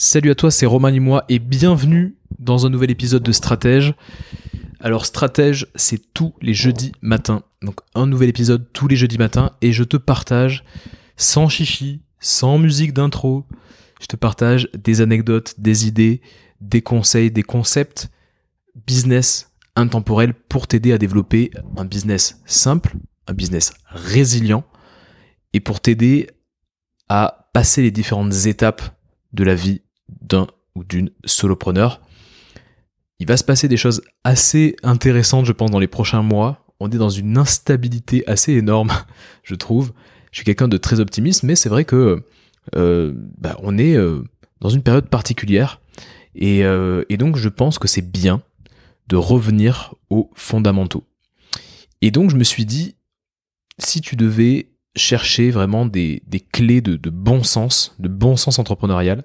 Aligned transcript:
Salut 0.00 0.30
à 0.30 0.36
toi, 0.36 0.52
c'est 0.52 0.64
Romain 0.64 0.92
Limois 0.92 1.24
et 1.28 1.40
bienvenue 1.40 2.14
dans 2.38 2.66
un 2.66 2.70
nouvel 2.70 2.92
épisode 2.92 3.24
de 3.24 3.32
Stratège. 3.32 3.94
Alors 4.78 5.04
Stratège, 5.04 5.66
c'est 5.74 6.14
tous 6.14 6.34
les 6.40 6.54
jeudis 6.54 6.92
matins. 7.02 7.42
Donc 7.62 7.80
un 7.96 8.06
nouvel 8.06 8.28
épisode 8.28 8.72
tous 8.72 8.86
les 8.86 8.94
jeudis 8.94 9.18
matins 9.18 9.56
et 9.60 9.72
je 9.72 9.82
te 9.82 9.96
partage 9.96 10.62
sans 11.16 11.48
chichi, 11.48 12.00
sans 12.20 12.58
musique 12.58 12.92
d'intro, 12.92 13.44
je 14.00 14.06
te 14.06 14.14
partage 14.14 14.68
des 14.72 15.00
anecdotes, 15.00 15.56
des 15.58 15.88
idées, 15.88 16.20
des 16.60 16.80
conseils, 16.80 17.32
des 17.32 17.42
concepts 17.42 18.08
business 18.86 19.50
intemporel 19.74 20.32
pour 20.32 20.68
t'aider 20.68 20.92
à 20.92 20.98
développer 20.98 21.50
un 21.76 21.84
business 21.84 22.40
simple, 22.46 22.94
un 23.26 23.34
business 23.34 23.72
résilient 23.86 24.62
et 25.54 25.58
pour 25.58 25.80
t'aider 25.80 26.28
à 27.08 27.50
passer 27.52 27.82
les 27.82 27.90
différentes 27.90 28.46
étapes 28.46 28.96
de 29.32 29.42
la 29.42 29.56
vie 29.56 29.82
d'un 30.20 30.46
ou 30.74 30.84
d'une 30.84 31.10
solopreneur. 31.24 32.00
Il 33.18 33.26
va 33.26 33.36
se 33.36 33.44
passer 33.44 33.68
des 33.68 33.76
choses 33.76 34.02
assez 34.24 34.76
intéressantes, 34.82 35.44
je 35.44 35.52
pense, 35.52 35.70
dans 35.70 35.78
les 35.78 35.88
prochains 35.88 36.22
mois. 36.22 36.64
On 36.80 36.88
est 36.90 36.98
dans 36.98 37.10
une 37.10 37.36
instabilité 37.36 38.22
assez 38.28 38.52
énorme, 38.52 38.92
je 39.42 39.54
trouve. 39.54 39.92
Je 40.30 40.38
suis 40.38 40.44
quelqu'un 40.44 40.68
de 40.68 40.76
très 40.76 41.00
optimiste, 41.00 41.42
mais 41.42 41.56
c'est 41.56 41.68
vrai 41.68 41.84
que 41.84 42.24
euh, 42.76 43.12
bah, 43.38 43.56
on 43.62 43.78
est 43.78 43.96
euh, 43.96 44.22
dans 44.60 44.68
une 44.68 44.82
période 44.82 45.08
particulière. 45.08 45.80
Et, 46.34 46.64
euh, 46.64 47.04
et 47.08 47.16
donc, 47.16 47.36
je 47.36 47.48
pense 47.48 47.78
que 47.78 47.88
c'est 47.88 48.02
bien 48.02 48.42
de 49.08 49.16
revenir 49.16 49.94
aux 50.10 50.30
fondamentaux. 50.34 51.04
Et 52.02 52.10
donc, 52.10 52.30
je 52.30 52.36
me 52.36 52.44
suis 52.44 52.66
dit, 52.66 52.94
si 53.78 54.00
tu 54.00 54.16
devais 54.16 54.70
chercher 54.96 55.50
vraiment 55.50 55.86
des, 55.86 56.22
clés 56.52 56.80
de, 56.80 57.10
bon 57.10 57.42
sens, 57.42 57.94
de 57.98 58.08
bon 58.08 58.36
sens 58.36 58.58
entrepreneurial, 58.58 59.24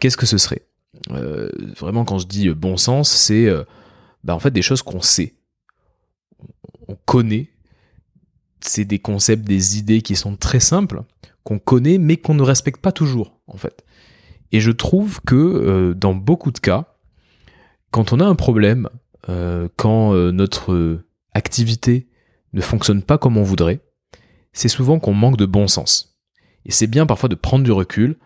qu'est-ce 0.00 0.16
que 0.16 0.26
ce 0.26 0.38
serait? 0.38 0.66
Euh, 1.10 1.50
Vraiment, 1.78 2.04
quand 2.04 2.18
je 2.18 2.26
dis 2.26 2.48
bon 2.50 2.76
sens, 2.76 3.10
c'est 3.10 3.46
euh, 3.46 3.64
bah, 4.24 4.34
en 4.34 4.38
fait 4.38 4.50
des 4.50 4.62
choses 4.62 4.82
qu'on 4.82 5.00
sait, 5.00 5.34
on 6.88 6.96
connaît. 7.04 7.50
C'est 8.60 8.84
des 8.84 8.98
concepts, 8.98 9.44
des 9.44 9.78
idées 9.78 10.02
qui 10.02 10.16
sont 10.16 10.36
très 10.36 10.58
simples, 10.58 11.02
qu'on 11.44 11.60
connaît, 11.60 11.98
mais 11.98 12.16
qu'on 12.16 12.34
ne 12.34 12.42
respecte 12.42 12.80
pas 12.80 12.90
toujours, 12.90 13.38
en 13.46 13.56
fait. 13.56 13.84
Et 14.50 14.60
je 14.60 14.70
trouve 14.70 15.20
que 15.20 15.36
euh, 15.36 15.94
dans 15.94 16.14
beaucoup 16.14 16.50
de 16.50 16.58
cas, 16.58 16.96
quand 17.90 18.12
on 18.12 18.20
a 18.20 18.24
un 18.24 18.34
problème, 18.34 18.88
euh, 19.28 19.68
quand 19.76 20.12
euh, 20.14 20.32
notre 20.32 21.00
activité 21.34 22.08
ne 22.52 22.60
fonctionne 22.60 23.02
pas 23.02 23.18
comme 23.18 23.36
on 23.36 23.42
voudrait, 23.42 23.80
c'est 24.52 24.68
souvent 24.68 24.98
qu'on 24.98 25.14
manque 25.14 25.36
de 25.36 25.46
bon 25.46 25.68
sens. 25.68 26.18
Et 26.64 26.72
c'est 26.72 26.86
bien 26.86 27.06
parfois 27.06 27.28
de 27.28 27.34
prendre 27.34 27.64
du 27.64 27.72
recul, 27.72 28.18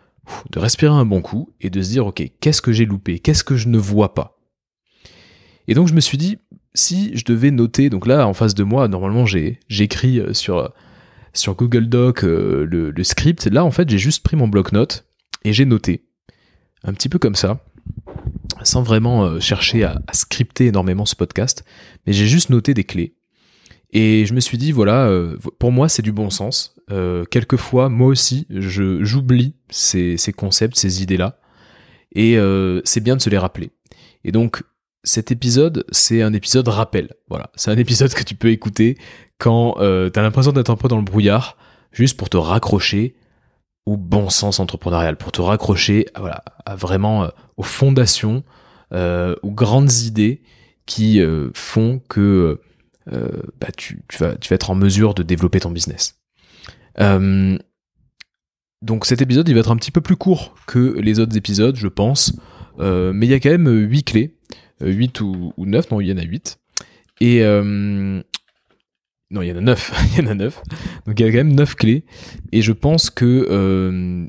de 0.50 0.58
respirer 0.58 0.92
un 0.92 1.04
bon 1.04 1.20
coup 1.20 1.50
et 1.60 1.70
de 1.70 1.82
se 1.82 1.90
dire 1.90 2.06
ok, 2.06 2.22
qu'est-ce 2.40 2.62
que 2.62 2.72
j'ai 2.72 2.86
loupé? 2.86 3.18
Qu'est-ce 3.18 3.44
que 3.44 3.56
je 3.56 3.68
ne 3.68 3.78
vois 3.78 4.14
pas? 4.14 4.38
Et 5.68 5.74
donc 5.74 5.88
je 5.88 5.94
me 5.94 6.00
suis 6.00 6.18
dit, 6.18 6.38
si 6.74 7.16
je 7.16 7.24
devais 7.24 7.50
noter, 7.50 7.90
donc 7.90 8.06
là 8.06 8.26
en 8.26 8.34
face 8.34 8.54
de 8.54 8.64
moi, 8.64 8.88
normalement 8.88 9.26
j'écris 9.26 10.18
euh, 10.18 10.32
sur, 10.32 10.72
sur 11.32 11.54
Google 11.54 11.88
Doc 11.88 12.24
euh, 12.24 12.64
le, 12.64 13.04
script, 13.04 13.46
là 13.46 13.64
en 13.64 13.70
fait 13.70 13.88
j'ai 13.88 13.98
juste 13.98 14.22
pris 14.22 14.36
mon 14.36 14.48
bloc-notes 14.48 15.06
et 15.44 15.52
j'ai 15.52 15.64
noté, 15.64 16.04
un 16.84 16.92
petit 16.92 17.08
peu 17.08 17.18
comme 17.18 17.34
ça, 17.34 17.64
sans 18.62 18.82
vraiment 18.82 19.24
euh, 19.24 19.40
chercher 19.40 19.84
à, 19.84 20.02
scripter 20.12 20.66
énormément 20.66 21.06
ce 21.06 21.16
podcast, 21.16 21.64
mais 22.06 22.12
j'ai 22.12 22.26
juste 22.26 22.50
noté 22.50 22.74
des 22.74 22.84
clés. 22.84 23.14
Et 23.94 24.24
je 24.24 24.32
me 24.32 24.40
suis 24.40 24.56
dit, 24.56 24.72
voilà, 24.72 25.06
euh, 25.06 25.36
pour 25.58 25.72
moi 25.72 25.88
c'est 25.88 26.02
du 26.02 26.12
bon 26.12 26.30
sens. 26.30 26.74
Euh, 26.92 27.24
quelquefois, 27.24 27.88
moi 27.88 28.08
aussi, 28.08 28.46
je 28.50 29.02
j'oublie 29.02 29.54
ces, 29.70 30.18
ces, 30.18 30.32
concepts, 30.32 30.76
ces 30.76 31.02
idées-là, 31.02 31.38
et 32.14 32.36
euh, 32.36 32.80
c'est 32.84 33.00
bien 33.00 33.16
de 33.16 33.22
se 33.22 33.30
les 33.30 33.38
rappeler. 33.38 33.70
Et 34.24 34.32
donc, 34.32 34.62
cet 35.02 35.32
épisode, 35.32 35.84
c'est 35.90 36.22
un 36.22 36.32
épisode 36.32 36.68
rappel. 36.68 37.14
Voilà, 37.28 37.50
c'est 37.54 37.70
un 37.70 37.78
épisode 37.78 38.12
que 38.12 38.22
tu 38.22 38.34
peux 38.34 38.50
écouter 38.50 38.98
quand 39.38 39.76
euh, 39.78 40.10
tu 40.10 40.18
as 40.18 40.22
l'impression 40.22 40.52
d'être 40.52 40.70
un 40.70 40.76
peu 40.76 40.88
dans 40.88 40.98
le 40.98 41.02
brouillard, 41.02 41.56
juste 41.92 42.16
pour 42.16 42.28
te 42.28 42.36
raccrocher 42.36 43.16
au 43.86 43.96
bon 43.96 44.28
sens 44.28 44.60
entrepreneurial, 44.60 45.16
pour 45.16 45.32
te 45.32 45.40
raccrocher 45.40 46.06
voilà, 46.16 46.44
à 46.64 46.76
vraiment 46.76 47.24
euh, 47.24 47.28
aux 47.56 47.64
fondations, 47.64 48.44
aux 48.92 49.50
grandes 49.50 49.92
idées 50.04 50.42
qui 50.84 51.18
font 51.54 52.02
que 52.10 52.60
bah, 53.06 53.68
tu, 53.74 54.02
vas, 54.18 54.34
tu 54.34 54.50
vas 54.50 54.54
être 54.54 54.68
en 54.68 54.74
mesure 54.74 55.14
de 55.14 55.22
développer 55.22 55.60
ton 55.60 55.70
business. 55.70 56.21
Euh, 57.00 57.58
donc 58.82 59.06
cet 59.06 59.22
épisode, 59.22 59.48
il 59.48 59.54
va 59.54 59.60
être 59.60 59.70
un 59.70 59.76
petit 59.76 59.92
peu 59.92 60.00
plus 60.00 60.16
court 60.16 60.54
que 60.66 60.98
les 60.98 61.20
autres 61.20 61.36
épisodes, 61.36 61.76
je 61.76 61.88
pense. 61.88 62.34
Euh, 62.80 63.12
mais 63.14 63.26
il 63.26 63.30
y 63.30 63.34
a 63.34 63.40
quand 63.40 63.50
même 63.50 63.68
8 63.68 64.02
clés. 64.04 64.36
8 64.80 65.20
ou, 65.20 65.52
ou 65.56 65.66
9, 65.66 65.90
non, 65.90 66.00
il 66.00 66.08
y 66.08 66.12
en 66.12 66.18
a 66.18 66.22
8. 66.22 66.58
Et... 67.20 67.42
Euh, 67.42 68.20
non, 69.30 69.40
il 69.40 69.48
y 69.48 69.52
en 69.52 69.56
a 69.56 69.60
9. 69.60 69.92
il 70.12 70.24
y 70.24 70.26
en 70.26 70.30
a 70.30 70.34
9. 70.34 70.62
Donc 71.06 71.20
il 71.20 71.24
y 71.24 71.28
a 71.28 71.30
quand 71.30 71.38
même 71.38 71.54
9 71.54 71.74
clés. 71.76 72.04
Et 72.50 72.62
je 72.62 72.72
pense 72.72 73.10
que... 73.10 73.46
Euh, 73.50 74.26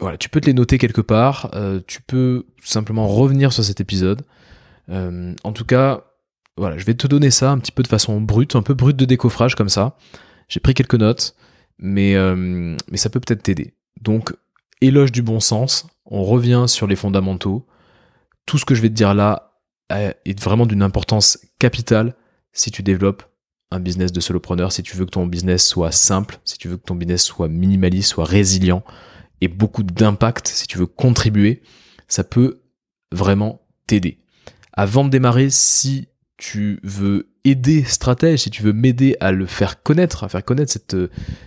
voilà, 0.00 0.16
tu 0.16 0.30
peux 0.30 0.40
te 0.40 0.46
les 0.46 0.54
noter 0.54 0.78
quelque 0.78 1.02
part. 1.02 1.50
Euh, 1.54 1.80
tu 1.86 2.00
peux 2.00 2.46
simplement 2.62 3.06
revenir 3.06 3.52
sur 3.52 3.62
cet 3.62 3.80
épisode. 3.80 4.22
en 4.88 5.52
tout 5.52 5.64
cas, 5.66 6.04
voilà, 6.56 6.78
je 6.78 6.84
vais 6.84 6.94
te 6.94 7.06
donner 7.06 7.30
ça 7.30 7.50
un 7.50 7.58
petit 7.58 7.72
peu 7.72 7.82
de 7.82 7.88
façon 7.88 8.20
brute, 8.20 8.56
un 8.56 8.62
peu 8.62 8.74
brute 8.74 8.96
de 8.96 9.04
décoffrage 9.04 9.54
comme 9.54 9.68
ça. 9.68 9.96
J'ai 10.48 10.60
pris 10.60 10.74
quelques 10.74 10.94
notes 10.94 11.36
mais, 11.80 12.14
euh, 12.14 12.76
mais 12.90 12.96
ça 12.96 13.10
peut 13.10 13.20
peut-être 13.20 13.42
t'aider. 13.42 13.74
Donc, 14.00 14.34
éloge 14.80 15.12
du 15.12 15.22
bon 15.22 15.40
sens, 15.40 15.86
on 16.04 16.22
revient 16.22 16.64
sur 16.68 16.86
les 16.86 16.96
fondamentaux. 16.96 17.66
Tout 18.46 18.58
ce 18.58 18.64
que 18.64 18.74
je 18.74 18.82
vais 18.82 18.88
te 18.88 18.94
dire 18.94 19.14
là 19.14 19.46
est 19.90 20.40
vraiment 20.40 20.66
d'une 20.66 20.82
importance 20.82 21.38
capitale 21.58 22.14
si 22.52 22.70
tu 22.70 22.82
développes 22.84 23.24
un 23.72 23.80
business 23.80 24.12
de 24.12 24.20
solopreneur, 24.20 24.72
si 24.72 24.82
tu 24.82 24.96
veux 24.96 25.04
que 25.04 25.10
ton 25.10 25.26
business 25.26 25.66
soit 25.66 25.92
simple, 25.92 26.38
si 26.44 26.58
tu 26.58 26.68
veux 26.68 26.76
que 26.76 26.84
ton 26.84 26.94
business 26.94 27.24
soit 27.24 27.48
minimaliste, 27.48 28.10
soit 28.10 28.24
résilient 28.24 28.84
et 29.40 29.48
beaucoup 29.48 29.82
d'impact, 29.82 30.48
si 30.48 30.66
tu 30.66 30.78
veux 30.78 30.86
contribuer, 30.86 31.62
ça 32.08 32.24
peut 32.24 32.60
vraiment 33.12 33.62
t'aider. 33.86 34.18
Avant 34.72 35.04
de 35.04 35.10
démarrer, 35.10 35.50
si 35.50 36.08
tu 36.36 36.80
veux 36.82 37.29
aider 37.44 37.84
Stratège, 37.84 38.40
si 38.40 38.50
tu 38.50 38.62
veux 38.62 38.72
m'aider 38.72 39.16
à 39.20 39.32
le 39.32 39.46
faire 39.46 39.82
connaître, 39.82 40.24
à 40.24 40.28
faire 40.28 40.44
connaître 40.44 40.72
cette, 40.72 40.96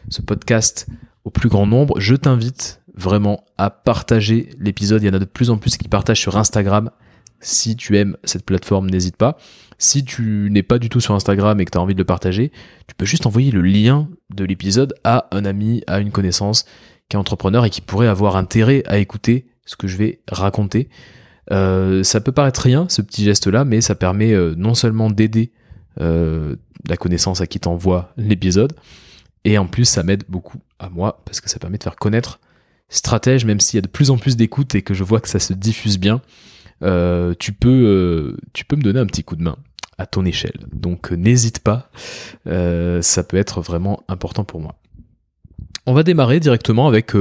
ce 0.09 0.21
podcast 0.21 0.87
au 1.23 1.29
plus 1.29 1.49
grand 1.49 1.65
nombre, 1.65 1.99
je 1.99 2.15
t'invite 2.15 2.81
vraiment 2.95 3.45
à 3.57 3.69
partager 3.69 4.49
l'épisode. 4.59 5.01
Il 5.01 5.07
y 5.07 5.09
en 5.09 5.13
a 5.13 5.19
de 5.19 5.25
plus 5.25 5.49
en 5.49 5.57
plus 5.57 5.77
qui 5.77 5.87
partagent 5.87 6.19
sur 6.19 6.37
Instagram. 6.37 6.89
Si 7.39 7.75
tu 7.75 7.97
aimes 7.97 8.17
cette 8.23 8.45
plateforme, 8.45 8.89
n'hésite 8.89 9.17
pas. 9.17 9.37
Si 9.77 10.05
tu 10.05 10.47
n'es 10.51 10.63
pas 10.63 10.79
du 10.79 10.89
tout 10.89 11.01
sur 11.01 11.13
Instagram 11.13 11.59
et 11.59 11.65
que 11.65 11.71
tu 11.71 11.77
as 11.77 11.81
envie 11.81 11.93
de 11.93 11.99
le 11.99 12.05
partager, 12.05 12.51
tu 12.87 12.95
peux 12.95 13.05
juste 13.05 13.25
envoyer 13.25 13.51
le 13.51 13.61
lien 13.61 14.07
de 14.33 14.45
l'épisode 14.45 14.93
à 15.03 15.27
un 15.31 15.43
ami, 15.43 15.83
à 15.87 15.99
une 15.99 16.11
connaissance 16.11 16.65
qui 17.09 17.17
est 17.17 17.19
entrepreneur 17.19 17.65
et 17.65 17.69
qui 17.69 17.81
pourrait 17.81 18.07
avoir 18.07 18.37
intérêt 18.37 18.83
à 18.85 18.97
écouter 18.97 19.47
ce 19.65 19.75
que 19.75 19.87
je 19.87 19.97
vais 19.97 20.21
raconter. 20.29 20.89
Euh, 21.51 22.03
ça 22.03 22.21
peut 22.21 22.31
paraître 22.31 22.61
rien, 22.61 22.87
ce 22.89 23.01
petit 23.01 23.23
geste-là, 23.25 23.65
mais 23.65 23.81
ça 23.81 23.95
permet 23.95 24.31
euh, 24.31 24.55
non 24.55 24.73
seulement 24.73 25.09
d'aider 25.09 25.51
euh, 25.51 25.62
la 25.97 26.97
connaissance 26.97 27.41
à 27.41 27.47
qui 27.47 27.59
t'envoie 27.59 28.13
l'épisode, 28.17 28.73
et 29.45 29.57
en 29.57 29.67
plus 29.67 29.85
ça 29.85 30.03
m'aide 30.03 30.23
beaucoup 30.27 30.59
à 30.79 30.89
moi, 30.89 31.21
parce 31.25 31.41
que 31.41 31.49
ça 31.49 31.59
permet 31.59 31.77
de 31.77 31.83
faire 31.83 31.95
connaître 31.95 32.39
Stratège, 32.93 33.45
même 33.45 33.59
s'il 33.59 33.77
y 33.77 33.79
a 33.79 33.81
de 33.81 33.87
plus 33.87 34.11
en 34.11 34.17
plus 34.17 34.37
d'écoute 34.37 34.75
et 34.75 34.83
que 34.83 34.93
je 34.93 35.03
vois 35.03 35.19
que 35.19 35.27
ça 35.27 35.39
se 35.39 35.53
diffuse 35.53 35.97
bien, 35.97 36.21
euh, 36.83 37.33
euh, 37.65 38.37
tu 38.53 38.65
peux 38.65 38.75
me 38.75 38.81
donner 38.83 38.99
un 38.99 39.07
petit 39.07 39.23
coup 39.23 39.35
de 39.35 39.41
main 39.41 39.57
à 39.97 40.05
ton 40.05 40.25
échelle. 40.25 40.59
Donc 40.71 41.11
n'hésite 41.11 41.59
pas, 41.59 41.89
ça 42.45 43.23
peut 43.23 43.37
être 43.37 43.61
vraiment 43.61 44.03
important 44.07 44.43
pour 44.43 44.59
moi. 44.59 44.75
On 45.87 45.93
va 45.93 46.03
démarrer 46.03 46.39
directement 46.39 46.87
avec 46.87 47.13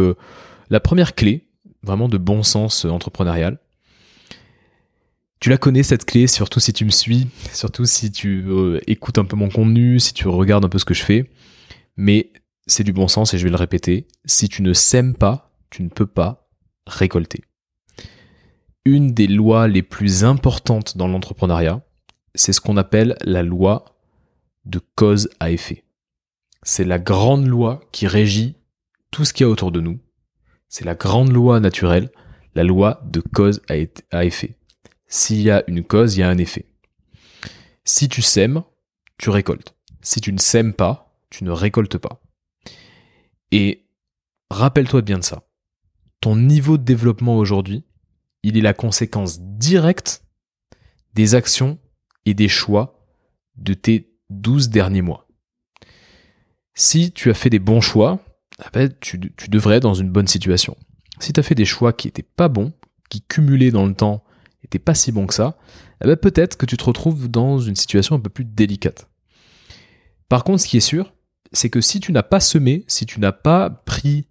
la 0.68 0.80
première 0.80 1.14
clé, 1.14 1.46
vraiment 1.82 2.08
de 2.08 2.18
bon 2.18 2.42
sens 2.42 2.84
entrepreneurial. 2.84 3.58
Tu 5.42 5.50
la 5.50 5.58
connais 5.58 5.82
cette 5.82 6.04
clé, 6.04 6.28
surtout 6.28 6.60
si 6.60 6.72
tu 6.72 6.84
me 6.84 6.92
suis, 6.92 7.26
surtout 7.52 7.84
si 7.84 8.12
tu 8.12 8.44
euh, 8.46 8.78
écoutes 8.86 9.18
un 9.18 9.24
peu 9.24 9.34
mon 9.34 9.48
contenu, 9.48 9.98
si 9.98 10.14
tu 10.14 10.28
regardes 10.28 10.64
un 10.64 10.68
peu 10.68 10.78
ce 10.78 10.84
que 10.84 10.94
je 10.94 11.02
fais. 11.02 11.28
Mais 11.96 12.30
c'est 12.68 12.84
du 12.84 12.92
bon 12.92 13.08
sens 13.08 13.34
et 13.34 13.38
je 13.38 13.42
vais 13.42 13.50
le 13.50 13.56
répéter. 13.56 14.06
Si 14.24 14.48
tu 14.48 14.62
ne 14.62 14.72
sèmes 14.72 15.16
pas, 15.16 15.52
tu 15.68 15.82
ne 15.82 15.88
peux 15.88 16.06
pas 16.06 16.48
récolter. 16.86 17.40
Une 18.84 19.14
des 19.14 19.26
lois 19.26 19.66
les 19.66 19.82
plus 19.82 20.22
importantes 20.22 20.96
dans 20.96 21.08
l'entrepreneuriat, 21.08 21.84
c'est 22.36 22.52
ce 22.52 22.60
qu'on 22.60 22.76
appelle 22.76 23.16
la 23.22 23.42
loi 23.42 23.96
de 24.64 24.80
cause 24.94 25.28
à 25.40 25.50
effet. 25.50 25.82
C'est 26.62 26.84
la 26.84 27.00
grande 27.00 27.48
loi 27.48 27.80
qui 27.90 28.06
régit 28.06 28.54
tout 29.10 29.24
ce 29.24 29.32
qu'il 29.32 29.44
y 29.44 29.48
a 29.48 29.50
autour 29.50 29.72
de 29.72 29.80
nous. 29.80 29.98
C'est 30.68 30.84
la 30.84 30.94
grande 30.94 31.32
loi 31.32 31.58
naturelle, 31.58 32.12
la 32.54 32.62
loi 32.62 33.02
de 33.06 33.20
cause 33.20 33.60
à 33.68 34.24
effet. 34.24 34.56
S'il 35.12 35.43
y 35.43 35.50
a 35.50 35.62
une 35.67 35.85
cause, 35.85 36.17
il 36.17 36.20
y 36.20 36.23
a 36.23 36.29
un 36.29 36.38
effet. 36.38 36.64
Si 37.85 38.09
tu 38.09 38.23
sèmes, 38.23 38.62
tu 39.19 39.29
récoltes. 39.31 39.75
Si 40.00 40.20
tu 40.20 40.32
ne 40.32 40.38
sèmes 40.38 40.73
pas, 40.73 41.14
tu 41.29 41.44
ne 41.44 41.50
récoltes 41.50 41.99
pas. 41.99 42.23
Et 43.50 43.85
rappelle-toi 44.50 45.03
bien 45.03 45.19
de 45.19 45.25
ça. 45.25 45.43
Ton 46.20 46.37
niveau 46.37 46.79
de 46.79 46.85
développement 46.85 47.37
aujourd'hui 47.37 47.85
il 48.43 48.56
est 48.56 48.62
la 48.62 48.75
conséquence 48.75 49.41
directe 49.41 50.25
des 51.14 51.35
actions 51.35 51.79
et 52.25 52.35
des 52.35 52.49
choix 52.49 53.06
de 53.56 53.75
tes 53.75 54.11
12 54.31 54.70
derniers 54.70 55.03
mois. 55.03 55.29
Si 56.75 57.12
tu 57.12 57.31
as 57.31 57.35
fait 57.35 57.50
des 57.50 57.59
bons 57.59 57.81
choix, 57.81 58.20
ah 58.59 58.70
ben, 58.73 58.93
tu, 59.00 59.19
devrais 59.19 59.76
être 59.76 59.82
dans 59.82 59.94
une 59.94 60.11
bonne 60.11 60.26
situation. 60.26 60.76
Si 61.20 61.32
tu 61.32 61.41
as 61.41 61.43
fait 61.43 61.55
des 61.55 61.64
choix 61.64 61.93
qui 61.93 62.09
n'étaient 62.09 62.23
pas 62.23 62.49
bons, 62.49 62.73
qui 63.11 63.23
cumulés 63.23 63.70
dans 63.70 63.87
le 63.87 63.94
temps 63.94 64.25
n'étaient 64.64 64.79
pas 64.79 64.94
si 64.94 65.12
bons 65.12 65.26
que 65.26 65.35
ça, 65.35 65.56
eh 66.03 66.06
ben, 66.06 66.17
peut-être 66.17 66.56
que 66.56 66.67
tu 66.67 66.76
te 66.76 66.85
retrouves 66.85 67.31
dans 67.31 67.59
une 67.59 67.76
situation 67.76 68.17
un 68.17 68.20
peu 68.20 68.31
plus 68.31 68.44
délicate. 68.44 69.09
Par 70.29 70.44
contre, 70.44 70.62
ce 70.62 70.69
qui 70.69 70.76
est 70.79 70.81
sûr, 70.81 71.12
c'est 71.53 71.70
que 71.70 71.81
si 71.81 72.00
tu 72.00 72.12
n'as 72.12 72.23
pas 72.23 72.41
semé, 72.41 72.85
si 72.88 73.06
tu 73.06 73.20
n'as 73.20 73.32
pas 73.32 73.70
pris 73.70 74.26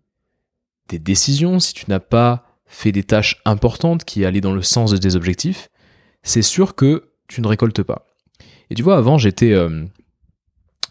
des 0.89 0.99
décisions, 0.99 1.59
si 1.59 1.73
tu 1.73 1.85
n'as 1.89 1.99
pas 1.99 2.45
fait 2.65 2.91
des 2.91 3.03
tâches 3.03 3.41
importantes 3.45 4.05
qui 4.05 4.25
allaient 4.25 4.41
dans 4.41 4.53
le 4.53 4.61
sens 4.61 4.91
de 4.91 4.97
tes 4.97 5.15
objectifs, 5.15 5.69
c'est 6.23 6.41
sûr 6.41 6.75
que 6.75 7.11
tu 7.27 7.41
ne 7.41 7.47
récoltes 7.47 7.83
pas. 7.83 8.05
Et 8.69 8.75
tu 8.75 8.83
vois, 8.83 8.97
avant, 8.97 9.17
j'étais. 9.17 9.51
Euh, 9.51 9.85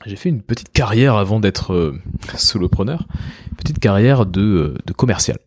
j'ai 0.06 0.16
fait 0.16 0.28
une 0.28 0.42
petite 0.42 0.72
carrière 0.72 1.16
avant 1.16 1.40
d'être 1.40 1.74
euh, 1.74 2.00
solopreneur, 2.36 3.06
petite 3.56 3.78
carrière 3.78 4.26
de, 4.26 4.40
euh, 4.40 4.74
de, 4.86 4.92
commercial. 4.92 5.38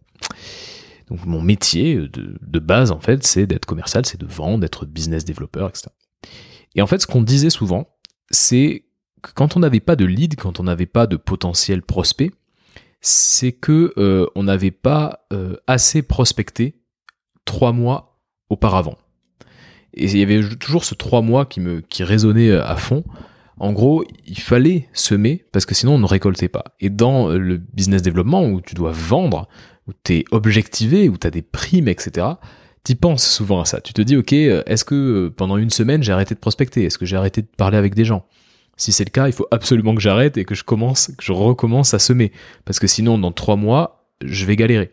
Donc 1.08 1.26
mon 1.26 1.42
métier 1.42 1.96
de, 1.98 2.60
base, 2.60 2.92
en 2.92 3.00
fait, 3.00 3.24
c'est 3.26 3.46
d'être 3.46 3.66
commercial, 3.66 4.06
c'est 4.06 4.20
de 4.20 4.26
vendre, 4.26 4.60
d'être 4.60 4.86
business 4.86 5.26
développeur, 5.26 5.70
etc. 5.70 5.88
Et 6.76 6.82
en 6.82 6.88
fait, 6.88 7.00
ce 7.00 7.08
qu'on 7.08 7.22
disait 7.22 7.50
souvent, 7.50 7.88
c'est 8.32 8.86
que 9.22 9.32
quand 9.34 9.56
on 9.56 9.60
n'avait 9.60 9.80
pas 9.80 9.96
de 9.96 10.06
lead, 10.06 10.36
quand 10.36 10.60
on 10.60 10.64
n'avait 10.64 10.86
pas 10.86 11.08
de 11.08 11.18
potentiel 11.18 11.82
prospect, 11.82 12.32
c'est 13.02 13.52
que 13.52 13.94
euh, 13.98 14.28
on 14.36 14.44
n'avait 14.44 14.72
pas 14.72 15.26
euh, 15.34 15.58
assez 15.68 16.02
prospecté 16.02 16.82
trois 17.46 17.74
mois 17.74 18.20
auparavant. 18.50 18.98
Et 19.94 20.06
il 20.06 20.18
y 20.18 20.24
avait 20.24 20.42
toujours 20.56 20.86
ce 20.86 20.96
trois 20.96 21.22
mois 21.22 21.46
qui 21.46 21.60
me 21.60 21.82
qui 21.82 22.04
résonnait 22.04 22.50
euh, 22.50 22.66
à 22.66 22.78
fond. 22.78 23.04
En 23.60 23.72
gros, 23.72 24.04
il 24.26 24.40
fallait 24.40 24.90
semer 24.94 25.46
parce 25.52 25.66
que 25.66 25.76
sinon 25.76 25.96
on 25.96 26.00
ne 26.00 26.08
récoltait 26.08 26.48
pas. 26.48 26.64
Et 26.80 26.90
dans 26.90 27.28
le 27.28 27.58
business 27.58 28.02
développement 28.02 28.46
où 28.46 28.62
tu 28.62 28.74
dois 28.74 28.92
vendre, 28.92 29.48
où 29.88 29.92
tu 30.04 30.18
es 30.18 30.26
objectivé, 30.32 31.10
où 31.10 31.18
tu 31.18 31.28
as 31.28 31.32
des 31.32 31.42
primes, 31.42 31.88
etc., 31.88 32.28
tu 32.84 32.96
penses 32.96 33.26
souvent 33.26 33.62
à 33.62 33.66
ça. 33.66 33.80
Tu 33.80 33.94
te 33.94 34.02
dis, 34.02 34.18
ok, 34.18 34.34
est-ce 34.34 34.84
que 34.84 35.30
pendant 35.38 35.58
une 35.58 35.70
semaine 35.70 36.04
j'ai 36.04 36.12
arrêté 36.12 36.36
de 36.36 36.40
prospecter? 36.40 36.84
Est-ce 36.84 36.98
que 36.98 37.06
j'ai 37.06 37.16
arrêté 37.16 37.42
de 37.42 37.48
parler 37.48 37.78
avec 37.78 37.96
des 37.96 38.04
gens? 38.04 38.26
Si 38.76 38.92
c'est 38.92 39.06
le 39.06 39.12
cas, 39.12 39.28
il 39.28 39.34
faut 39.34 39.48
absolument 39.52 39.96
que 39.96 40.02
j'arrête 40.02 40.38
et 40.38 40.46
que 40.46 40.56
je 40.56 40.64
commence, 40.64 41.08
que 41.18 41.24
je 41.24 41.32
recommence 41.32 41.94
à 41.94 42.00
semer. 42.00 42.32
Parce 42.66 42.80
que 42.80 42.88
sinon, 42.88 43.18
dans 43.18 43.32
trois 43.32 43.56
mois, 43.56 44.10
je 44.24 44.46
vais 44.46 44.56
galérer. 44.56 44.92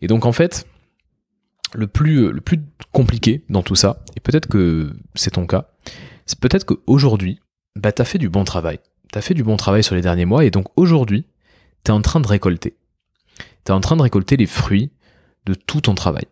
Et 0.00 0.06
donc, 0.06 0.24
en 0.24 0.32
fait, 0.32 0.66
le 1.74 1.86
plus, 1.86 2.32
le 2.32 2.40
plus 2.40 2.58
compliqué 2.92 3.44
dans 3.48 3.62
tout 3.62 3.76
ça, 3.76 4.02
et 4.16 4.20
peut-être 4.20 4.48
que 4.48 4.92
c'est 5.14 5.32
ton 5.32 5.46
cas, 5.46 5.68
c'est 6.26 6.40
peut-être 6.40 6.64
qu'aujourd'hui, 6.64 7.40
bah, 7.76 7.92
t'as 7.92 8.04
fait 8.04 8.18
du 8.18 8.28
bon 8.28 8.44
travail. 8.44 8.80
T'as 9.12 9.20
fait 9.20 9.34
du 9.34 9.44
bon 9.44 9.56
travail 9.56 9.84
sur 9.84 9.94
les 9.94 10.02
derniers 10.02 10.24
mois, 10.24 10.44
et 10.44 10.50
donc 10.50 10.66
aujourd'hui, 10.76 11.26
t'es 11.84 11.92
en 11.92 12.00
train 12.00 12.20
de 12.20 12.26
récolter. 12.26 12.76
En 13.72 13.80
train 13.80 13.96
de 13.96 14.02
récolter 14.02 14.36
les 14.36 14.46
fruits 14.46 14.90
de 15.46 15.54
tout 15.54 15.80
ton 15.80 15.94
travail. 15.94 16.24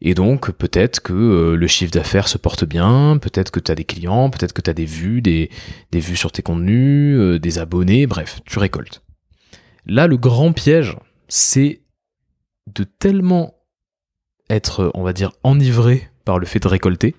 Et 0.00 0.14
donc 0.14 0.52
peut-être 0.52 1.00
que 1.00 1.12
euh, 1.12 1.56
le 1.56 1.66
chiffre 1.66 1.90
d'affaires 1.90 2.28
se 2.28 2.38
porte 2.38 2.64
bien, 2.64 3.18
peut-être 3.20 3.50
que 3.50 3.58
tu 3.58 3.72
as 3.72 3.74
des 3.74 3.84
clients, 3.84 4.30
peut-être 4.30 4.52
que 4.52 4.62
tu 4.62 4.70
as 4.70 4.74
des 4.74 4.84
vues, 4.84 5.20
des, 5.22 5.50
des, 5.90 6.00
vues 6.00 6.16
sur 6.16 6.30
tes 6.30 6.42
contenus, 6.42 7.18
euh, 7.18 7.38
des 7.38 7.58
abonnés, 7.58 8.06
bref, 8.06 8.40
tu 8.44 8.58
récoltes. 8.58 9.02
Là, 9.86 10.06
le 10.06 10.16
grand 10.16 10.52
piège, 10.52 10.96
c'est 11.26 11.82
de 12.72 12.84
tellement 12.84 13.54
être, 14.50 14.90
on 14.94 15.02
va 15.02 15.12
dire, 15.12 15.32
enivré 15.42 16.08
par 16.24 16.38
le 16.38 16.46
fait 16.46 16.60
de 16.60 16.68
récolter, 16.68 17.16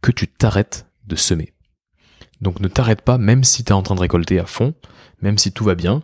que 0.00 0.10
tu 0.10 0.26
t'arrêtes 0.26 0.86
de 1.06 1.16
semer. 1.16 1.52
Donc 2.40 2.60
ne 2.60 2.68
t'arrête 2.68 3.02
pas, 3.02 3.18
même 3.18 3.44
si 3.44 3.62
tu 3.62 3.70
es 3.70 3.72
en 3.74 3.82
train 3.82 3.94
de 3.94 4.00
récolter 4.00 4.38
à 4.38 4.46
fond, 4.46 4.74
même 5.20 5.38
si 5.38 5.52
tout 5.52 5.64
va 5.64 5.74
bien, 5.74 6.02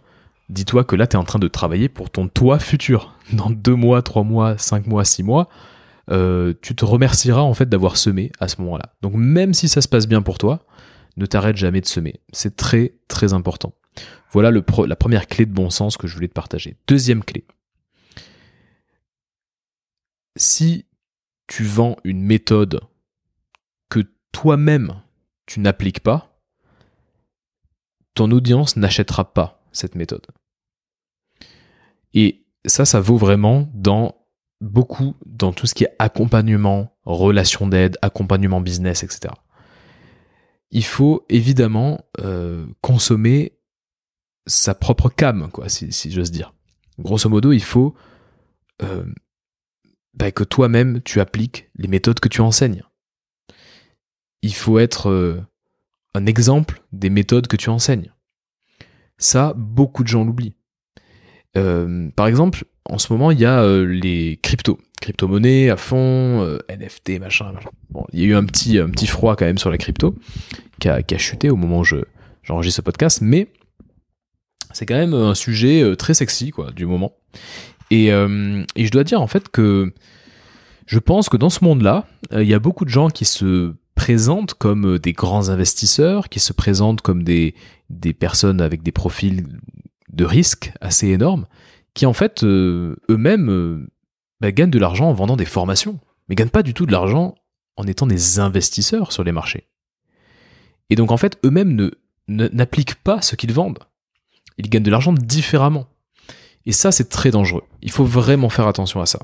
dis-toi 0.49 0.85
que 0.85 0.97
là 0.97 1.07
tu 1.07 1.17
es 1.17 1.19
en 1.19 1.25
train 1.25 1.39
de 1.39 1.49
travailler 1.49 1.89
pour 1.89 2.11
ton 2.11 2.29
toi 2.29 2.59
futur. 2.59 3.15
Dans 3.33 3.51
deux 3.51 3.75
mois, 3.75 4.03
trois 4.03 4.23
mois, 4.23 4.57
cinq 4.59 4.87
mois, 4.87 5.05
six 5.05 5.23
mois, 5.23 5.49
euh, 6.11 6.55
tu 6.63 6.75
te 6.75 6.85
remercieras 6.85 7.43
en 7.43 7.55
fait 7.55 7.69
d'avoir 7.69 7.97
semé 7.97 8.33
à 8.41 8.49
ce 8.49 8.61
moment-là. 8.63 8.95
Donc 9.03 9.15
même 9.15 9.55
si 9.55 9.69
ça 9.69 9.81
se 9.81 9.89
passe 9.89 10.07
bien 10.07 10.23
pour 10.23 10.39
toi, 10.39 10.65
ne 11.17 11.27
t'arrête 11.27 11.57
jamais 11.57 11.81
de 11.81 11.87
semer. 11.87 12.21
C'est 12.33 12.57
très 12.57 12.95
très 13.09 13.33
important. 13.33 13.75
Voilà 14.31 14.51
la 14.51 14.97
première 14.97 15.27
clé 15.27 15.47
de 15.47 15.53
bon 15.53 15.71
sens 15.71 15.97
que 15.97 16.07
je 16.07 16.15
voulais 16.15 16.29
te 16.29 16.35
partager. 16.35 16.77
Deuxième 16.87 17.25
clé. 17.25 17.45
Si 20.37 20.87
tu 21.47 21.65
vends 21.65 21.97
une 22.05 22.23
méthode 22.23 22.81
que 23.89 24.01
toi-même 24.33 25.01
tu 25.47 25.61
n'appliques 25.61 26.01
pas, 26.01 26.39
ton 28.15 28.31
audience 28.31 28.77
n'achètera 28.77 29.33
pas 29.33 29.58
cette 29.79 29.95
méthode. 29.95 30.27
Et 32.15 32.45
ça, 32.65 32.85
ça 32.85 33.01
vaut 33.01 33.17
vraiment 33.17 33.71
dans 33.75 34.15
beaucoup 34.61 35.15
dans 35.25 35.53
tout 35.53 35.67
ce 35.67 35.75
qui 35.75 35.85
est 35.85 35.95
accompagnement, 35.99 36.97
relation 37.05 37.67
d'aide, 37.67 37.97
accompagnement 38.03 38.61
business, 38.61 39.03
etc. 39.03 39.35
Il 40.71 40.85
faut 40.85 41.25
évidemment 41.29 42.01
euh, 42.21 42.67
consommer 42.81 43.59
sa 44.47 44.75
propre 44.75 45.09
cam, 45.09 45.51
quoi, 45.51 45.69
si, 45.69 46.11
j'ose 46.11 46.31
dire. 46.31 46.55
Grosso 46.99 47.29
modo, 47.29 47.53
il 47.53 47.63
faut 47.63 47.95
euh, 48.83 49.05
bah, 50.15 50.33
que 50.33 50.45
toi-même 50.45 51.03
tu 51.03 51.21
appliques 51.21 51.71
les 51.77 51.89
méthodes 51.89 52.21
que 52.21 52.29
tu 52.29 52.41
enseignes. 52.41 52.83
Il 54.43 54.55
faut 54.55 54.79
être 54.79 55.11
euh, 55.11 55.41
un 56.15 56.27
exemple 56.27 56.83
des 56.93 57.11
méthodes 57.11 57.47
que 57.47 57.57
tu 57.57 57.71
enseignes. 57.71 58.13
Ça, 59.19 59.53
beaucoup 59.57 60.03
de 60.03 60.09
gens 60.09 60.25
l'oublient. 60.25 60.55
par 61.55 62.27
exemple, 62.27 62.65
en 62.89 62.99
ce 62.99 63.13
moment, 63.13 63.31
il 63.31 63.39
y 63.39 63.45
a 63.45 63.63
euh, 63.63 63.85
les 63.85 64.39
cryptos, 64.43 64.79
crypto-monnaies 65.01 65.69
à 65.69 65.77
fond, 65.77 66.43
euh, 66.43 66.59
NFT, 66.71 67.21
machin, 67.21 67.53
Bon, 67.91 68.07
il 68.13 68.21
y 68.21 68.23
a 68.25 68.27
eu 68.27 68.35
un 68.35 68.45
petit, 68.45 68.79
un 68.79 68.89
petit 68.89 69.07
froid 69.07 69.37
quand 69.37 69.45
même 69.45 69.59
sur 69.59 69.71
la 69.71 69.79
crypto, 69.79 70.17
qui 70.81 70.89
a, 70.89 71.03
chuté 71.19 71.51
au 71.51 71.57
moment 71.57 71.81
où 71.81 71.85
je, 71.85 71.97
j'enregistre 72.43 72.77
ce 72.77 72.83
podcast, 72.83 73.21
mais 73.21 73.49
c'est 74.73 74.87
quand 74.87 74.97
même 74.97 75.15
un 75.15 75.35
sujet 75.35 75.83
euh, 75.83 75.97
très 75.97 76.15
sexy, 76.15 76.51
quoi, 76.51 76.71
du 76.71 76.87
moment. 76.87 77.13
Et 77.91 78.09
je 78.09 78.91
dois 78.91 79.05
dire, 79.05 79.21
en 79.21 79.27
fait, 79.27 79.49
que 79.49 79.93
je 80.87 80.99
pense 80.99 81.29
que 81.29 81.37
dans 81.37 81.51
ce 81.51 81.65
monde-là, 81.65 82.07
il 82.33 82.47
y 82.47 82.55
a 82.55 82.59
beaucoup 82.59 82.85
de 82.85 82.91
gens 82.91 83.09
qui 83.09 83.25
se 83.25 83.75
présentent 83.95 84.55
comme 84.55 84.99
des 84.99 85.13
grands 85.15 85.49
investisseurs, 85.49 86.29
qui 86.29 86.39
se 86.39 86.53
présentent 86.53 87.01
comme 87.01 87.23
des, 87.23 87.55
des 87.91 88.13
personnes 88.13 88.61
avec 88.61 88.83
des 88.83 88.93
profils 88.93 89.47
de 90.13 90.25
risque 90.25 90.73
assez 90.81 91.09
énormes, 91.09 91.47
qui 91.95 92.07
en 92.07 92.13
fait 92.13 92.43
euh, 92.43 92.97
eux-mêmes 93.11 93.51
euh, 93.51 93.87
bah, 94.41 94.53
gagnent 94.53 94.71
de 94.71 94.79
l'argent 94.79 95.09
en 95.09 95.13
vendant 95.13 95.37
des 95.37 95.45
formations, 95.45 95.99
mais 96.29 96.35
gagnent 96.35 96.49
pas 96.49 96.63
du 96.63 96.75
tout 96.75 96.87
de 96.87 96.93
l'argent 96.93 97.35
en 97.77 97.87
étant 97.87 98.07
des 98.07 98.39
investisseurs 98.39 99.13
sur 99.13 99.25
les 99.25 99.33
marchés. 99.33 99.69
Et 100.91 100.97
donc 100.97 101.11
en 101.11 101.17
fait 101.17 101.39
eux-mêmes 101.45 101.91
n'appliquent 102.29 102.97
pas 102.97 103.23
ce 103.23 103.37
qu'ils 103.37 103.53
vendent. 103.53 103.79
Ils 104.59 104.69
gagnent 104.69 104.83
de 104.83 104.91
l'argent 104.91 105.13
différemment. 105.13 105.87
Et 106.67 106.73
ça 106.73 106.93
c'est 106.93 107.09
très 107.09 107.31
dangereux. 107.31 107.65
Il 107.83 107.91
faut 107.91 108.05
vraiment 108.05 108.49
faire 108.49 108.67
attention 108.67 109.01
à 109.01 109.07
ça. 109.07 109.21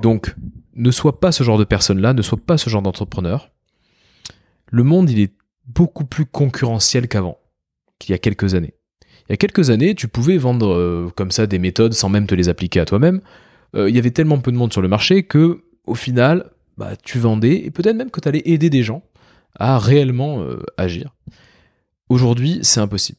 Donc 0.00 0.34
ne 0.74 0.90
sois 0.90 1.20
pas 1.20 1.32
ce 1.32 1.42
genre 1.42 1.58
de 1.58 1.64
personne-là, 1.64 2.14
ne 2.14 2.22
sois 2.22 2.38
pas 2.38 2.58
ce 2.58 2.70
genre 2.70 2.82
d'entrepreneur. 2.82 3.50
Le 4.66 4.82
monde 4.82 5.10
il 5.10 5.20
est 5.20 5.34
beaucoup 5.66 6.04
plus 6.04 6.26
concurrentiel 6.26 7.08
qu'avant, 7.08 7.38
qu'il 7.98 8.12
y 8.12 8.14
a 8.14 8.18
quelques 8.18 8.54
années. 8.54 8.74
Il 9.28 9.32
y 9.32 9.34
a 9.34 9.36
quelques 9.36 9.70
années, 9.70 9.94
tu 9.94 10.08
pouvais 10.08 10.38
vendre 10.38 10.72
euh, 10.72 11.12
comme 11.14 11.30
ça 11.30 11.46
des 11.46 11.58
méthodes 11.58 11.92
sans 11.92 12.08
même 12.08 12.26
te 12.26 12.34
les 12.34 12.48
appliquer 12.48 12.80
à 12.80 12.86
toi-même. 12.86 13.20
Euh, 13.76 13.90
il 13.90 13.94
y 13.94 13.98
avait 13.98 14.10
tellement 14.10 14.38
peu 14.38 14.50
de 14.50 14.56
monde 14.56 14.72
sur 14.72 14.80
le 14.80 14.88
marché 14.88 15.24
que, 15.24 15.64
au 15.86 15.94
final, 15.94 16.50
bah, 16.78 16.96
tu 16.96 17.18
vendais 17.18 17.64
et 17.64 17.70
peut-être 17.70 17.96
même 17.96 18.10
que 18.10 18.20
tu 18.20 18.28
allais 18.28 18.42
aider 18.46 18.70
des 18.70 18.82
gens 18.82 19.02
à 19.58 19.78
réellement 19.78 20.40
euh, 20.42 20.62
agir. 20.78 21.14
Aujourd'hui, 22.08 22.60
c'est 22.62 22.80
impossible. 22.80 23.18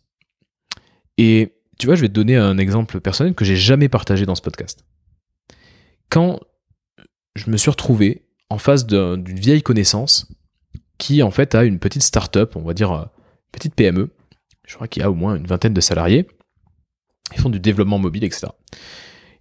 Et 1.19 1.53
tu 1.77 1.85
vois, 1.85 1.95
je 1.95 2.01
vais 2.01 2.07
te 2.07 2.13
donner 2.13 2.37
un 2.37 2.57
exemple 2.57 2.99
personnel 3.01 3.35
que 3.35 3.45
j'ai 3.45 3.55
jamais 3.55 3.87
partagé 3.87 4.25
dans 4.25 4.35
ce 4.35 4.41
podcast. 4.41 4.83
Quand 6.09 6.39
je 7.35 7.51
me 7.51 7.57
suis 7.57 7.69
retrouvé 7.69 8.25
en 8.49 8.57
face 8.57 8.87
d'une 8.87 9.23
vieille 9.23 9.61
connaissance 9.61 10.27
qui 10.97 11.21
en 11.21 11.29
fait 11.29 11.53
a 11.53 11.65
une 11.65 11.77
petite 11.77 12.01
start-up, 12.01 12.55
on 12.55 12.61
va 12.61 12.73
dire 12.73 13.09
petite 13.51 13.75
PME, 13.75 14.09
je 14.69 14.75
crois 14.75 14.87
qu'il 14.87 15.01
y 15.01 15.03
a 15.03 15.09
au 15.09 15.15
moins 15.15 15.35
une 15.35 15.47
vingtaine 15.47 15.73
de 15.73 15.81
salariés. 15.81 16.27
Ils 17.35 17.41
font 17.41 17.49
du 17.49 17.59
développement 17.59 17.97
mobile, 17.97 18.23
etc. 18.23 18.47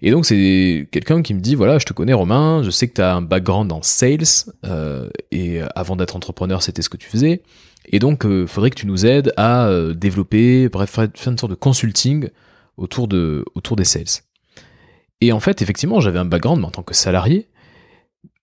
Et 0.00 0.10
donc 0.10 0.24
c'est 0.24 0.88
quelqu'un 0.90 1.20
qui 1.20 1.34
me 1.34 1.40
dit 1.40 1.54
voilà, 1.54 1.78
je 1.78 1.84
te 1.84 1.92
connais 1.92 2.14
Romain, 2.14 2.62
je 2.62 2.70
sais 2.70 2.88
que 2.88 2.94
tu 2.94 3.02
as 3.02 3.14
un 3.14 3.20
background 3.20 3.70
en 3.70 3.82
sales 3.82 4.46
euh, 4.64 5.10
et 5.30 5.60
avant 5.74 5.96
d'être 5.96 6.16
entrepreneur, 6.16 6.62
c'était 6.62 6.82
ce 6.82 6.88
que 6.88 6.96
tu 6.96 7.08
faisais. 7.08 7.42
Et 7.86 7.98
donc 7.98 8.22
il 8.24 8.30
euh, 8.30 8.46
faudrait 8.46 8.70
que 8.70 8.76
tu 8.76 8.86
nous 8.86 9.04
aides 9.04 9.34
à 9.36 9.66
euh, 9.66 9.92
développer, 9.92 10.70
bref, 10.70 10.90
faire 10.90 11.08
une 11.26 11.38
sorte 11.38 11.50
de 11.50 11.56
consulting 11.56 12.30
autour 12.78 13.06
de 13.06 13.44
autour 13.54 13.76
des 13.76 13.84
sales. 13.84 14.22
Et 15.20 15.32
en 15.32 15.40
fait, 15.40 15.60
effectivement, 15.60 16.00
j'avais 16.00 16.20
un 16.20 16.24
background 16.24 16.60
mais 16.60 16.66
en 16.66 16.70
tant 16.70 16.82
que 16.82 16.94
salarié, 16.94 17.48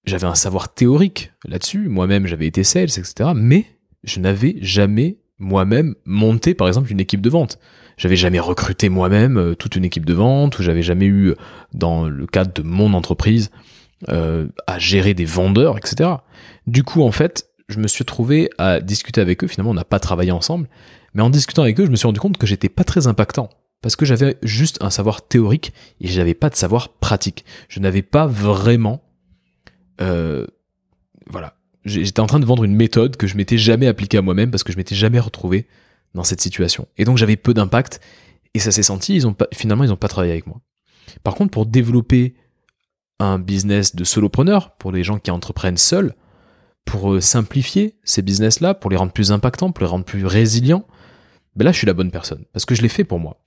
j'avais 0.03 0.27
un 0.27 0.35
savoir 0.35 0.73
théorique 0.73 1.31
là-dessus. 1.47 1.87
Moi-même, 1.89 2.27
j'avais 2.27 2.45
été 2.45 2.63
sales, 2.63 2.83
etc. 2.83 3.31
Mais 3.33 3.65
je 4.03 4.19
n'avais 4.19 4.57
jamais 4.61 5.17
moi-même 5.39 5.95
monté, 6.05 6.53
par 6.53 6.67
exemple, 6.67 6.91
une 6.91 6.99
équipe 6.99 7.21
de 7.21 7.29
vente. 7.29 7.59
J'avais 7.97 8.15
jamais 8.15 8.39
recruté 8.39 8.89
moi-même 8.89 9.37
euh, 9.37 9.55
toute 9.55 9.75
une 9.75 9.85
équipe 9.85 10.05
de 10.05 10.13
vente, 10.13 10.59
ou 10.59 10.63
j'avais 10.63 10.81
jamais 10.81 11.05
eu, 11.05 11.33
dans 11.73 12.07
le 12.07 12.27
cadre 12.27 12.53
de 12.53 12.61
mon 12.61 12.93
entreprise, 12.93 13.51
euh, 14.09 14.47
à 14.67 14.79
gérer 14.79 15.13
des 15.13 15.25
vendeurs, 15.25 15.77
etc. 15.77 16.09
Du 16.67 16.83
coup, 16.83 17.01
en 17.01 17.11
fait, 17.11 17.49
je 17.69 17.79
me 17.79 17.87
suis 17.87 18.05
trouvé 18.05 18.49
à 18.57 18.79
discuter 18.79 19.21
avec 19.21 19.43
eux. 19.43 19.47
Finalement, 19.47 19.71
on 19.71 19.75
n'a 19.75 19.85
pas 19.85 19.99
travaillé 19.99 20.31
ensemble, 20.31 20.67
mais 21.13 21.21
en 21.21 21.29
discutant 21.29 21.63
avec 21.63 21.79
eux, 21.79 21.85
je 21.85 21.91
me 21.91 21.95
suis 21.95 22.05
rendu 22.05 22.19
compte 22.19 22.37
que 22.37 22.45
j'étais 22.45 22.69
pas 22.69 22.83
très 22.83 23.07
impactant 23.07 23.49
parce 23.81 23.95
que 23.95 24.05
j'avais 24.05 24.37
juste 24.41 24.81
un 24.81 24.89
savoir 24.89 25.27
théorique 25.27 25.71
et 26.01 26.07
j'avais 26.07 26.33
pas 26.33 26.49
de 26.49 26.55
savoir 26.55 26.89
pratique. 26.89 27.45
Je 27.69 27.79
n'avais 27.79 28.01
pas 28.01 28.25
vraiment, 28.25 29.03
euh, 30.01 30.45
voilà, 31.27 31.54
j'étais 31.85 32.19
en 32.19 32.25
train 32.25 32.39
de 32.39 32.45
vendre 32.45 32.63
une 32.63 32.75
méthode 32.75 33.15
que 33.15 33.27
je 33.27 33.37
m'étais 33.37 33.57
jamais 33.57 33.87
appliquée 33.87 34.17
à 34.17 34.21
moi-même 34.21 34.51
parce 34.51 34.63
que 34.63 34.71
je 34.71 34.77
m'étais 34.77 34.95
jamais 34.95 35.19
retrouvé 35.19 35.67
dans 36.13 36.23
cette 36.23 36.41
situation. 36.41 36.87
Et 36.97 37.05
donc 37.05 37.17
j'avais 37.17 37.35
peu 37.35 37.53
d'impact 37.53 37.99
et 38.53 38.59
ça 38.59 38.71
s'est 38.71 38.83
senti. 38.83 39.15
Ils 39.15 39.27
ont 39.27 39.35
finalement, 39.53 39.83
ils 39.83 39.89
n'ont 39.89 39.95
pas 39.95 40.07
travaillé 40.07 40.33
avec 40.33 40.47
moi. 40.47 40.61
Par 41.23 41.35
contre, 41.35 41.51
pour 41.51 41.65
développer 41.65 42.35
un 43.19 43.39
business 43.39 43.95
de 43.95 44.03
solopreneur, 44.03 44.75
pour 44.77 44.91
les 44.91 45.03
gens 45.03 45.19
qui 45.19 45.31
entreprennent 45.31 45.77
seuls, 45.77 46.15
pour 46.83 47.13
euh, 47.13 47.21
simplifier 47.21 47.95
ces 48.03 48.21
business-là, 48.21 48.73
pour 48.73 48.91
les 48.91 48.97
rendre 48.97 49.11
plus 49.11 49.31
impactants, 49.31 49.71
pour 49.71 49.83
les 49.83 49.89
rendre 49.89 50.05
plus 50.05 50.25
résilients, 50.25 50.85
ben 51.55 51.65
là, 51.65 51.71
je 51.71 51.77
suis 51.77 51.87
la 51.87 51.93
bonne 51.93 52.11
personne 52.11 52.45
parce 52.53 52.65
que 52.65 52.75
je 52.75 52.81
l'ai 52.81 52.89
fait 52.89 53.03
pour 53.03 53.19
moi. 53.19 53.41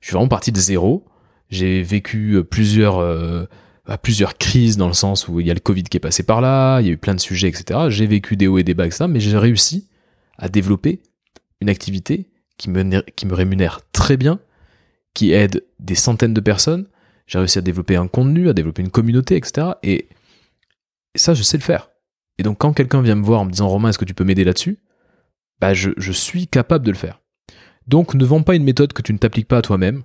Je 0.00 0.08
suis 0.08 0.14
vraiment 0.14 0.28
parti 0.28 0.52
de 0.52 0.58
zéro. 0.58 1.06
J'ai 1.48 1.82
vécu 1.82 2.34
euh, 2.34 2.44
plusieurs, 2.44 2.98
euh, 2.98 3.46
bah, 3.86 3.98
plusieurs 3.98 4.36
crises 4.36 4.76
dans 4.76 4.86
le 4.86 4.94
sens 4.94 5.28
où 5.28 5.40
il 5.40 5.46
y 5.46 5.50
a 5.50 5.54
le 5.54 5.60
Covid 5.60 5.84
qui 5.84 5.96
est 5.96 6.00
passé 6.00 6.22
par 6.22 6.40
là, 6.40 6.80
il 6.80 6.86
y 6.86 6.90
a 6.90 6.92
eu 6.92 6.98
plein 6.98 7.14
de 7.14 7.20
sujets, 7.20 7.48
etc. 7.48 7.80
J'ai 7.88 8.06
vécu 8.06 8.36
des 8.36 8.46
hauts 8.46 8.58
et 8.58 8.64
des 8.64 8.74
bas, 8.74 8.86
etc. 8.86 9.06
Mais 9.08 9.20
j'ai 9.20 9.36
réussi 9.36 9.88
à 10.38 10.48
développer 10.48 11.00
une 11.60 11.68
activité 11.68 12.30
qui 12.56 12.70
me, 12.70 13.00
qui 13.12 13.26
me 13.26 13.34
rémunère 13.34 13.80
très 13.92 14.16
bien, 14.16 14.40
qui 15.14 15.32
aide 15.32 15.64
des 15.78 15.94
centaines 15.94 16.34
de 16.34 16.40
personnes. 16.40 16.86
J'ai 17.26 17.38
réussi 17.38 17.58
à 17.58 17.62
développer 17.62 17.96
un 17.96 18.08
contenu, 18.08 18.48
à 18.48 18.52
développer 18.52 18.82
une 18.82 18.90
communauté, 18.90 19.36
etc. 19.36 19.68
Et 19.82 20.08
ça, 21.14 21.34
je 21.34 21.42
sais 21.42 21.56
le 21.56 21.62
faire. 21.62 21.90
Et 22.38 22.42
donc, 22.42 22.58
quand 22.58 22.72
quelqu'un 22.72 23.02
vient 23.02 23.14
me 23.14 23.24
voir 23.24 23.40
en 23.40 23.44
me 23.44 23.50
disant 23.50 23.68
Romain, 23.68 23.90
est-ce 23.90 23.98
que 23.98 24.04
tu 24.04 24.14
peux 24.14 24.24
m'aider 24.24 24.44
là-dessus? 24.44 24.78
Bah, 25.60 25.74
je, 25.74 25.90
je, 25.96 26.12
suis 26.12 26.46
capable 26.46 26.86
de 26.86 26.90
le 26.90 26.96
faire. 26.96 27.20
Donc, 27.86 28.14
ne 28.14 28.24
vends 28.24 28.42
pas 28.42 28.54
une 28.54 28.64
méthode 28.64 28.92
que 28.92 29.02
tu 29.02 29.12
ne 29.12 29.18
t'appliques 29.18 29.48
pas 29.48 29.58
à 29.58 29.62
toi-même. 29.62 30.02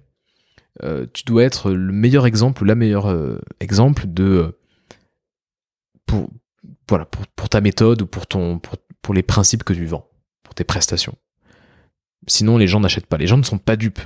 Euh, 0.83 1.05
tu 1.13 1.23
dois 1.23 1.43
être 1.43 1.71
le 1.71 1.93
meilleur 1.93 2.25
exemple 2.25 2.65
la 2.65 2.75
meilleure 2.75 3.07
euh, 3.07 3.39
exemple 3.61 4.07
de 4.07 4.23
euh, 4.23 4.51
pour 6.05 6.29
voilà 6.89 7.05
pour, 7.05 7.49
ta 7.49 7.61
méthode 7.61 8.01
ou 8.01 8.07
pour 8.07 8.27
ton 8.27 8.59
pour, 9.01 9.13
les 9.13 9.23
principes 9.23 9.63
que 9.63 9.73
tu 9.73 9.85
vends, 9.85 10.09
pour 10.43 10.53
tes 10.53 10.63
prestations. 10.63 11.15
Sinon, 12.27 12.57
les 12.57 12.67
gens 12.67 12.79
n'achètent 12.79 13.05
pas. 13.05 13.17
Les 13.17 13.27
gens 13.27 13.37
ne 13.37 13.43
sont 13.43 13.59
pas 13.59 13.75
dupes. 13.75 13.99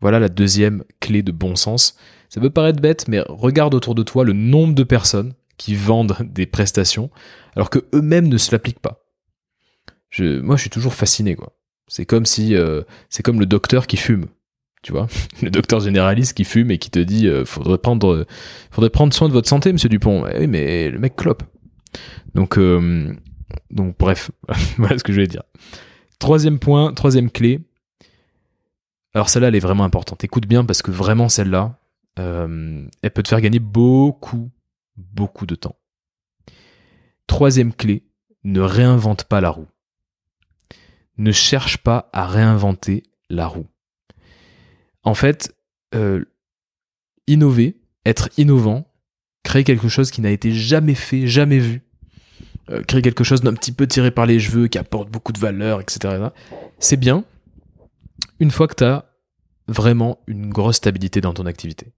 Voilà 0.00 0.18
la 0.18 0.28
deuxième 0.28 0.82
clé 1.00 1.22
de 1.22 1.30
bon 1.30 1.56
sens. 1.56 1.96
Ça 2.30 2.40
peut 2.40 2.50
paraître 2.50 2.80
bête, 2.80 3.06
mais 3.06 3.20
regarde 3.28 3.74
autour 3.74 3.94
de 3.94 4.02
toi 4.02 4.24
le 4.24 4.32
nombre 4.32 4.74
de 4.74 4.82
personnes 4.82 5.34
qui 5.56 5.74
vendent 5.74 6.16
des 6.22 6.46
prestations 6.46 7.10
alors 7.54 7.70
que 7.70 7.86
eux-mêmes 7.94 8.28
ne 8.28 8.38
se 8.38 8.50
l'appliquent 8.50 8.80
pas. 8.80 9.04
Moi, 10.18 10.56
je 10.56 10.62
suis 10.62 10.70
toujours 10.70 10.94
fasciné. 10.94 11.36
C'est 11.86 12.06
comme 12.06 12.26
si, 12.26 12.54
c'est 13.08 13.22
comme 13.22 13.40
le 13.40 13.46
docteur 13.46 13.86
qui 13.86 13.96
fume, 13.96 14.26
tu 14.84 14.92
vois, 14.92 15.08
le 15.42 15.50
docteur 15.50 15.80
généraliste 15.80 16.34
qui 16.34 16.44
fume 16.44 16.70
et 16.70 16.78
qui 16.78 16.90
te 16.90 16.98
dit, 16.98 17.26
euh, 17.26 17.44
faudrait 17.44 17.78
prendre, 17.78 18.26
faudrait 18.70 18.90
prendre 18.90 19.12
soin 19.12 19.28
de 19.28 19.32
votre 19.32 19.48
santé, 19.48 19.72
Monsieur 19.72 19.88
Dupont. 19.88 20.26
Eh 20.28 20.40
oui, 20.40 20.46
mais 20.46 20.90
le 20.90 20.98
mec 20.98 21.16
clope. 21.16 21.42
Donc, 22.34 22.58
euh, 22.58 23.12
donc 23.70 23.96
bref, 23.98 24.30
voilà 24.76 24.98
ce 24.98 25.02
que 25.02 25.12
je 25.12 25.16
voulais 25.16 25.26
dire. 25.26 25.42
Troisième 26.18 26.58
point, 26.58 26.92
troisième 26.92 27.30
clé. 27.30 27.60
Alors 29.14 29.28
celle-là, 29.28 29.48
elle 29.48 29.56
est 29.56 29.60
vraiment 29.60 29.84
importante. 29.84 30.22
Écoute 30.22 30.46
bien 30.46 30.64
parce 30.64 30.82
que 30.82 30.90
vraiment 30.90 31.28
celle-là, 31.28 31.78
elle 32.16 33.10
peut 33.12 33.22
te 33.22 33.28
faire 33.28 33.40
gagner 33.40 33.58
beaucoup, 33.58 34.50
beaucoup 34.96 35.46
de 35.46 35.54
temps. 35.54 35.76
Troisième 37.26 37.72
clé, 37.72 38.04
ne 38.44 38.60
réinvente 38.60 39.24
pas 39.24 39.40
la 39.40 39.50
roue. 39.50 39.68
Ne 41.16 41.32
cherche 41.32 41.78
pas 41.78 42.10
à 42.12 42.26
réinventer 42.26 43.04
la 43.30 43.46
roue. 43.46 43.66
En 45.04 45.14
fait, 45.14 45.54
euh, 45.94 46.24
innover, 47.26 47.80
être 48.04 48.28
innovant, 48.36 48.90
créer 49.42 49.64
quelque 49.64 49.88
chose 49.88 50.10
qui 50.10 50.20
n'a 50.20 50.30
été 50.30 50.52
jamais 50.52 50.94
fait, 50.94 51.26
jamais 51.26 51.58
vu, 51.58 51.82
euh, 52.70 52.82
créer 52.82 53.02
quelque 53.02 53.24
chose 53.24 53.42
d'un 53.42 53.54
petit 53.54 53.72
peu 53.72 53.86
tiré 53.86 54.10
par 54.10 54.26
les 54.26 54.40
cheveux, 54.40 54.68
qui 54.68 54.78
apporte 54.78 55.10
beaucoup 55.10 55.32
de 55.32 55.38
valeur, 55.38 55.80
etc. 55.80 56.28
C'est 56.78 56.96
bien, 56.96 57.24
une 58.40 58.50
fois 58.50 58.66
que 58.66 58.74
tu 58.74 58.84
as 58.84 59.10
vraiment 59.68 60.18
une 60.26 60.50
grosse 60.50 60.76
stabilité 60.76 61.20
dans 61.20 61.34
ton 61.34 61.46
activité 61.46 61.92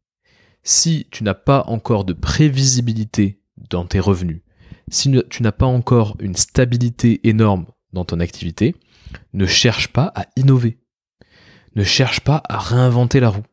si 0.66 1.06
tu 1.12 1.22
n'as 1.22 1.34
pas 1.34 1.62
encore 1.68 2.04
de 2.04 2.12
prévisibilité 2.12 3.40
dans 3.70 3.86
tes 3.86 4.00
revenus, 4.00 4.42
si 4.90 5.14
tu 5.30 5.44
n'as 5.44 5.52
pas 5.52 5.66
encore 5.66 6.16
une 6.18 6.34
stabilité 6.34 7.20
énorme 7.28 7.66
dans 7.92 8.04
ton 8.04 8.18
activité, 8.18 8.74
ne 9.32 9.46
cherche 9.46 9.88
pas 9.92 10.12
à 10.16 10.26
innover. 10.34 10.78
Ne 11.76 11.84
cherche 11.84 12.20
pas 12.20 12.42
à 12.48 12.58
réinventer 12.58 13.20
la 13.20 13.28
roue. 13.28 13.44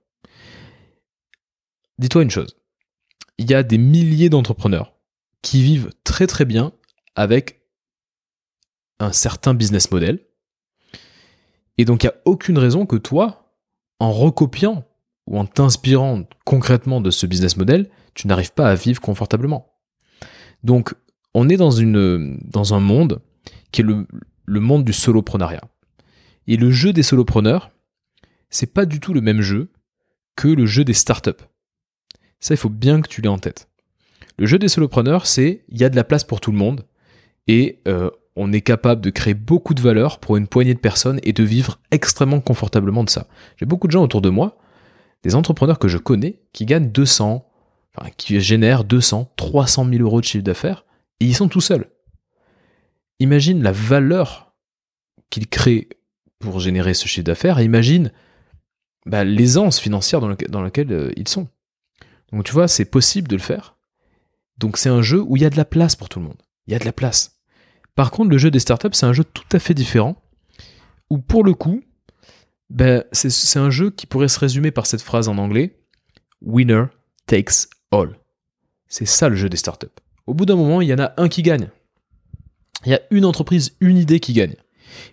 Dis-toi 1.99 2.23
une 2.23 2.31
chose. 2.31 2.57
Il 3.37 3.49
y 3.49 3.53
a 3.53 3.63
des 3.63 3.77
milliers 3.77 4.29
d'entrepreneurs 4.29 4.93
qui 5.41 5.61
vivent 5.61 5.89
très 6.03 6.25
très 6.25 6.45
bien 6.45 6.71
avec 7.15 7.61
un 8.99 9.11
certain 9.11 9.53
business 9.53 9.91
model. 9.91 10.19
Et 11.77 11.85
donc 11.85 12.03
il 12.03 12.07
n'y 12.07 12.11
a 12.11 12.21
aucune 12.25 12.57
raison 12.57 12.85
que 12.85 12.95
toi, 12.95 13.53
en 13.99 14.11
recopiant 14.11 14.85
ou 15.27 15.37
en 15.37 15.45
t'inspirant 15.45 16.23
concrètement 16.45 17.01
de 17.01 17.11
ce 17.11 17.25
business 17.25 17.57
model, 17.57 17.89
tu 18.13 18.27
n'arrives 18.27 18.53
pas 18.53 18.69
à 18.69 18.75
vivre 18.75 19.01
confortablement. 19.01 19.73
Donc, 20.63 20.93
on 21.33 21.49
est 21.49 21.57
dans, 21.57 21.79
un 22.73 22.79
monde 22.79 23.21
qui 23.71 23.81
est 23.81 23.83
le, 23.83 24.07
le 24.45 24.59
monde 24.59 24.83
du 24.83 24.93
soloprenariat. 24.93 25.63
Et 26.47 26.57
le 26.57 26.71
jeu 26.71 26.93
des 26.93 27.03
solopreneurs, 27.03 27.72
c'est 28.53 28.73
pas 28.73 28.85
du 28.85 28.99
tout 28.99 29.13
le 29.13 29.21
même 29.21 29.41
jeu 29.41 29.71
que 30.35 30.47
le 30.47 30.65
jeu 30.65 30.83
des 30.83 30.93
startups. 30.93 31.31
Ça, 32.39 32.53
il 32.53 32.57
faut 32.57 32.69
bien 32.69 33.01
que 33.01 33.07
tu 33.07 33.21
l'aies 33.21 33.27
en 33.27 33.39
tête. 33.39 33.67
Le 34.37 34.45
jeu 34.45 34.59
des 34.59 34.67
solopreneurs, 34.67 35.25
c'est 35.25 35.63
il 35.69 35.79
y 35.79 35.83
a 35.83 35.89
de 35.89 35.95
la 35.95 36.03
place 36.03 36.23
pour 36.23 36.39
tout 36.39 36.51
le 36.51 36.57
monde 36.57 36.85
et 37.47 37.81
euh, 37.87 38.09
on 38.35 38.51
est 38.51 38.61
capable 38.61 39.01
de 39.01 39.09
créer 39.09 39.33
beaucoup 39.33 39.73
de 39.73 39.81
valeur 39.81 40.19
pour 40.19 40.37
une 40.37 40.47
poignée 40.47 40.73
de 40.73 40.79
personnes 40.79 41.19
et 41.23 41.33
de 41.33 41.43
vivre 41.43 41.79
extrêmement 41.91 42.41
confortablement 42.41 43.03
de 43.03 43.09
ça. 43.09 43.27
J'ai 43.57 43.65
beaucoup 43.65 43.87
de 43.87 43.91
gens 43.91 44.03
autour 44.03 44.21
de 44.21 44.29
moi 44.29 44.57
des 45.23 45.35
entrepreneurs 45.35 45.79
que 45.79 45.87
je 45.87 45.97
connais 45.97 46.41
qui 46.51 46.65
gagnent 46.65 46.91
200, 46.91 47.49
enfin, 47.95 48.09
qui 48.17 48.39
génèrent 48.41 48.83
200, 48.83 49.33
300 49.35 49.87
000 49.89 50.01
euros 50.03 50.19
de 50.19 50.25
chiffre 50.25 50.43
d'affaires, 50.43 50.85
et 51.19 51.25
ils 51.25 51.35
sont 51.35 51.47
tout 51.47 51.61
seuls. 51.61 51.89
Imagine 53.19 53.63
la 53.63 53.71
valeur 53.71 54.53
qu'ils 55.29 55.47
créent 55.47 55.87
pour 56.39 56.59
générer 56.59 56.93
ce 56.93 57.07
chiffre 57.07 57.25
d'affaires, 57.25 57.59
et 57.59 57.63
imagine 57.63 58.11
bah, 59.05 59.23
l'aisance 59.23 59.79
financière 59.79 60.21
dans, 60.21 60.61
laquelle 60.61 60.91
euh, 60.91 61.11
ils 61.15 61.27
sont. 61.27 61.47
Donc 62.31 62.43
tu 62.45 62.53
vois, 62.53 62.67
c'est 62.67 62.85
possible 62.85 63.27
de 63.27 63.35
le 63.35 63.41
faire. 63.41 63.75
Donc 64.57 64.77
c'est 64.77 64.89
un 64.89 65.01
jeu 65.01 65.21
où 65.21 65.35
il 65.35 65.43
y 65.43 65.45
a 65.45 65.49
de 65.49 65.57
la 65.57 65.65
place 65.65 65.95
pour 65.95 66.09
tout 66.09 66.19
le 66.19 66.25
monde. 66.25 66.41
Il 66.67 66.73
y 66.73 66.75
a 66.75 66.79
de 66.79 66.85
la 66.85 66.93
place. 66.93 67.39
Par 67.95 68.11
contre, 68.11 68.29
le 68.29 68.37
jeu 68.37 68.49
des 68.49 68.59
startups, 68.59 68.93
c'est 68.93 69.05
un 69.05 69.13
jeu 69.13 69.23
tout 69.23 69.43
à 69.51 69.59
fait 69.59 69.73
différent, 69.73 70.15
où 71.09 71.17
pour 71.17 71.43
le 71.43 71.53
coup, 71.53 71.83
ben, 72.69 73.03
c'est 73.11 73.59
un 73.59 73.69
jeu 73.69 73.91
qui 73.91 74.07
pourrait 74.07 74.27
se 74.27 74.39
résumer 74.39 74.71
par 74.71 74.87
cette 74.87 75.01
phrase 75.01 75.27
en 75.27 75.37
anglais 75.37 75.79
Winner 76.41 76.85
takes 77.27 77.67
all. 77.91 78.17
C'est 78.87 79.05
ça 79.05 79.29
le 79.29 79.35
jeu 79.35 79.49
des 79.49 79.57
startups. 79.57 79.87
Au 80.25 80.33
bout 80.33 80.45
d'un 80.45 80.55
moment, 80.55 80.81
il 80.81 80.87
y 80.87 80.93
en 80.93 80.99
a 80.99 81.13
un 81.17 81.29
qui 81.29 81.41
gagne. 81.41 81.69
Il 82.85 82.91
y 82.91 82.95
a 82.95 83.01
une 83.11 83.25
entreprise, 83.25 83.75
une 83.79 83.97
idée 83.97 84.19
qui 84.19 84.33
gagne. 84.33 84.55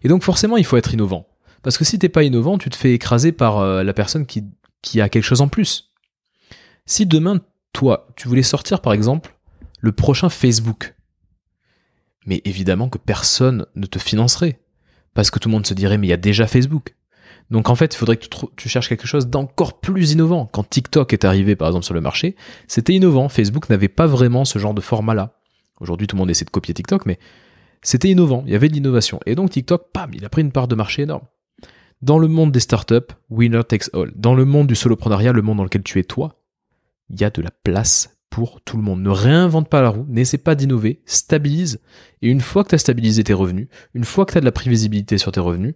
Et 0.03 0.09
donc 0.09 0.23
forcément, 0.23 0.57
il 0.57 0.65
faut 0.65 0.77
être 0.77 0.95
innovant. 0.95 1.27
Parce 1.63 1.79
que 1.79 1.85
si 1.85 1.99
t'es 1.99 2.09
pas 2.09 2.23
innovant, 2.23 2.59
tu 2.59 2.71
te 2.71 2.77
fais 2.77 2.93
écraser 2.93 3.33
par 3.33 3.59
euh, 3.59 3.83
la 3.83 3.93
personne 3.93 4.27
qui, 4.27 4.45
qui 4.83 5.01
a 5.01 5.09
quelque 5.09 5.25
chose 5.25 5.41
en 5.41 5.49
plus. 5.49 5.93
Si 6.87 7.07
demain, 7.07 7.41
toi, 7.73 8.09
tu 8.17 8.29
voulais 8.29 8.43
sortir 8.43 8.81
par 8.81 8.93
exemple 8.93 9.37
le 9.81 9.93
prochain 9.93 10.29
Facebook, 10.29 10.95
mais 12.27 12.43
évidemment 12.45 12.89
que 12.89 12.99
personne 12.99 13.67
ne 13.75 13.87
te 13.87 13.99
financerait. 13.99 14.61
Parce 15.15 15.31
que 15.31 15.39
tout 15.39 15.49
le 15.49 15.55
monde 15.55 15.67
se 15.67 15.75
dirait, 15.75 15.99
mais 15.99 16.07
il 16.07 16.11
y 16.11 16.15
a 16.15 16.19
déjà 16.19 16.47
Facebook. 16.47 16.95
Donc 17.51 17.69
en 17.69 17.75
fait, 17.75 17.95
il 17.95 17.99
faudrait 17.99 18.17
que 18.17 18.27
tu, 18.57 18.69
cherches 18.69 18.89
quelque 18.89 19.07
chose 19.07 19.27
d'encore 19.27 19.81
plus 19.81 20.13
innovant. 20.13 20.47
Quand 20.47 20.69
TikTok 20.69 21.13
est 21.13 21.25
arrivé 21.25 21.57
par 21.57 21.69
exemple 21.69 21.85
sur 21.85 21.95
le 21.95 22.01
marché, 22.01 22.37
c'était 22.69 22.95
innovant. 22.95 23.29
Facebook 23.29 23.69
n'avait 23.69 23.89
pas 23.89 24.07
vraiment 24.07 24.45
ce 24.45 24.59
genre 24.59 24.75
de 24.75 24.81
format-là. 24.81 25.35
Aujourd'hui, 25.81 26.07
tout 26.07 26.15
le 26.15 26.21
monde 26.21 26.31
essaie 26.31 26.45
de 26.45 26.51
copier 26.51 26.75
TikTok, 26.75 27.07
mais 27.07 27.19
c'était 27.83 28.09
innovant. 28.09 28.45
Il 28.47 28.53
y 28.53 28.55
avait 28.55 28.69
de 28.69 28.75
l'innovation. 28.75 29.19
Et 29.27 29.35
donc 29.35 29.51
TikTok, 29.51 29.91
pam, 29.93 30.11
il 30.15 30.25
a 30.25 30.29
pris 30.29 30.43
une 30.43 30.53
part 30.53 30.69
de 30.69 30.77
marché 30.77 31.03
énorme. 31.03 31.25
Dans 32.03 32.19
le 32.19 32.29
monde 32.29 32.53
des 32.53 32.61
startups, 32.61 33.13
winner 33.29 33.63
takes 33.65 33.93
all. 33.93 34.11
Dans 34.17 34.35
le 34.35 34.45
monde 34.45 34.67
du 34.67 34.75
soloprenariat, 34.75 35.33
le 35.33 35.43
monde 35.43 35.59
dans 35.59 35.65
lequel 35.65 35.83
tu 35.83 35.99
es 35.99 36.05
toi, 36.05 36.43
il 37.11 37.21
y 37.21 37.25
a 37.25 37.31
de 37.31 37.43
la 37.43 37.51
place 37.51 38.21
pour 38.31 38.63
tout 38.63 38.77
le 38.77 38.83
monde. 38.83 39.03
Ne 39.03 39.11
réinvente 39.11 39.69
pas 39.69 39.83
la 39.83 39.91
roue, 39.91 40.07
n'essaie 40.09 40.39
pas 40.39 40.55
d'innover, 40.55 41.03
stabilise. 41.05 41.81
Et 42.23 42.29
une 42.29 42.41
fois 42.41 42.65
que 42.65 42.71
tu 42.71 42.75
as 42.77 42.79
stabilisé 42.79 43.25
tes 43.25 43.35
revenus, 43.35 43.69
une 43.93 44.05
fois 44.05 44.25
que 44.25 44.33
tu 44.33 44.39
as 44.39 44.41
de 44.41 44.47
la 44.47 44.53
prévisibilité 44.53 45.19
sur 45.19 45.33
tes 45.33 45.41
revenus, 45.41 45.75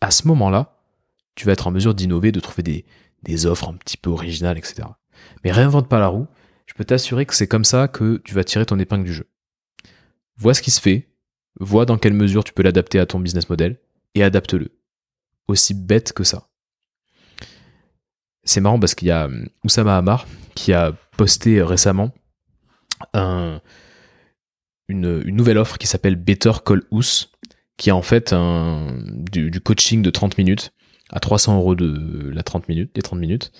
à 0.00 0.10
ce 0.10 0.28
moment-là, 0.28 0.76
tu 1.36 1.46
vas 1.46 1.52
être 1.52 1.66
en 1.66 1.70
mesure 1.70 1.94
d'innover, 1.94 2.32
de 2.32 2.40
trouver 2.40 2.62
des, 2.62 2.84
des 3.22 3.46
offres 3.46 3.68
un 3.68 3.74
petit 3.74 3.96
peu 3.96 4.10
originales, 4.10 4.58
etc. 4.58 4.88
Mais 5.44 5.52
réinvente 5.52 5.88
pas 5.88 6.00
la 6.00 6.08
roue. 6.08 6.26
Je 6.66 6.74
peux 6.74 6.84
t'assurer 6.84 7.24
que 7.24 7.34
c'est 7.34 7.48
comme 7.48 7.64
ça 7.64 7.88
que 7.88 8.20
tu 8.24 8.34
vas 8.34 8.44
tirer 8.44 8.66
ton 8.66 8.78
épingle 8.78 9.04
du 9.04 9.14
jeu. 9.14 9.26
Vois 10.36 10.54
ce 10.54 10.62
qui 10.62 10.70
se 10.70 10.80
fait, 10.80 11.08
vois 11.58 11.86
dans 11.86 11.98
quelle 11.98 12.14
mesure 12.14 12.44
tu 12.44 12.52
peux 12.52 12.62
l'adapter 12.62 12.98
à 12.98 13.06
ton 13.06 13.20
business 13.20 13.48
model 13.48 13.78
et 14.14 14.22
adapte-le. 14.22 14.70
Aussi 15.50 15.74
bête 15.74 16.12
que 16.12 16.22
ça. 16.22 16.48
C'est 18.44 18.60
marrant 18.60 18.78
parce 18.78 18.94
qu'il 18.94 19.08
y 19.08 19.10
a 19.10 19.26
hum, 19.26 19.48
Oussama 19.64 19.96
Hamar 19.96 20.26
qui 20.54 20.72
a 20.72 20.92
posté 21.16 21.62
récemment 21.62 22.12
une, 23.14 23.60
nouvelle 24.88 25.58
offre 25.58 25.78
qui 25.78 25.86
s'appelle 25.86 26.16
Better 26.16 26.52
Call 26.64 26.82
Ous, 26.90 27.26
qui 27.76 27.88
est 27.88 27.92
en 27.92 28.02
fait 28.02 28.34
du, 29.32 29.60
coaching 29.60 30.02
de 30.02 30.10
30 30.10 30.38
minutes 30.38 30.72
à 31.10 31.18
300 31.18 31.56
euros 31.56 31.74
de 31.74 32.30
la 32.30 32.42
30 32.42 32.68
minutes, 32.68 32.92
les 32.94 33.02
30 33.02 33.18
minutes. 33.18 33.52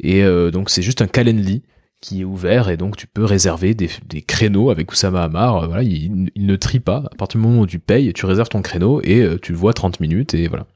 Et 0.00 0.22
euh, 0.22 0.50
donc 0.50 0.70
c'est 0.70 0.82
juste 0.82 1.00
un 1.00 1.06
Calendly 1.06 1.62
qui 2.00 2.20
est 2.20 2.24
ouvert 2.24 2.68
et 2.68 2.76
donc 2.76 2.96
tu 2.96 3.06
peux 3.06 3.24
réserver 3.24 3.74
des, 3.74 3.88
créneaux 4.22 4.70
avec 4.70 4.92
Oussama 4.92 5.22
Hamar. 5.22 5.66
Voilà, 5.68 5.82
il, 5.82 6.30
ne 6.36 6.56
trie 6.56 6.80
pas. 6.80 7.04
À 7.12 7.16
partir 7.16 7.40
du 7.40 7.46
moment 7.46 7.62
où 7.62 7.66
tu 7.66 7.78
payes, 7.78 8.12
tu 8.12 8.26
réserves 8.26 8.48
ton 8.48 8.62
créneau 8.62 9.00
et 9.02 9.20
euh, 9.20 9.38
tu 9.40 9.52
le 9.52 9.58
vois 9.58 9.72
30 9.72 10.00
minutes 10.00 10.34
et 10.34 10.48
voilà. 10.48 10.66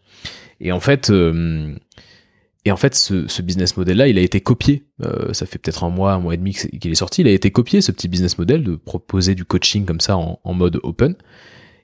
Et 0.63 0.73
en 0.73 0.81
fait, 0.81 1.11
euh, 1.11 1.75
et 2.65 2.71
en 2.71 2.77
fait, 2.77 2.95
ce, 2.95 3.43
business 3.43 3.77
model-là, 3.77 4.07
il 4.07 4.19
a 4.19 4.21
été 4.21 4.41
copié. 4.41 4.85
Euh, 5.03 5.33
ça 5.33 5.47
fait 5.47 5.59
peut-être 5.59 5.83
un 5.83 5.91
mois, 5.91 6.13
un 6.13 6.21
mois 6.21 6.35
et 6.35 6.37
demi 6.37 6.55
qu'il 6.55 6.93
est 6.93 6.97
sorti. 6.97 7.23
Il 7.23 7.27
a 7.27 7.33
été 7.33 7.51
copié, 7.51 7.81
ce 7.81 7.91
petit 7.91 8.07
business 8.07 8.39
model, 8.39 8.63
de 8.63 8.77
proposer 8.77 9.35
du 9.35 9.45
coaching 9.45 9.85
comme 9.85 10.01
ça 10.01 10.17
en, 10.17 10.55
mode 10.55 10.79
open. 10.85 11.17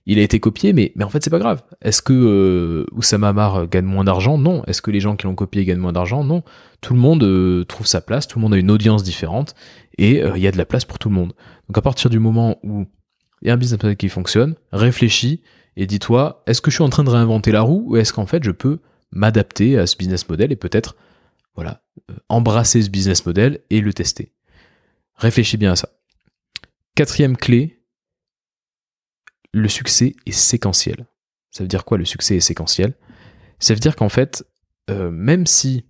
Il 0.07 0.21
a 0.21 0.23
été 0.23 0.39
copié, 0.39 0.73
mais, 0.73 0.93
mais 0.95 1.03
en 1.03 1.11
fait, 1.11 1.23
c'est 1.23 1.31
pas 1.31 1.41
grave. 1.41 1.63
Est-ce 1.83 2.01
que 2.01 2.13
euh, 2.13 2.87
Oussama 2.93 3.31
Amar 3.31 3.69
gagne 3.69 3.87
moins 3.87 4.05
d'argent? 4.05 4.39
Non. 4.39 4.65
Est-ce 4.67 4.81
que 4.81 4.93
les 4.93 5.01
gens 5.01 5.17
qui 5.17 5.27
l'ont 5.27 5.35
copié 5.35 5.65
gagnent 5.65 5.81
moins 5.81 5.93
d'argent? 5.93 6.23
Non. 6.23 6.45
Tout 6.81 6.95
le 6.95 7.01
monde 7.01 7.25
euh, 7.25 7.65
trouve 7.65 7.87
sa 7.87 8.01
place, 8.01 8.29
tout 8.29 8.39
le 8.39 8.43
monde 8.45 8.55
a 8.55 8.57
une 8.57 8.71
audience 8.71 9.03
différente, 9.03 9.57
et 9.99 10.21
il 10.21 10.41
y 10.41 10.47
a 10.47 10.53
de 10.53 10.59
la 10.59 10.65
place 10.65 10.85
pour 10.85 11.01
tout 11.01 11.09
le 11.09 11.17
monde. 11.17 11.33
Donc 11.69 11.77
à 11.77 11.83
partir 11.83 12.09
du 12.09 12.21
moment 12.21 12.61
où 12.63 12.87
il 13.43 13.49
y 13.49 13.51
a 13.51 13.55
un 13.55 13.57
business 13.57 13.83
model 13.83 13.97
qui 13.97 14.09
fonctionne, 14.09 14.55
réfléchis 14.73 15.43
et 15.79 15.87
dis-toi, 15.87 16.43
est-ce 16.47 16.61
que 16.61 16.73
je 16.73 16.77
suis 16.77 16.85
en 16.85 16.91
train 16.91 17.05
de 17.05 17.11
réinventer 17.11 17.53
la 17.53 17.63
roue, 17.63 17.85
ou 17.87 17.97
est-ce 17.97 18.13
qu'en 18.13 18.27
fait 18.27 18.43
je 18.43 18.51
peux 18.51 18.81
m'adapter 19.13 19.79
à 19.79 19.87
ce 19.87 19.97
business 19.97 20.29
model 20.29 20.51
et 20.51 20.57
peut-être 20.57 20.97
voilà, 21.55 21.83
euh, 22.11 22.17
embrasser 22.29 22.83
ce 22.83 22.91
business 22.91 23.25
model 23.25 23.61
et 23.71 23.81
le 23.81 23.95
tester. 23.95 24.35
Réfléchis 25.15 25.57
bien 25.57 25.73
à 25.73 25.77
ça. 25.77 25.89
Quatrième 26.97 27.37
clé, 27.37 27.81
le 29.53 29.69
succès 29.69 30.17
est 30.27 30.33
séquentiel. 30.33 31.07
Ça 31.53 31.63
veut 31.63 31.69
dire 31.69 31.85
quoi 31.85 31.97
le 31.97 32.05
succès 32.05 32.37
est 32.37 32.41
séquentiel? 32.41 32.95
Ça 33.61 33.73
veut 33.73 33.81
dire 33.81 33.95
qu'en 33.95 34.09
fait, 34.09 34.45
euh, 34.91 35.11
même 35.11 35.47
si 35.47 35.85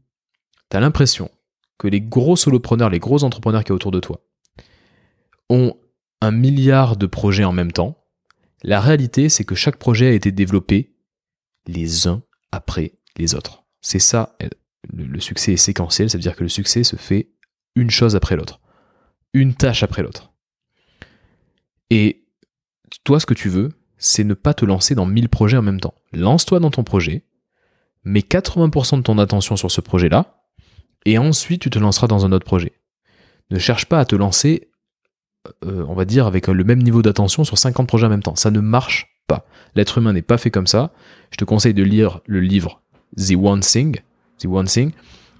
tu 0.70 0.76
as 0.76 0.80
l'impression 0.80 1.30
que 1.78 1.88
les 1.88 2.02
gros 2.02 2.36
solopreneurs, 2.36 2.90
les 2.90 2.98
gros 2.98 3.24
entrepreneurs 3.24 3.64
qui 3.64 3.68
sont 3.68 3.74
autour 3.74 3.90
de 3.92 4.00
toi 4.00 4.20
ont 5.48 5.74
un 6.20 6.30
milliard 6.30 6.98
de 6.98 7.06
projets 7.06 7.44
en 7.44 7.52
même 7.52 7.72
temps, 7.72 7.97
la 8.62 8.80
réalité 8.80 9.28
c'est 9.28 9.44
que 9.44 9.54
chaque 9.54 9.76
projet 9.76 10.08
a 10.08 10.12
été 10.12 10.32
développé 10.32 10.94
les 11.66 12.06
uns 12.06 12.22
après 12.52 12.94
les 13.16 13.34
autres. 13.34 13.64
C'est 13.80 13.98
ça, 13.98 14.36
le, 14.92 15.20
succès 15.20 15.52
est 15.52 15.56
séquentiel, 15.56 16.10
ça 16.10 16.18
veut 16.18 16.22
dire 16.22 16.36
que 16.36 16.42
le 16.42 16.48
succès 16.48 16.84
se 16.84 16.96
fait 16.96 17.30
une 17.74 17.90
chose 17.90 18.16
après 18.16 18.36
l'autre, 18.36 18.60
une 19.32 19.54
tâche 19.54 19.82
après 19.82 20.02
l'autre. 20.02 20.32
Et 21.90 22.26
toi, 23.04 23.20
ce 23.20 23.26
que 23.26 23.34
tu 23.34 23.48
veux, 23.48 23.70
c'est 23.98 24.24
ne 24.24 24.34
pas 24.34 24.54
te 24.54 24.64
lancer 24.64 24.94
dans 24.94 25.06
1000 25.06 25.28
projets 25.28 25.56
en 25.56 25.62
même 25.62 25.80
temps. 25.80 25.94
Lance-toi 26.12 26.60
dans 26.60 26.70
ton 26.70 26.84
projet, 26.84 27.24
mets 28.04 28.20
80% 28.20 28.98
de 28.98 29.02
ton 29.02 29.18
attention 29.18 29.56
sur 29.56 29.70
ce 29.70 29.80
projet-là, 29.80 30.44
et 31.04 31.18
ensuite 31.18 31.62
tu 31.62 31.70
te 31.70 31.78
lanceras 31.78 32.06
dans 32.06 32.26
un 32.26 32.32
autre 32.32 32.46
projet. 32.46 32.72
Ne 33.50 33.58
cherche 33.58 33.86
pas 33.86 34.00
à 34.00 34.04
te 34.04 34.16
lancer, 34.16 34.67
euh, 35.64 35.84
on 35.88 35.94
va 35.94 36.04
dire, 36.04 36.26
avec 36.26 36.46
le 36.48 36.64
même 36.64 36.82
niveau 36.82 37.02
d'attention 37.02 37.44
sur 37.44 37.58
50 37.58 37.86
projets 37.86 38.06
en 38.06 38.10
même 38.10 38.22
temps. 38.22 38.36
Ça 38.36 38.50
ne 38.50 38.60
marche 38.60 39.08
pas. 39.26 39.46
L'être 39.74 39.98
humain 39.98 40.12
n'est 40.12 40.22
pas 40.22 40.38
fait 40.38 40.50
comme 40.50 40.66
ça. 40.66 40.92
Je 41.30 41.36
te 41.36 41.44
conseille 41.44 41.74
de 41.74 41.82
lire 41.82 42.20
le 42.26 42.40
livre 42.40 42.82
The 43.16 43.34
One 43.36 43.60
Thing, 43.60 44.00
The 44.38 44.46
One 44.46 44.66
Thing, 44.66 44.92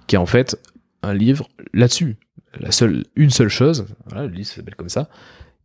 qui 0.07 0.15
est 0.15 0.19
en 0.19 0.25
fait 0.25 0.59
un 1.01 1.13
livre 1.13 1.49
là-dessus. 1.73 2.17
La 2.59 2.71
seule, 2.71 3.05
une 3.15 3.29
seule 3.29 3.49
chose, 3.49 3.85
le 4.13 4.27
livre 4.27 4.47
s'appelle 4.47 4.75
comme 4.75 4.89
ça, 4.89 5.09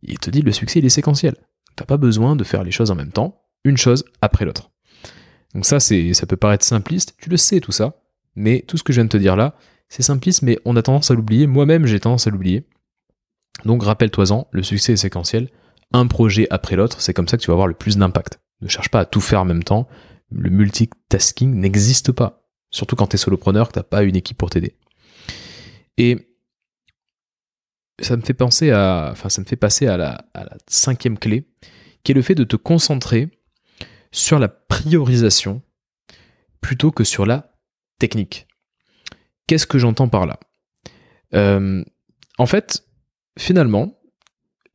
il 0.03 0.19
te 0.19 0.29
dit 0.29 0.41
le 0.41 0.51
succès 0.51 0.79
il 0.79 0.85
est 0.85 0.89
séquentiel. 0.89 1.35
T'as 1.75 1.85
pas 1.85 1.97
besoin 1.97 2.35
de 2.35 2.43
faire 2.43 2.63
les 2.63 2.71
choses 2.71 2.91
en 2.91 2.95
même 2.95 3.11
temps, 3.11 3.41
une 3.63 3.77
chose 3.77 4.05
après 4.21 4.45
l'autre. 4.45 4.69
Donc 5.53 5.65
ça, 5.65 5.79
c'est, 5.79 6.13
ça 6.13 6.27
peut 6.27 6.37
paraître 6.37 6.63
simpliste, 6.63 7.15
tu 7.17 7.29
le 7.29 7.37
sais 7.37 7.59
tout 7.59 7.71
ça, 7.71 7.95
mais 8.35 8.63
tout 8.67 8.77
ce 8.77 8.83
que 8.83 8.93
je 8.93 8.97
viens 8.97 9.05
de 9.05 9.09
te 9.09 9.17
dire 9.17 9.35
là, 9.35 9.55
c'est 9.89 10.03
simpliste, 10.03 10.41
mais 10.41 10.59
on 10.65 10.75
a 10.75 10.81
tendance 10.81 11.11
à 11.11 11.13
l'oublier. 11.13 11.47
Moi-même, 11.47 11.85
j'ai 11.85 11.99
tendance 11.99 12.27
à 12.27 12.29
l'oublier. 12.29 12.65
Donc 13.63 13.83
rappelle-toi-en, 13.83 14.47
le 14.51 14.63
succès 14.63 14.93
est 14.93 14.97
séquentiel. 14.97 15.49
Un 15.93 16.07
projet 16.07 16.47
après 16.49 16.75
l'autre, 16.75 17.01
c'est 17.01 17.13
comme 17.13 17.27
ça 17.27 17.37
que 17.37 17.41
tu 17.41 17.47
vas 17.47 17.53
avoir 17.53 17.67
le 17.67 17.73
plus 17.73 17.97
d'impact. 17.97 18.39
Ne 18.61 18.67
cherche 18.67 18.89
pas 18.89 19.01
à 19.01 19.05
tout 19.05 19.21
faire 19.21 19.41
en 19.41 19.45
même 19.45 19.63
temps 19.63 19.87
le 20.31 20.49
multitasking 20.49 21.53
n'existe 21.53 22.11
pas. 22.11 22.47
Surtout 22.71 22.95
quand 22.95 23.07
tu 23.07 23.15
es 23.15 23.17
solopreneur, 23.17 23.71
que 23.71 23.79
tu 23.79 23.85
pas 23.85 24.03
une 24.03 24.15
équipe 24.15 24.37
pour 24.37 24.49
t'aider. 24.49 24.75
Et 25.97 26.37
ça 28.01 28.17
me 28.17 28.21
fait 28.21 28.33
penser 28.33 28.71
à, 28.71 29.09
enfin, 29.11 29.29
ça 29.29 29.41
me 29.41 29.45
fait 29.45 29.55
passer 29.55 29.87
à 29.87 29.97
la, 29.97 30.25
cinquième 30.67 31.17
clé, 31.17 31.47
qui 32.03 32.11
est 32.11 32.15
le 32.15 32.21
fait 32.21 32.35
de 32.35 32.43
te 32.43 32.55
concentrer 32.55 33.29
sur 34.11 34.39
la 34.39 34.49
priorisation 34.49 35.61
plutôt 36.59 36.91
que 36.91 37.03
sur 37.03 37.25
la 37.25 37.53
technique. 37.99 38.47
Qu'est-ce 39.47 39.67
que 39.67 39.77
j'entends 39.77 40.09
par 40.09 40.25
là? 40.25 40.39
Euh, 41.33 41.83
En 42.37 42.45
fait, 42.45 42.84
finalement, 43.37 43.99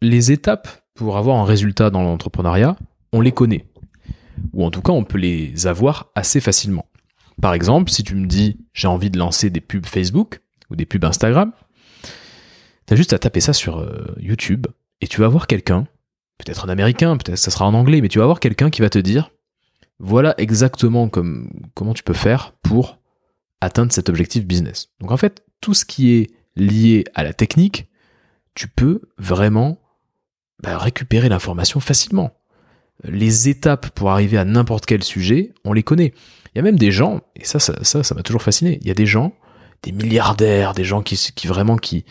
les 0.03 0.33
étapes 0.33 0.68
pour 0.94 1.16
avoir 1.16 1.37
un 1.38 1.44
résultat 1.44 1.90
dans 1.90 2.03
l'entrepreneuriat, 2.03 2.77
on 3.12 3.20
les 3.20 3.33
connaît 3.33 3.66
ou 4.53 4.64
en 4.64 4.70
tout 4.70 4.83
cas 4.83 4.92
on 4.92 5.05
peut 5.05 5.18
les 5.18 5.66
avoir 5.66 6.11
assez 6.14 6.40
facilement. 6.40 6.87
Par 7.40 7.55
exemple, 7.55 7.90
si 7.90 8.03
tu 8.03 8.14
me 8.14 8.27
dis 8.27 8.59
j'ai 8.73 8.88
envie 8.88 9.11
de 9.11 9.18
lancer 9.18 9.51
des 9.51 9.61
pubs 9.61 9.87
Facebook 9.87 10.40
ou 10.70 10.77
des 10.77 10.87
pubs 10.87 11.05
Instagram, 11.05 11.53
tu 12.87 12.94
as 12.94 12.96
juste 12.96 13.12
à 13.12 13.18
taper 13.18 13.40
ça 13.40 13.53
sur 13.53 13.79
euh, 13.79 14.14
YouTube 14.18 14.66
et 15.01 15.07
tu 15.07 15.20
vas 15.20 15.29
voir 15.29 15.46
quelqu'un, 15.46 15.87
peut-être 16.38 16.64
un 16.66 16.68
américain, 16.68 17.16
peut-être 17.16 17.38
ça 17.38 17.51
sera 17.51 17.66
en 17.66 17.75
anglais, 17.75 18.01
mais 18.01 18.09
tu 18.09 18.18
vas 18.18 18.27
voir 18.27 18.40
quelqu'un 18.40 18.70
qui 18.70 18.81
va 18.81 18.90
te 18.90 18.99
dire 18.99 19.31
voilà 19.99 20.35
exactement 20.38 21.09
comme, 21.09 21.51
comment 21.75 21.92
tu 21.92 22.03
peux 22.03 22.14
faire 22.14 22.55
pour 22.62 22.99
atteindre 23.61 23.92
cet 23.92 24.09
objectif 24.09 24.46
business. 24.46 24.88
Donc 25.01 25.11
en 25.11 25.16
fait, 25.18 25.44
tout 25.61 25.75
ce 25.75 25.85
qui 25.85 26.12
est 26.12 26.31
lié 26.57 27.05
à 27.14 27.23
la 27.23 27.35
technique, 27.35 27.89
tu 28.55 28.69
peux 28.69 29.01
vraiment 29.19 29.79
bah, 30.63 30.79
récupérer 30.79 31.29
l'information 31.29 31.81
facilement 31.81 32.33
les 33.05 33.49
étapes 33.49 33.91
pour 33.91 34.11
arriver 34.11 34.37
à 34.39 34.45
n'importe 34.45 34.87
quel 34.87 35.03
sujet, 35.03 35.53
on 35.65 35.73
les 35.73 35.83
connaît. 35.83 36.13
Il 36.55 36.59
y 36.59 36.61
a 36.61 36.63
même 36.63 36.79
des 36.79 36.91
gens, 36.91 37.21
et 37.37 37.45
ça, 37.45 37.59
ça, 37.59 37.83
ça, 37.83 38.15
m'a 38.15 38.23
toujours 38.23 38.43
fasciné. 38.43 38.79
Il 38.83 38.89
y 38.89 38.91
a 38.91 38.95
des 38.95 39.07
gens, 39.07 39.33
des 39.83 39.93
milliardaires, 39.93 40.75
des 40.75 40.85
gens 40.85 41.03
qui, 41.03 41.17
qui 41.35 41.47
vraiment 41.47 41.77
qui, 41.77 42.05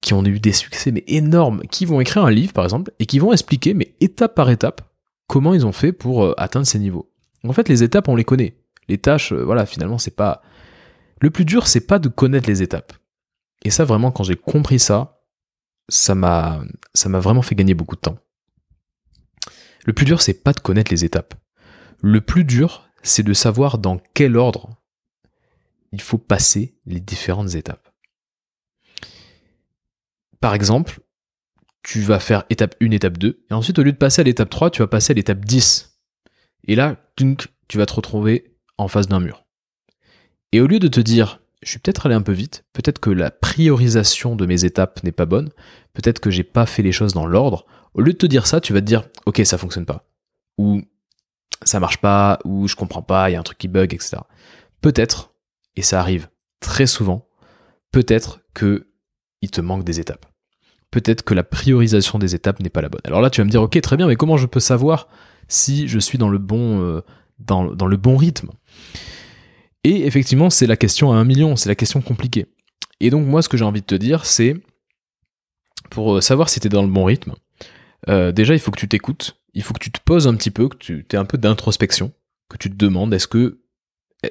qui 0.00 0.14
ont 0.14 0.24
eu 0.24 0.38
des 0.38 0.52
succès 0.52 0.92
mais 0.92 1.04
énormes, 1.06 1.62
qui 1.70 1.84
vont 1.84 2.00
écrire 2.00 2.24
un 2.24 2.30
livre 2.30 2.52
par 2.52 2.64
exemple 2.64 2.92
et 2.98 3.06
qui 3.06 3.18
vont 3.18 3.32
expliquer, 3.32 3.74
mais 3.74 3.94
étape 4.00 4.34
par 4.34 4.50
étape, 4.50 4.82
comment 5.26 5.54
ils 5.54 5.66
ont 5.66 5.72
fait 5.72 5.92
pour 5.92 6.24
euh, 6.24 6.34
atteindre 6.38 6.66
ces 6.66 6.78
niveaux. 6.78 7.10
En 7.46 7.52
fait, 7.52 7.68
les 7.68 7.82
étapes, 7.82 8.08
on 8.08 8.16
les 8.16 8.24
connaît. 8.24 8.56
Les 8.88 8.98
tâches, 8.98 9.32
euh, 9.32 9.44
voilà, 9.44 9.66
finalement, 9.66 9.98
c'est 9.98 10.14
pas. 10.14 10.42
Le 11.20 11.30
plus 11.30 11.44
dur, 11.44 11.66
c'est 11.66 11.86
pas 11.86 11.98
de 11.98 12.08
connaître 12.08 12.48
les 12.48 12.62
étapes. 12.62 12.92
Et 13.64 13.70
ça, 13.70 13.84
vraiment, 13.84 14.12
quand 14.12 14.22
j'ai 14.22 14.36
compris 14.36 14.78
ça, 14.78 15.17
ça 15.88 16.14
m'a, 16.14 16.62
vraiment 17.04 17.42
fait 17.42 17.54
gagner 17.54 17.74
beaucoup 17.74 17.96
de 17.96 18.00
temps. 18.00 18.18
Le 19.84 19.92
plus 19.92 20.04
dur, 20.04 20.20
c'est 20.20 20.42
pas 20.42 20.52
de 20.52 20.60
connaître 20.60 20.90
les 20.90 21.04
étapes. 21.04 21.34
Le 22.02 22.20
plus 22.20 22.44
dur, 22.44 22.88
c'est 23.02 23.22
de 23.22 23.32
savoir 23.32 23.78
dans 23.78 23.98
quel 24.14 24.36
ordre 24.36 24.76
il 25.92 26.00
faut 26.00 26.18
passer 26.18 26.78
les 26.84 27.00
différentes 27.00 27.54
étapes. 27.54 27.88
Par 30.40 30.54
exemple, 30.54 31.00
tu 31.82 32.00
vas 32.02 32.20
faire 32.20 32.44
étape 32.50 32.74
1, 32.82 32.90
étape 32.90 33.16
2, 33.16 33.46
et 33.50 33.54
ensuite 33.54 33.78
au 33.78 33.82
lieu 33.82 33.92
de 33.92 33.96
passer 33.96 34.20
à 34.20 34.24
l'étape 34.24 34.50
3, 34.50 34.70
tu 34.70 34.82
vas 34.82 34.88
passer 34.88 35.12
à 35.12 35.14
l'étape 35.14 35.44
10. 35.44 35.98
Et 36.64 36.74
là, 36.74 36.96
tu 37.16 37.78
vas 37.78 37.86
te 37.86 37.94
retrouver 37.94 38.58
en 38.76 38.88
face 38.88 39.08
d'un 39.08 39.20
mur. 39.20 39.46
Et 40.52 40.60
au 40.60 40.66
lieu 40.66 40.78
de 40.78 40.88
te 40.88 41.00
dire, 41.00 41.40
je 41.62 41.70
suis 41.70 41.78
peut-être 41.78 42.06
allé 42.06 42.14
un 42.14 42.22
peu 42.22 42.32
vite, 42.32 42.64
peut-être 42.72 43.00
que 43.00 43.10
la 43.10 43.30
priorisation 43.30 44.36
de 44.36 44.46
mes 44.46 44.64
étapes 44.64 45.02
n'est 45.02 45.12
pas 45.12 45.26
bonne, 45.26 45.50
peut-être 45.92 46.20
que 46.20 46.30
j'ai 46.30 46.44
pas 46.44 46.66
fait 46.66 46.82
les 46.82 46.92
choses 46.92 47.14
dans 47.14 47.26
l'ordre, 47.26 47.66
au 47.94 48.00
lieu 48.00 48.12
de 48.12 48.18
te 48.18 48.26
dire 48.26 48.46
ça, 48.46 48.60
tu 48.60 48.72
vas 48.72 48.80
te 48.80 48.86
dire, 48.86 49.04
ok, 49.26 49.40
ça 49.44 49.58
fonctionne 49.58 49.86
pas. 49.86 50.06
Ou 50.56 50.82
ça 51.64 51.80
marche 51.80 51.98
pas, 51.98 52.38
ou 52.44 52.68
je 52.68 52.76
comprends 52.76 53.02
pas, 53.02 53.28
il 53.28 53.32
y 53.32 53.36
a 53.36 53.40
un 53.40 53.44
truc 53.44 53.58
qui 53.58 53.68
bug, 53.68 53.92
etc. 53.92 54.18
Peut-être, 54.80 55.32
et 55.76 55.82
ça 55.82 56.00
arrive 56.00 56.28
très 56.60 56.86
souvent, 56.86 57.28
peut-être 57.90 58.40
que 58.54 58.88
il 59.40 59.50
te 59.50 59.60
manque 59.60 59.84
des 59.84 60.00
étapes. 60.00 60.26
peut-être 60.90 61.22
que 61.22 61.34
la 61.34 61.44
priorisation 61.44 62.18
des 62.18 62.34
étapes 62.34 62.60
n'est 62.60 62.70
pas 62.70 62.80
la 62.80 62.88
bonne. 62.88 63.02
Alors 63.04 63.20
là, 63.20 63.28
tu 63.28 63.40
vas 63.40 63.44
me 63.44 63.50
dire, 63.50 63.62
ok, 63.62 63.78
très 63.80 63.96
bien, 63.96 64.06
mais 64.06 64.16
comment 64.16 64.38
je 64.38 64.46
peux 64.46 64.60
savoir 64.60 65.08
si 65.46 65.86
je 65.86 65.98
suis 65.98 66.16
dans 66.16 66.30
le 66.30 66.38
bon, 66.38 66.80
euh, 66.80 67.02
dans, 67.38 67.62
le 67.62 67.96
bon 67.96 68.16
rythme? 68.16 68.50
Et 69.84 70.06
effectivement, 70.06 70.50
c'est 70.50 70.66
la 70.66 70.76
question 70.76 71.12
à 71.12 71.16
un 71.16 71.24
million, 71.24 71.56
c'est 71.56 71.68
la 71.68 71.74
question 71.74 72.00
compliquée. 72.00 72.46
Et 73.00 73.10
donc 73.10 73.26
moi, 73.26 73.42
ce 73.42 73.48
que 73.48 73.56
j'ai 73.56 73.64
envie 73.64 73.80
de 73.80 73.86
te 73.86 73.94
dire, 73.94 74.24
c'est 74.26 74.56
pour 75.90 76.16
euh, 76.16 76.20
savoir 76.20 76.48
si 76.48 76.60
tu 76.60 76.66
es 76.66 76.70
dans 76.70 76.82
le 76.82 76.88
bon 76.88 77.04
rythme, 77.04 77.34
euh, 78.08 78.32
déjà, 78.32 78.54
il 78.54 78.60
faut 78.60 78.70
que 78.70 78.78
tu 78.78 78.88
t'écoutes, 78.88 79.40
il 79.54 79.62
faut 79.62 79.74
que 79.74 79.82
tu 79.82 79.90
te 79.90 80.00
poses 80.04 80.26
un 80.26 80.34
petit 80.34 80.50
peu, 80.50 80.68
que 80.68 80.76
tu 80.76 81.06
aies 81.12 81.16
un 81.16 81.24
peu 81.24 81.38
d'introspection, 81.38 82.12
que 82.48 82.56
tu 82.56 82.70
te 82.70 82.76
demandes, 82.76 83.12
est-ce 83.14 83.28
que 83.28 83.60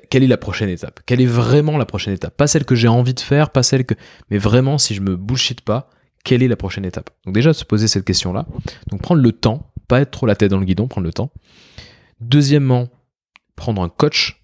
quelle 0.09 0.23
est 0.23 0.27
la 0.27 0.37
prochaine 0.37 0.69
étape? 0.69 0.99
Quelle 1.05 1.21
est 1.21 1.25
vraiment 1.25 1.77
la 1.77 1.85
prochaine 1.85 2.13
étape? 2.13 2.35
Pas 2.35 2.47
celle 2.47 2.65
que 2.65 2.75
j'ai 2.75 2.89
envie 2.89 3.13
de 3.13 3.21
faire, 3.21 3.51
pas 3.51 3.63
celle 3.63 3.85
que... 3.85 3.95
Mais 4.29 4.37
vraiment, 4.37 4.77
si 4.77 4.93
je 4.93 5.01
me 5.01 5.15
bullshit 5.15 5.61
pas, 5.61 5.89
quelle 6.25 6.43
est 6.43 6.49
la 6.49 6.57
prochaine 6.57 6.83
étape? 6.83 7.09
Donc 7.25 7.33
déjà, 7.33 7.53
se 7.53 7.63
poser 7.63 7.87
cette 7.87 8.03
question-là. 8.03 8.47
Donc 8.91 9.01
prendre 9.01 9.21
le 9.21 9.31
temps, 9.31 9.71
pas 9.87 10.01
être 10.01 10.11
trop 10.11 10.25
la 10.25 10.35
tête 10.35 10.51
dans 10.51 10.59
le 10.59 10.65
guidon, 10.65 10.89
prendre 10.89 11.07
le 11.07 11.13
temps. 11.13 11.31
Deuxièmement, 12.19 12.89
prendre 13.55 13.81
un 13.81 13.87
coach. 13.87 14.43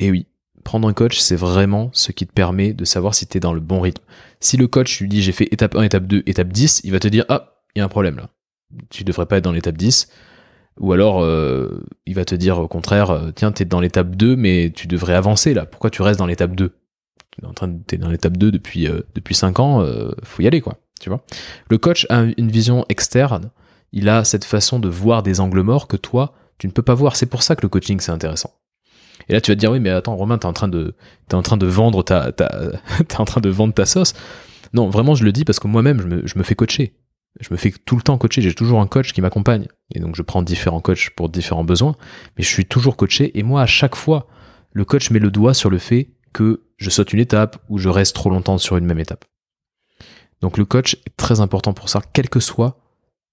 Et 0.00 0.10
oui, 0.10 0.26
prendre 0.64 0.88
un 0.88 0.92
coach, 0.92 1.18
c'est 1.18 1.36
vraiment 1.36 1.90
ce 1.92 2.12
qui 2.12 2.26
te 2.26 2.32
permet 2.32 2.72
de 2.72 2.84
savoir 2.84 3.14
si 3.14 3.26
tu 3.26 3.40
dans 3.40 3.52
le 3.52 3.60
bon 3.60 3.80
rythme. 3.80 4.02
Si 4.40 4.56
le 4.56 4.66
coach 4.66 5.00
lui 5.00 5.08
dit 5.08 5.22
j'ai 5.22 5.32
fait 5.32 5.48
étape 5.52 5.74
1, 5.74 5.82
étape 5.82 6.06
2, 6.06 6.22
étape 6.26 6.48
10, 6.48 6.82
il 6.84 6.92
va 6.92 6.98
te 6.98 7.08
dire 7.08 7.24
ah, 7.28 7.54
il 7.74 7.80
y 7.80 7.82
a 7.82 7.84
un 7.84 7.88
problème 7.88 8.16
là. 8.16 8.28
Tu 8.88 9.04
devrais 9.04 9.26
pas 9.26 9.38
être 9.38 9.44
dans 9.44 9.52
l'étape 9.52 9.76
10. 9.76 10.08
Ou 10.78 10.92
alors, 10.92 11.22
euh, 11.22 11.82
il 12.06 12.14
va 12.14 12.24
te 12.24 12.34
dire 12.34 12.58
au 12.58 12.68
contraire, 12.68 13.10
euh, 13.10 13.30
tiens, 13.34 13.52
t'es 13.52 13.64
dans 13.64 13.80
l'étape 13.80 14.14
2, 14.14 14.36
mais 14.36 14.72
tu 14.74 14.86
devrais 14.86 15.14
avancer 15.14 15.52
là. 15.52 15.66
Pourquoi 15.66 15.90
tu 15.90 16.02
restes 16.02 16.18
dans 16.18 16.26
l'étape 16.26 16.54
2 16.54 16.72
T'es 17.36 17.46
en 17.46 17.52
train 17.52 17.68
dans 17.68 18.08
l'étape 18.08 18.36
2 18.36 18.50
depuis, 18.50 18.86
euh, 18.86 19.02
depuis 19.14 19.34
5 19.34 19.60
ans, 19.60 19.86
faut 20.22 20.42
y 20.42 20.46
aller 20.46 20.60
quoi. 20.60 20.78
Tu 21.00 21.08
vois? 21.08 21.24
Le 21.68 21.78
coach 21.78 22.06
a 22.10 22.22
une 22.36 22.50
vision 22.50 22.84
externe, 22.88 23.50
il 23.92 24.08
a 24.08 24.24
cette 24.24 24.44
façon 24.44 24.78
de 24.78 24.88
voir 24.88 25.22
des 25.22 25.40
angles 25.40 25.62
morts 25.62 25.88
que 25.88 25.96
toi, 25.96 26.34
tu 26.58 26.66
ne 26.66 26.72
peux 26.72 26.82
pas 26.82 26.94
voir. 26.94 27.16
C'est 27.16 27.26
pour 27.26 27.42
ça 27.42 27.56
que 27.56 27.62
le 27.62 27.68
coaching, 27.68 28.00
c'est 28.00 28.12
intéressant. 28.12 28.52
Et 29.30 29.32
là, 29.32 29.40
tu 29.40 29.50
vas 29.50 29.54
te 29.54 29.60
dire, 29.60 29.70
oui, 29.70 29.80
mais 29.80 29.90
attends, 29.90 30.16
Romain, 30.16 30.36
t'es 30.36 30.46
en 30.46 30.52
train 30.52 30.68
de, 30.68 30.94
t'es 31.28 31.36
en 31.36 31.42
train 31.42 31.56
de 31.56 31.66
vendre 31.66 32.02
ta, 32.02 32.32
t'es 33.08 33.16
en 33.16 33.24
train 33.24 33.40
de 33.40 33.48
vendre 33.48 33.72
ta 33.72 33.86
sauce. 33.86 34.12
Non, 34.74 34.90
vraiment, 34.90 35.14
je 35.14 35.24
le 35.24 35.32
dis 35.32 35.44
parce 35.44 35.58
que 35.58 35.68
moi-même, 35.68 36.02
je 36.02 36.06
me, 36.06 36.26
je 36.26 36.38
me 36.38 36.42
fais 36.42 36.54
coacher 36.54 36.94
je 37.38 37.48
me 37.52 37.56
fais 37.56 37.72
tout 37.84 37.96
le 37.96 38.02
temps 38.02 38.18
coacher, 38.18 38.42
j'ai 38.42 38.54
toujours 38.54 38.80
un 38.80 38.86
coach 38.86 39.12
qui 39.12 39.20
m'accompagne. 39.20 39.68
Et 39.94 40.00
donc 40.00 40.16
je 40.16 40.22
prends 40.22 40.42
différents 40.42 40.80
coachs 40.80 41.10
pour 41.10 41.28
différents 41.28 41.64
besoins, 41.64 41.94
mais 42.36 42.42
je 42.42 42.48
suis 42.48 42.64
toujours 42.64 42.96
coaché. 42.96 43.38
Et 43.38 43.42
moi, 43.42 43.62
à 43.62 43.66
chaque 43.66 43.94
fois, 43.94 44.26
le 44.72 44.84
coach 44.84 45.10
met 45.10 45.18
le 45.18 45.30
doigt 45.30 45.54
sur 45.54 45.70
le 45.70 45.78
fait 45.78 46.10
que 46.32 46.64
je 46.76 46.90
saute 46.90 47.12
une 47.12 47.20
étape 47.20 47.62
ou 47.68 47.78
je 47.78 47.88
reste 47.88 48.14
trop 48.14 48.30
longtemps 48.30 48.58
sur 48.58 48.76
une 48.76 48.84
même 48.84 48.98
étape. 48.98 49.24
Donc 50.40 50.58
le 50.58 50.64
coach 50.64 50.94
est 51.06 51.16
très 51.16 51.40
important 51.40 51.72
pour 51.72 51.88
ça, 51.88 52.00
quel 52.12 52.28
que 52.28 52.40
soit 52.40 52.80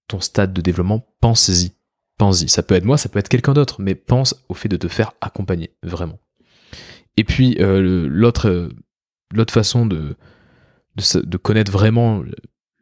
ton 0.08 0.20
stade 0.20 0.52
de 0.52 0.60
développement, 0.60 1.06
pense-y. 1.20 1.72
Pense-y. 2.18 2.48
Ça 2.48 2.62
peut 2.62 2.74
être 2.74 2.84
moi, 2.84 2.98
ça 2.98 3.08
peut 3.08 3.18
être 3.18 3.28
quelqu'un 3.28 3.54
d'autre, 3.54 3.80
mais 3.80 3.94
pense 3.94 4.44
au 4.48 4.54
fait 4.54 4.68
de 4.68 4.76
te 4.76 4.88
faire 4.88 5.12
accompagner, 5.20 5.70
vraiment. 5.82 6.18
Et 7.16 7.24
puis 7.24 7.56
euh, 7.60 8.06
l'autre, 8.08 8.48
euh, 8.48 8.68
l'autre 9.32 9.52
façon 9.54 9.86
de, 9.86 10.16
de, 10.96 11.20
de 11.20 11.36
connaître 11.36 11.72
vraiment 11.72 12.22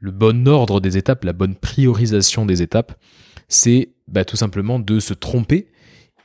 le 0.00 0.10
bon 0.10 0.48
ordre 0.48 0.80
des 0.80 0.96
étapes, 0.96 1.24
la 1.24 1.32
bonne 1.32 1.54
priorisation 1.54 2.46
des 2.46 2.62
étapes, 2.62 2.98
c'est 3.48 3.94
bah, 4.08 4.24
tout 4.24 4.36
simplement 4.36 4.78
de 4.78 5.00
se 5.00 5.14
tromper 5.14 5.68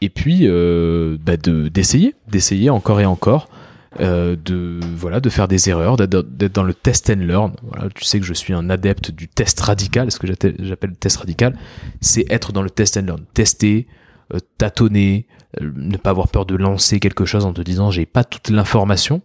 et 0.01 0.09
puis 0.09 0.41
euh, 0.43 1.17
bah, 1.23 1.37
de 1.37 1.67
d'essayer, 1.67 2.15
d'essayer 2.27 2.69
encore 2.69 2.99
et 2.99 3.05
encore, 3.05 3.49
euh, 3.99 4.35
de 4.37 4.79
voilà, 4.95 5.19
de 5.19 5.29
faire 5.29 5.47
des 5.47 5.69
erreurs, 5.69 5.97
d'être 5.97 6.53
dans 6.53 6.63
le 6.63 6.73
test 6.73 7.09
and 7.09 7.19
learn. 7.19 7.53
Voilà, 7.63 7.89
tu 7.93 8.05
sais 8.05 8.19
que 8.19 8.25
je 8.25 8.33
suis 8.33 8.53
un 8.53 8.69
adepte 8.69 9.11
du 9.11 9.27
test 9.27 9.59
radical. 9.59 10.11
Ce 10.11 10.19
que 10.19 10.27
j'appelle 10.27 10.91
le 10.91 10.95
test 10.95 11.17
radical, 11.17 11.57
c'est 11.99 12.25
être 12.31 12.53
dans 12.53 12.61
le 12.61 12.69
test 12.69 12.97
and 12.97 13.01
learn, 13.01 13.25
tester, 13.33 13.87
euh, 14.33 14.39
tâtonner, 14.57 15.27
ne 15.59 15.97
pas 15.97 16.11
avoir 16.11 16.29
peur 16.29 16.45
de 16.45 16.55
lancer 16.55 16.99
quelque 16.99 17.25
chose 17.25 17.45
en 17.45 17.53
te 17.53 17.61
disant 17.61 17.91
j'ai 17.91 18.05
pas 18.05 18.23
toute 18.23 18.49
l'information, 18.49 19.21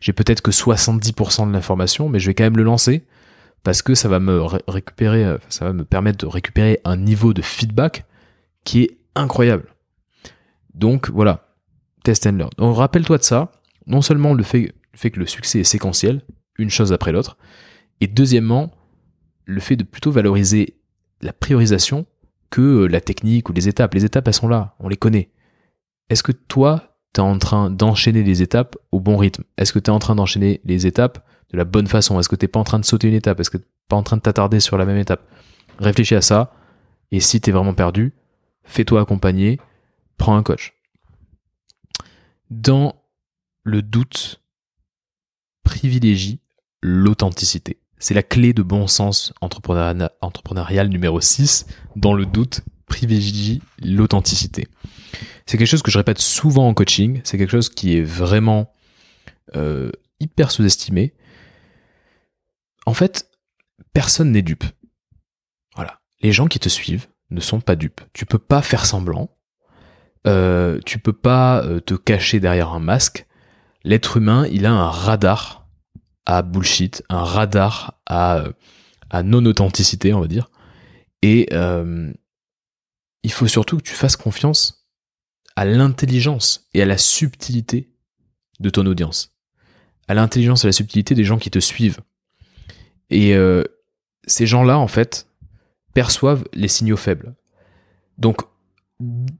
j'ai 0.00 0.12
peut-être 0.12 0.42
que 0.42 0.52
70% 0.52 1.48
de 1.48 1.52
l'information, 1.52 2.08
mais 2.08 2.20
je 2.20 2.28
vais 2.28 2.34
quand 2.34 2.44
même 2.44 2.56
le 2.56 2.62
lancer 2.62 3.04
parce 3.64 3.82
que 3.82 3.94
ça 3.94 4.08
va 4.08 4.20
me 4.20 4.40
récupérer, 4.68 5.24
euh, 5.24 5.38
ça 5.48 5.64
va 5.64 5.72
me 5.72 5.84
permettre 5.84 6.18
de 6.18 6.26
récupérer 6.26 6.80
un 6.84 6.96
niveau 6.96 7.34
de 7.34 7.42
feedback 7.42 8.04
qui 8.64 8.84
est 8.84 8.98
incroyable. 9.14 9.74
Donc 10.74 11.10
voilà, 11.10 11.48
test 12.04 12.26
and 12.26 12.32
learn. 12.32 12.50
Donc 12.58 12.76
rappelle-toi 12.76 13.18
de 13.18 13.24
ça. 13.24 13.52
Non 13.88 14.02
seulement 14.02 14.34
le 14.34 14.44
fait, 14.44 14.72
que 14.92 15.18
le 15.18 15.26
succès 15.26 15.60
est 15.60 15.64
séquentiel, 15.64 16.22
une 16.58 16.70
chose 16.70 16.92
après 16.92 17.10
l'autre, 17.10 17.36
et 18.00 18.06
deuxièmement, 18.06 18.70
le 19.44 19.60
fait 19.60 19.76
de 19.76 19.82
plutôt 19.82 20.12
valoriser 20.12 20.78
la 21.22 21.32
priorisation 21.32 22.06
que 22.50 22.60
euh, 22.60 22.86
la 22.86 23.00
technique 23.00 23.48
ou 23.48 23.52
les 23.52 23.68
étapes. 23.68 23.94
Les 23.94 24.04
étapes, 24.04 24.28
elles 24.28 24.34
sont 24.34 24.48
là, 24.48 24.76
on 24.78 24.88
les 24.88 24.96
connaît. 24.96 25.30
Est-ce 26.10 26.22
que 26.22 26.32
toi, 26.32 26.98
tu 27.14 27.20
es 27.20 27.24
en 27.24 27.38
train 27.38 27.70
d'enchaîner 27.70 28.22
les 28.22 28.42
étapes 28.42 28.76
au 28.92 29.00
bon 29.00 29.16
rythme? 29.16 29.44
Est-ce 29.56 29.72
que 29.72 29.78
tu 29.78 29.90
es 29.90 29.94
en 29.94 29.98
train 29.98 30.14
d'enchaîner 30.14 30.60
les 30.64 30.86
étapes 30.86 31.26
de 31.50 31.56
la 31.56 31.64
bonne 31.64 31.86
façon? 31.86 32.20
Est-ce 32.20 32.28
que 32.28 32.36
t'es 32.36 32.48
pas 32.48 32.60
en 32.60 32.64
train 32.64 32.78
de 32.78 32.84
sauter 32.84 33.08
une 33.08 33.14
étape? 33.14 33.40
Est-ce 33.40 33.50
que 33.50 33.58
t'es 33.58 33.66
pas 33.88 33.96
en 33.96 34.02
train 34.02 34.16
de 34.16 34.22
t'attarder 34.22 34.60
sur 34.60 34.78
la 34.78 34.84
même 34.84 34.98
étape? 34.98 35.26
Réfléchis 35.78 36.14
à 36.14 36.20
ça. 36.20 36.52
Et 37.10 37.20
si 37.20 37.40
t'es 37.40 37.52
vraiment 37.52 37.74
perdu, 37.74 38.12
fais-toi 38.64 39.00
accompagner, 39.00 39.58
prends 40.18 40.36
un 40.36 40.42
coach. 40.42 40.74
Dans 42.50 42.94
le 43.68 43.82
doute, 43.82 44.42
privilégie 45.62 46.40
l'authenticité. 46.82 47.78
C'est 47.98 48.14
la 48.14 48.22
clé 48.22 48.52
de 48.52 48.62
bon 48.62 48.86
sens 48.86 49.32
entrepreneurial 49.40 50.88
numéro 50.88 51.20
6. 51.20 51.66
Dans 51.96 52.14
le 52.14 52.26
doute, 52.26 52.62
privilégie 52.86 53.60
l'authenticité. 53.82 54.68
C'est 55.46 55.58
quelque 55.58 55.68
chose 55.68 55.82
que 55.82 55.90
je 55.90 55.98
répète 55.98 56.18
souvent 56.18 56.68
en 56.68 56.74
coaching. 56.74 57.20
C'est 57.24 57.38
quelque 57.38 57.50
chose 57.50 57.68
qui 57.68 57.96
est 57.96 58.02
vraiment 58.02 58.72
euh, 59.56 59.90
hyper 60.20 60.50
sous-estimé. 60.50 61.14
En 62.86 62.94
fait, 62.94 63.30
personne 63.92 64.32
n'est 64.32 64.42
dupe. 64.42 64.64
Voilà. 65.74 66.00
Les 66.22 66.32
gens 66.32 66.46
qui 66.46 66.60
te 66.60 66.68
suivent 66.68 67.08
ne 67.30 67.40
sont 67.40 67.60
pas 67.60 67.76
dupes. 67.76 68.00
Tu 68.12 68.24
peux 68.24 68.38
pas 68.38 68.62
faire 68.62 68.86
semblant. 68.86 69.30
Euh, 70.26 70.80
tu 70.86 70.98
peux 70.98 71.12
pas 71.12 71.62
euh, 71.64 71.80
te 71.80 71.94
cacher 71.94 72.40
derrière 72.40 72.72
un 72.72 72.80
masque. 72.80 73.26
L'être 73.84 74.16
humain, 74.16 74.46
il 74.50 74.66
a 74.66 74.72
un 74.72 74.90
radar 74.90 75.68
à 76.26 76.42
bullshit, 76.42 77.02
un 77.08 77.24
radar 77.24 78.00
à, 78.06 78.38
euh, 78.38 79.22
non-authenticité, 79.22 80.12
on 80.12 80.20
va 80.20 80.28
dire. 80.28 80.50
Et 81.22 81.48
il 83.22 83.32
faut 83.32 83.48
surtout 83.48 83.78
que 83.78 83.82
tu 83.82 83.94
fasses 83.94 84.16
confiance 84.16 84.86
à 85.56 85.64
l'intelligence 85.64 86.68
et 86.72 86.82
à 86.82 86.86
la 86.86 86.98
subtilité 86.98 87.90
de 88.60 88.70
ton 88.70 88.86
audience. 88.86 89.34
À 90.06 90.14
l'intelligence 90.14 90.62
et 90.62 90.66
à 90.66 90.68
la 90.68 90.72
subtilité 90.72 91.14
des 91.14 91.24
gens 91.24 91.38
qui 91.38 91.50
te 91.50 91.58
suivent. 91.58 92.00
Et 93.10 93.34
euh, 93.34 93.64
ces 94.26 94.46
gens-là, 94.46 94.78
en 94.78 94.88
fait, 94.88 95.26
perçoivent 95.94 96.44
les 96.52 96.68
signaux 96.68 96.96
faibles. 96.96 97.34
Donc, 98.18 98.42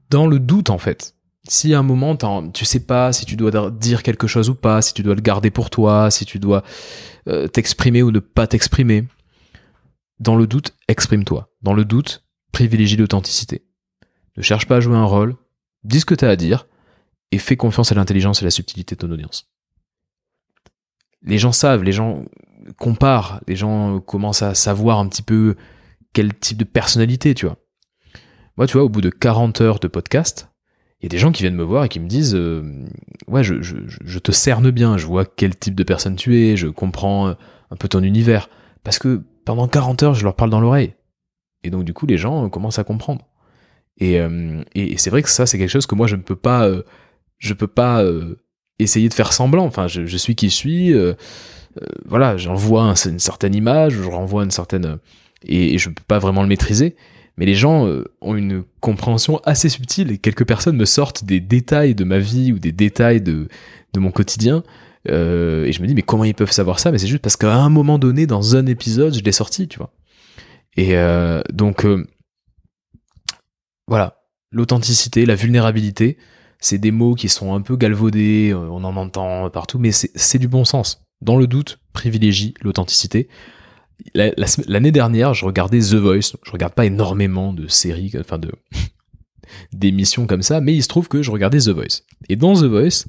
dans 0.09 0.27
le 0.27 0.39
doute, 0.39 0.69
en 0.69 0.77
fait, 0.77 1.15
si 1.49 1.73
à 1.73 1.79
un 1.79 1.83
moment, 1.83 2.15
tu 2.53 2.65
sais 2.65 2.85
pas 2.85 3.11
si 3.11 3.25
tu 3.25 3.35
dois 3.35 3.71
dire 3.71 4.03
quelque 4.03 4.27
chose 4.27 4.49
ou 4.49 4.55
pas, 4.55 4.81
si 4.81 4.93
tu 4.93 5.03
dois 5.03 5.15
le 5.15 5.21
garder 5.21 5.49
pour 5.49 5.69
toi, 5.69 6.11
si 6.11 6.25
tu 6.25 6.39
dois 6.39 6.63
euh, 7.27 7.47
t'exprimer 7.47 8.03
ou 8.03 8.11
ne 8.11 8.19
pas 8.19 8.47
t'exprimer, 8.47 9.07
dans 10.19 10.35
le 10.35 10.47
doute, 10.47 10.75
exprime-toi. 10.87 11.49
Dans 11.61 11.73
le 11.73 11.85
doute, 11.85 12.25
privilégie 12.51 12.97
l'authenticité. 12.97 13.65
Ne 14.37 14.43
cherche 14.43 14.67
pas 14.67 14.77
à 14.77 14.79
jouer 14.79 14.95
un 14.95 15.05
rôle, 15.05 15.35
dis 15.83 16.01
ce 16.01 16.05
que 16.05 16.15
tu 16.15 16.25
as 16.25 16.29
à 16.29 16.35
dire, 16.35 16.67
et 17.31 17.37
fais 17.37 17.57
confiance 17.57 17.91
à 17.91 17.95
l'intelligence 17.95 18.41
et 18.41 18.45
la 18.45 18.51
subtilité 18.51 18.95
de 18.95 18.99
ton 18.99 19.11
audience. 19.11 19.49
Les 21.23 21.37
gens 21.37 21.51
savent, 21.51 21.83
les 21.83 21.91
gens 21.91 22.25
compare, 22.77 23.41
les 23.47 23.55
gens 23.55 23.99
commencent 23.99 24.41
à 24.41 24.55
savoir 24.55 24.99
un 24.99 25.07
petit 25.07 25.21
peu 25.21 25.55
quel 26.13 26.33
type 26.37 26.57
de 26.57 26.63
personnalité, 26.63 27.33
tu 27.33 27.45
vois. 27.45 27.57
Moi, 28.57 28.67
tu 28.67 28.73
vois, 28.73 28.83
au 28.83 28.89
bout 28.89 29.01
de 29.01 29.09
40 29.09 29.61
heures 29.61 29.79
de 29.79 29.87
podcast, 29.87 30.48
il 31.01 31.05
y 31.05 31.07
a 31.07 31.09
des 31.09 31.17
gens 31.17 31.31
qui 31.31 31.43
viennent 31.43 31.55
me 31.55 31.63
voir 31.63 31.85
et 31.85 31.89
qui 31.89 31.99
me 31.99 32.07
disent 32.07 32.35
euh, 32.35 32.85
Ouais, 33.27 33.43
je, 33.43 33.61
je, 33.61 34.19
te 34.19 34.31
cerne 34.31 34.69
bien, 34.71 34.97
je 34.97 35.05
vois 35.05 35.25
quel 35.25 35.55
type 35.55 35.75
de 35.75 35.83
personne 35.83 36.15
tu 36.15 36.37
es, 36.37 36.57
je 36.57 36.67
comprends 36.67 37.29
un 37.29 37.75
peu 37.77 37.87
ton 37.87 38.03
univers. 38.03 38.49
Parce 38.83 38.99
que 38.99 39.21
pendant 39.45 39.67
40 39.67 40.03
heures, 40.03 40.13
je 40.13 40.23
leur 40.23 40.35
parle 40.35 40.49
dans 40.49 40.59
l'oreille. 40.59 40.93
Et 41.63 41.69
donc, 41.69 41.83
du 41.83 41.93
coup, 41.93 42.05
les 42.05 42.17
gens 42.17 42.49
commencent 42.49 42.79
à 42.79 42.83
comprendre. 42.83 43.27
Et, 43.97 44.19
euh, 44.19 44.63
et, 44.75 44.97
c'est 44.97 45.09
vrai 45.09 45.21
que 45.21 45.29
ça, 45.29 45.45
c'est 45.45 45.57
quelque 45.57 45.69
chose 45.69 45.85
que 45.85 45.95
moi, 45.95 46.07
je 46.07 46.15
ne 46.15 46.21
peux 46.21 46.35
pas, 46.35 46.67
euh, 46.67 46.83
je 47.37 47.53
peux 47.53 47.67
pas 47.67 48.03
essayer 48.79 49.09
de 49.09 49.13
faire 49.13 49.31
semblant. 49.31 49.65
Enfin, 49.65 49.87
je, 49.87 50.05
je 50.05 50.17
suis 50.17 50.35
qui 50.35 50.49
je 50.49 50.55
suis. 50.55 50.93
Euh, 51.81 51.93
voilà, 52.05 52.37
j'envoie 52.37 52.93
une 53.05 53.19
certaine 53.19 53.55
image, 53.55 53.93
je 53.93 54.09
renvoie 54.09 54.43
une 54.43 54.51
certaine 54.51 54.97
et, 55.45 55.77
je 55.77 55.89
peux 55.89 56.03
pas 56.07 56.19
vraiment 56.19 56.41
le 56.41 56.47
maîtriser. 56.47 56.95
Mais 57.39 57.45
les 57.45 57.55
gens 57.55 57.87
euh, 57.87 58.03
ont 58.21 58.35
une 58.35 58.63
compréhension 58.81 59.39
assez 59.45 59.69
subtile 59.69 60.11
et 60.11 60.17
quelques 60.17 60.45
personnes 60.45 60.75
me 60.75 60.85
sortent 60.85 61.23
des 61.23 61.39
détails 61.39 61.95
de 61.95 62.03
ma 62.03 62.19
vie 62.19 62.51
ou 62.51 62.59
des 62.59 62.73
détails 62.73 63.21
de, 63.21 63.47
de 63.93 63.99
mon 63.99 64.11
quotidien 64.11 64.63
Euh, 65.07 65.63
et 65.65 65.71
je 65.71 65.81
me 65.81 65.87
dis, 65.87 65.95
mais 65.95 66.01
comment 66.01 66.25
ils 66.25 66.35
peuvent 66.35 66.51
savoir 66.51 66.79
ça? 66.79 66.91
Mais 66.91 66.97
c'est 66.97 67.07
juste 67.07 67.21
parce 67.21 67.37
qu'à 67.37 67.55
un 67.55 67.69
moment 67.69 67.97
donné, 67.97 68.27
dans 68.27 68.57
un 68.57 68.65
épisode, 68.65 69.13
je 69.15 69.23
l'ai 69.23 69.31
sorti, 69.31 69.69
tu 69.69 69.77
vois. 69.77 69.93
Et 70.75 70.97
euh, 70.97 71.41
donc, 71.53 71.87
voilà, 73.87 74.21
l'authenticité, 74.51 75.25
la 75.25 75.35
vulnérabilité, 75.35 76.17
c'est 76.59 76.77
des 76.77 76.91
mots 76.91 77.15
qui 77.15 77.29
sont 77.29 77.55
un 77.55 77.61
peu 77.61 77.77
galvaudés, 77.77 78.53
on 78.53 78.83
en 78.83 78.97
entend 78.97 79.49
partout, 79.49 79.79
mais 79.79 79.91
c'est 79.93 80.39
du 80.39 80.49
bon 80.49 80.65
sens. 80.65 81.01
Dans 81.21 81.37
le 81.37 81.47
doute, 81.47 81.79
privilégie 81.93 82.53
l'authenticité. 82.61 83.29
L'année 84.13 84.91
dernière, 84.91 85.33
je 85.33 85.45
regardais 85.45 85.79
The 85.79 85.95
Voice. 85.95 86.37
Je 86.43 86.51
regarde 86.51 86.73
pas 86.73 86.85
énormément 86.85 87.53
de 87.53 87.67
séries, 87.67 88.13
enfin 88.19 88.39
de 88.39 88.51
d'émissions 89.73 90.27
comme 90.27 90.41
ça, 90.41 90.61
mais 90.61 90.73
il 90.75 90.83
se 90.83 90.87
trouve 90.87 91.07
que 91.07 91.21
je 91.21 91.31
regardais 91.31 91.59
The 91.59 91.69
Voice. 91.69 92.03
Et 92.29 92.35
dans 92.35 92.53
The 92.53 92.65
Voice, 92.65 93.05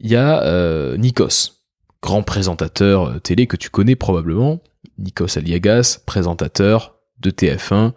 il 0.00 0.10
y 0.10 0.16
a 0.16 0.42
euh, 0.42 0.96
Nikos, 0.96 1.52
grand 2.02 2.22
présentateur 2.22 3.04
euh, 3.04 3.18
télé 3.18 3.46
que 3.46 3.56
tu 3.56 3.70
connais 3.70 3.96
probablement, 3.96 4.60
Nikos 4.98 5.38
Aliagas, 5.38 6.00
présentateur 6.06 6.96
de 7.20 7.30
TF1 7.30 7.92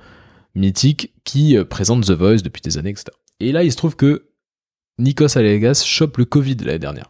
mythique 0.55 1.13
qui 1.23 1.57
euh, 1.57 1.65
présente 1.65 2.05
The 2.05 2.12
Voice 2.12 2.41
depuis 2.43 2.62
des 2.62 2.77
années, 2.77 2.91
etc. 2.91 3.07
Et 3.39 3.51
là, 3.51 3.63
il 3.63 3.71
se 3.71 3.77
trouve 3.77 3.95
que 3.95 4.29
Nikos 4.99 5.38
Aliagas 5.38 5.83
chope 5.86 6.17
le 6.17 6.25
Covid 6.25 6.55
l'année 6.62 6.79
dernière. 6.79 7.10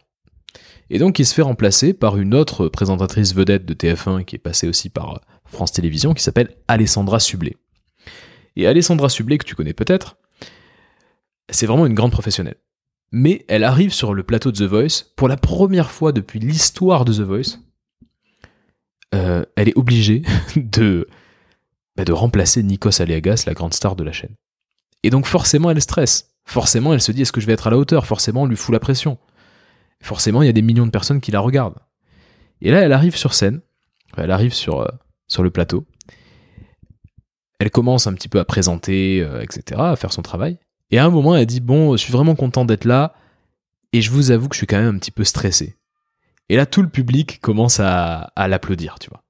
Et 0.90 0.98
donc, 0.98 1.18
il 1.18 1.26
se 1.26 1.34
fait 1.34 1.42
remplacer 1.42 1.92
par 1.92 2.16
une 2.16 2.34
autre 2.34 2.68
présentatrice 2.68 3.34
vedette 3.34 3.66
de 3.66 3.74
TF1 3.74 4.24
qui 4.24 4.36
est 4.36 4.38
passée 4.38 4.68
aussi 4.68 4.88
par 4.88 5.20
France 5.44 5.72
Télévisions 5.72 6.14
qui 6.14 6.22
s'appelle 6.22 6.56
Alessandra 6.66 7.20
Sublet. 7.20 7.56
Et 8.56 8.66
Alessandra 8.66 9.08
Sublet, 9.08 9.38
que 9.38 9.44
tu 9.44 9.54
connais 9.54 9.74
peut-être, 9.74 10.16
c'est 11.50 11.66
vraiment 11.66 11.86
une 11.86 11.94
grande 11.94 12.12
professionnelle. 12.12 12.56
Mais 13.12 13.44
elle 13.48 13.64
arrive 13.64 13.92
sur 13.92 14.14
le 14.14 14.22
plateau 14.22 14.52
de 14.52 14.58
The 14.58 14.68
Voice 14.68 15.04
pour 15.16 15.28
la 15.28 15.36
première 15.36 15.90
fois 15.90 16.12
depuis 16.12 16.40
l'histoire 16.40 17.04
de 17.04 17.12
The 17.12 17.20
Voice. 17.20 17.58
Euh, 19.14 19.44
elle 19.56 19.68
est 19.68 19.78
obligée 19.78 20.22
de, 20.56 21.08
bah, 21.96 22.04
de 22.04 22.12
remplacer 22.12 22.62
Nikos 22.62 23.00
Aliagas, 23.00 23.44
la 23.46 23.54
grande 23.54 23.72
star 23.72 23.96
de 23.96 24.04
la 24.04 24.12
chaîne. 24.12 24.34
Et 25.02 25.10
donc 25.10 25.26
forcément 25.26 25.70
elle 25.70 25.80
stresse. 25.80 26.34
Forcément 26.44 26.92
elle 26.92 27.00
se 27.00 27.12
dit 27.12 27.22
est-ce 27.22 27.32
que 27.32 27.40
je 27.40 27.46
vais 27.46 27.54
être 27.54 27.66
à 27.66 27.70
la 27.70 27.78
hauteur? 27.78 28.06
Forcément 28.06 28.42
on 28.42 28.46
lui 28.46 28.56
fout 28.56 28.72
la 28.72 28.80
pression. 28.80 29.18
Forcément 30.02 30.42
il 30.42 30.46
y 30.46 30.50
a 30.50 30.52
des 30.52 30.62
millions 30.62 30.86
de 30.86 30.90
personnes 30.90 31.20
qui 31.20 31.30
la 31.30 31.40
regardent. 31.40 31.78
Et 32.60 32.70
là 32.70 32.80
elle 32.80 32.92
arrive 32.92 33.16
sur 33.16 33.34
scène, 33.34 33.60
elle 34.16 34.30
arrive 34.30 34.54
sur, 34.54 34.80
euh, 34.80 34.88
sur 35.26 35.42
le 35.42 35.50
plateau. 35.50 35.86
Elle 37.58 37.70
commence 37.70 38.06
un 38.06 38.14
petit 38.14 38.28
peu 38.28 38.38
à 38.38 38.44
présenter, 38.44 39.20
euh, 39.20 39.42
etc., 39.42 39.80
à 39.80 39.96
faire 39.96 40.12
son 40.12 40.22
travail. 40.22 40.58
Et 40.90 40.98
à 40.98 41.04
un 41.04 41.10
moment, 41.10 41.36
elle 41.36 41.46
dit 41.46 41.60
Bon, 41.60 41.92
je 41.96 42.02
suis 42.02 42.12
vraiment 42.12 42.34
content 42.34 42.64
d'être 42.64 42.84
là, 42.84 43.14
et 43.92 44.00
je 44.00 44.10
vous 44.10 44.30
avoue 44.30 44.48
que 44.48 44.54
je 44.54 44.58
suis 44.58 44.66
quand 44.66 44.78
même 44.78 44.94
un 44.94 44.98
petit 44.98 45.10
peu 45.10 45.24
stressé. 45.24 45.76
Et 46.48 46.56
là, 46.56 46.66
tout 46.66 46.82
le 46.82 46.88
public 46.88 47.40
commence 47.40 47.80
à, 47.80 48.32
l'applaudir, 48.36 48.98
tu 48.98 49.10
vois. 49.10 49.22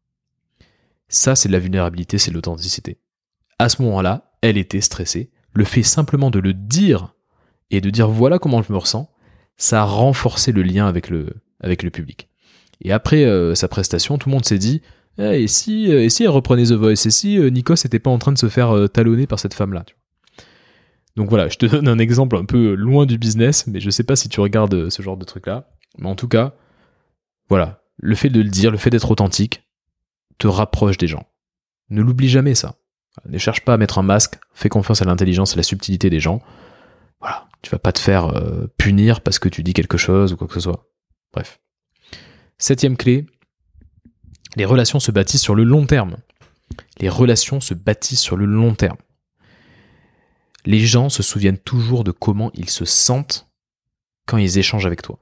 Ça, 1.09 1.35
c'est 1.35 1.49
de 1.49 1.53
la 1.53 1.59
vulnérabilité, 1.59 2.19
c'est 2.19 2.31
de 2.31 2.37
l'authenticité. 2.37 3.01
À 3.59 3.69
ce 3.69 3.83
moment-là, 3.83 4.31
elle 4.43 4.57
était 4.57 4.81
stressée. 4.81 5.31
Le 5.53 5.65
fait 5.65 5.83
simplement 5.83 6.31
de 6.31 6.39
le 6.39 6.55
dire 6.55 7.15
et 7.71 7.81
de 7.81 7.91
dire 7.91 8.09
voilà 8.09 8.39
comment 8.39 8.63
je 8.63 8.73
me 8.73 8.79
ressens, 8.79 9.11
ça 9.59 9.83
a 9.83 9.85
renforcé 9.85 10.53
le 10.53 10.63
lien 10.63 10.87
avec 10.87 11.11
le, 11.11 11.29
avec 11.61 11.83
le 11.83 11.91
public. 11.91 12.29
Et 12.81 12.93
après 12.93 13.25
euh, 13.25 13.55
sa 13.55 13.69
prestation, 13.69 14.17
tout 14.17 14.29
le 14.29 14.35
monde 14.35 14.45
s'est 14.45 14.59
dit 14.59 14.81
eh, 15.19 15.43
et, 15.43 15.49
si, 15.49 15.93
euh, 15.93 16.05
et 16.05 16.09
si 16.09 16.23
elle 16.23 16.31
reprenait 16.31 16.65
The 16.65 16.73
Voice? 16.73 17.07
Et 17.07 17.11
si 17.11 17.39
euh, 17.39 17.51
Nikos 17.51 17.75
n'était 17.85 17.99
pas 17.99 18.11
en 18.11 18.19
train 18.19 18.33
de 18.33 18.39
se 18.39 18.49
faire 18.49 18.89
talonner 18.93 19.27
par 19.27 19.39
cette 19.39 19.55
femme-là 19.55 19.85
donc 21.19 21.31
voilà, 21.31 21.49
je 21.49 21.57
te 21.57 21.67
donne 21.71 21.89
un 21.89 21.99
exemple 21.99 22.37
un 22.37 22.45
peu 22.45 22.75
loin 22.75 23.05
du 23.05 23.19
business, 23.19 23.67
mais 23.67 23.81
je 23.81 23.91
sais 23.91 24.05
pas 24.05 24.15
si 24.15 24.29
tu 24.29 24.41
regardes 24.41 24.75
euh, 24.75 24.89
ce 24.89 25.03
genre 25.03 25.17
de 25.17 25.25
truc-là. 25.25 25.69
Mais 25.99 26.09
en 26.09 26.15
tout 26.15 26.29
cas, 26.29 26.55
voilà, 27.49 27.83
le 27.97 28.15
fait 28.15 28.31
de 28.31 28.41
le 28.41 28.49
dire, 28.49 28.71
le 28.71 28.79
fait 28.79 28.91
d'être 28.91 29.11
authentique, 29.11 29.65
te 30.39 30.47
rapproche 30.47 30.97
des 30.97 31.09
gens. 31.09 31.27
Ne 31.91 32.03
l'oublie 32.03 32.29
jamais 32.29 32.55
ça. 32.55 32.77
Ne 33.29 33.37
cherche 33.37 33.65
pas 33.65 33.75
à 33.75 33.77
mettre 33.79 33.99
un 33.99 34.05
masque, 34.05 34.39
fais 34.55 34.69
confiance 34.69 35.03
à 35.03 35.07
l'intelligence 35.07 35.55
et 35.55 35.57
la 35.57 35.65
subtilité 35.65 36.09
des 36.09 36.21
gens. 36.21 36.41
Voilà, 37.19 37.48
tu 37.63 37.71
vas 37.71 37.79
pas 37.79 37.93
te 37.93 37.99
faire 37.99 38.27
euh, 38.27 38.67
punir 38.77 39.21
parce 39.21 39.39
que 39.39 39.49
tu 39.49 39.63
dis 39.63 39.73
quelque 39.73 39.99
chose 39.99 40.33
ou 40.33 40.37
quoi 40.37 40.47
que 40.47 40.55
ce 40.55 40.61
soit. 40.61 40.89
Bref. 41.33 41.61
Septième 42.59 42.97
clé, 42.97 43.27
les 44.57 44.65
relations 44.65 45.01
se 45.01 45.11
bâtissent 45.11 45.43
sur 45.43 45.55
le 45.55 45.65
long 45.65 45.87
terme. 45.87 46.17
Les 46.99 47.09
relations 47.09 47.61
se 47.61 47.75
bâtissent 47.75 48.21
sur 48.21 48.37
le 48.37 48.45
long 48.45 48.75
terme 48.75 48.99
les 50.69 50.81
gens 50.81 51.09
se 51.09 51.23
souviennent 51.23 51.57
toujours 51.57 52.05
de 52.05 52.11
comment 52.11 52.51
ils 52.53 52.69
se 52.69 52.85
sentent 52.85 53.47
quand 54.27 54.37
ils 54.37 54.59
échangent 54.59 54.85
avec 54.85 55.01
toi. 55.01 55.19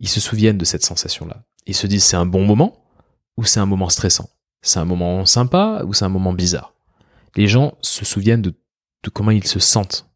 Ils 0.00 0.08
se 0.08 0.18
souviennent 0.18 0.56
de 0.56 0.64
cette 0.64 0.82
sensation-là. 0.82 1.44
Ils 1.66 1.74
se 1.74 1.86
disent 1.86 2.04
c'est 2.04 2.16
un 2.16 2.24
bon 2.24 2.46
moment 2.46 2.86
ou 3.36 3.44
c'est 3.44 3.60
un 3.60 3.66
moment 3.66 3.90
stressant? 3.90 4.30
C'est 4.62 4.78
un 4.78 4.86
moment 4.86 5.26
sympa 5.26 5.82
ou 5.84 5.92
c'est 5.92 6.06
un 6.06 6.08
moment 6.08 6.32
bizarre? 6.32 6.72
Les 7.36 7.48
gens 7.48 7.76
se 7.82 8.06
souviennent 8.06 8.40
de, 8.40 8.54
comment 9.12 9.30
ils 9.30 9.46
se 9.46 9.60
sentent, 9.60 10.07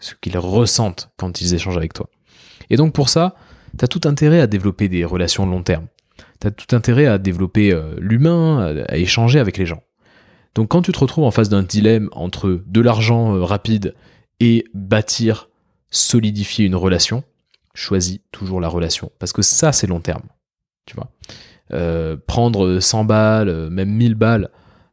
ce 0.00 0.14
qu'ils 0.20 0.38
ressentent 0.38 1.10
quand 1.16 1.40
ils 1.40 1.54
échangent 1.54 1.76
avec 1.76 1.92
toi. 1.92 2.08
Et 2.70 2.76
donc 2.76 2.92
pour 2.92 3.08
ça, 3.08 3.34
tu 3.76 3.84
as 3.84 3.88
tout 3.88 4.00
intérêt 4.04 4.40
à 4.40 4.46
développer 4.46 4.88
des 4.88 5.04
relations 5.04 5.46
long 5.46 5.62
terme. 5.62 5.86
Tu 6.40 6.46
as 6.46 6.50
tout 6.50 6.74
intérêt 6.74 7.06
à 7.06 7.18
développer 7.18 7.72
euh, 7.72 7.94
l'humain, 7.98 8.84
à 8.88 8.96
échanger 8.96 9.38
avec 9.38 9.58
les 9.58 9.66
gens. 9.66 9.82
Donc 10.54 10.68
quand 10.68 10.82
tu 10.82 10.92
te 10.92 10.98
retrouves 10.98 11.24
en 11.24 11.30
face 11.30 11.48
d'un 11.48 11.62
dilemme 11.62 12.08
entre 12.12 12.62
de 12.66 12.80
l'argent 12.80 13.34
euh, 13.34 13.44
rapide 13.44 13.94
et 14.40 14.64
bâtir, 14.74 15.48
solidifier 15.90 16.64
une 16.64 16.76
relation, 16.76 17.24
choisis 17.74 18.20
toujours 18.32 18.60
la 18.60 18.68
relation. 18.68 19.10
Parce 19.18 19.32
que 19.32 19.42
ça, 19.42 19.72
c'est 19.72 19.86
long 19.86 20.00
terme. 20.00 20.22
Tu 20.86 20.94
vois? 20.94 21.10
Euh, 21.72 22.16
prendre 22.26 22.78
100 22.80 23.04
balles, 23.04 23.68
même 23.70 23.90
1000 23.90 24.14
balles, 24.14 24.50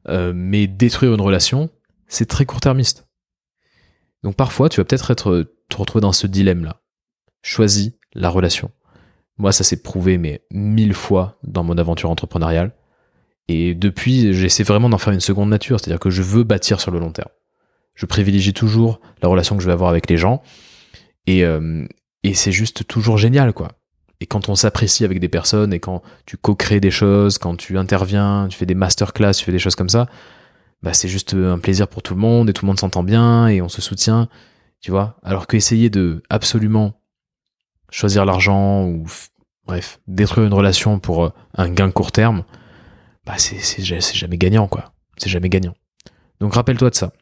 mais 0.07 0.67
détruire 0.67 1.15
une 1.15 1.21
relation, 1.21 1.69
c'est 2.07 2.27
très 2.27 2.45
court-termiste. 2.45 3.04
Donc 4.25 4.35
parfois, 4.35 4.69
tu 4.69 4.79
vas 4.79 4.85
peut-être 4.85 5.11
être, 5.11 5.45
te 5.69 5.77
retrouver 5.77 6.01
dans 6.01 6.11
ce 6.11 6.25
dilemme-là. 6.25 6.81
Choisis 7.43 7.91
la 8.15 8.29
relation. 8.29 8.71
Moi, 9.37 9.51
ça 9.51 9.63
s'est 9.63 9.83
prouvé, 9.83 10.17
mais 10.17 10.41
mille 10.49 10.95
fois 10.95 11.37
dans 11.43 11.63
mon 11.63 11.77
aventure 11.77 12.09
entrepreneuriale. 12.09 12.71
Et 13.49 13.75
depuis, 13.75 14.33
j'essaie 14.33 14.63
vraiment 14.63 14.89
d'en 14.89 14.97
faire 14.97 15.13
une 15.13 15.19
seconde 15.19 15.49
nature, 15.49 15.79
c'est-à-dire 15.79 15.99
que 15.99 16.09
je 16.09 16.23
veux 16.23 16.43
bâtir 16.43 16.81
sur 16.81 16.89
le 16.89 16.97
long 16.97 17.11
terme. 17.11 17.29
Je 17.93 18.07
privilégie 18.07 18.53
toujours 18.53 18.99
la 19.21 19.29
relation 19.29 19.57
que 19.57 19.61
je 19.61 19.67
vais 19.67 19.73
avoir 19.73 19.91
avec 19.91 20.09
les 20.09 20.17
gens, 20.17 20.41
et, 21.27 21.45
euh, 21.45 21.85
et 22.23 22.33
c'est 22.33 22.51
juste 22.51 22.87
toujours 22.87 23.19
génial, 23.19 23.53
quoi. 23.53 23.73
Et 24.21 24.25
quand 24.25 24.49
on 24.49 24.55
s'apprécie 24.55 25.05
avec 25.05 25.19
des 25.19 25.29
personnes, 25.29 25.71
et 25.71 25.79
quand 25.79 26.01
tu 26.25 26.35
co-crées 26.35 26.79
des 26.79 26.89
choses, 26.89 27.37
quand 27.37 27.55
tu 27.55 27.77
interviens, 27.77 28.47
tu 28.49 28.57
fais 28.57 28.65
des 28.65 28.73
masterclass, 28.73 29.33
tu 29.33 29.45
fais 29.45 29.51
des 29.51 29.59
choses 29.59 29.75
comme 29.75 29.89
ça, 29.89 30.07
bah 30.85 30.93
c'est 30.93 31.07
juste 31.07 31.33
un 31.33 31.57
plaisir 31.57 31.87
pour 31.87 32.03
tout 32.03 32.13
le 32.13 32.19
monde, 32.19 32.47
et 32.47 32.53
tout 32.53 32.63
le 32.63 32.67
monde 32.67 32.79
s'entend 32.79 33.01
bien, 33.01 33.47
et 33.47 33.59
on 33.59 33.69
se 33.69 33.81
soutient, 33.81 34.29
tu 34.79 34.91
vois. 34.91 35.17
Alors 35.23 35.47
qu'essayer 35.47 35.89
de 35.89 36.21
absolument 36.29 37.01
choisir 37.89 38.23
l'argent, 38.23 38.85
ou 38.85 39.07
bref, 39.65 39.99
détruire 40.05 40.45
une 40.45 40.53
relation 40.53 40.99
pour 40.99 41.33
un 41.55 41.69
gain 41.71 41.89
court 41.89 42.11
terme, 42.11 42.43
bah 43.25 43.39
c'est 43.39 43.81
jamais 43.81 44.37
gagnant, 44.37 44.67
quoi. 44.67 44.93
C'est 45.17 45.29
jamais 45.29 45.49
gagnant. 45.49 45.73
Donc 46.39 46.53
rappelle-toi 46.53 46.91
de 46.91 46.95
ça. 46.95 47.13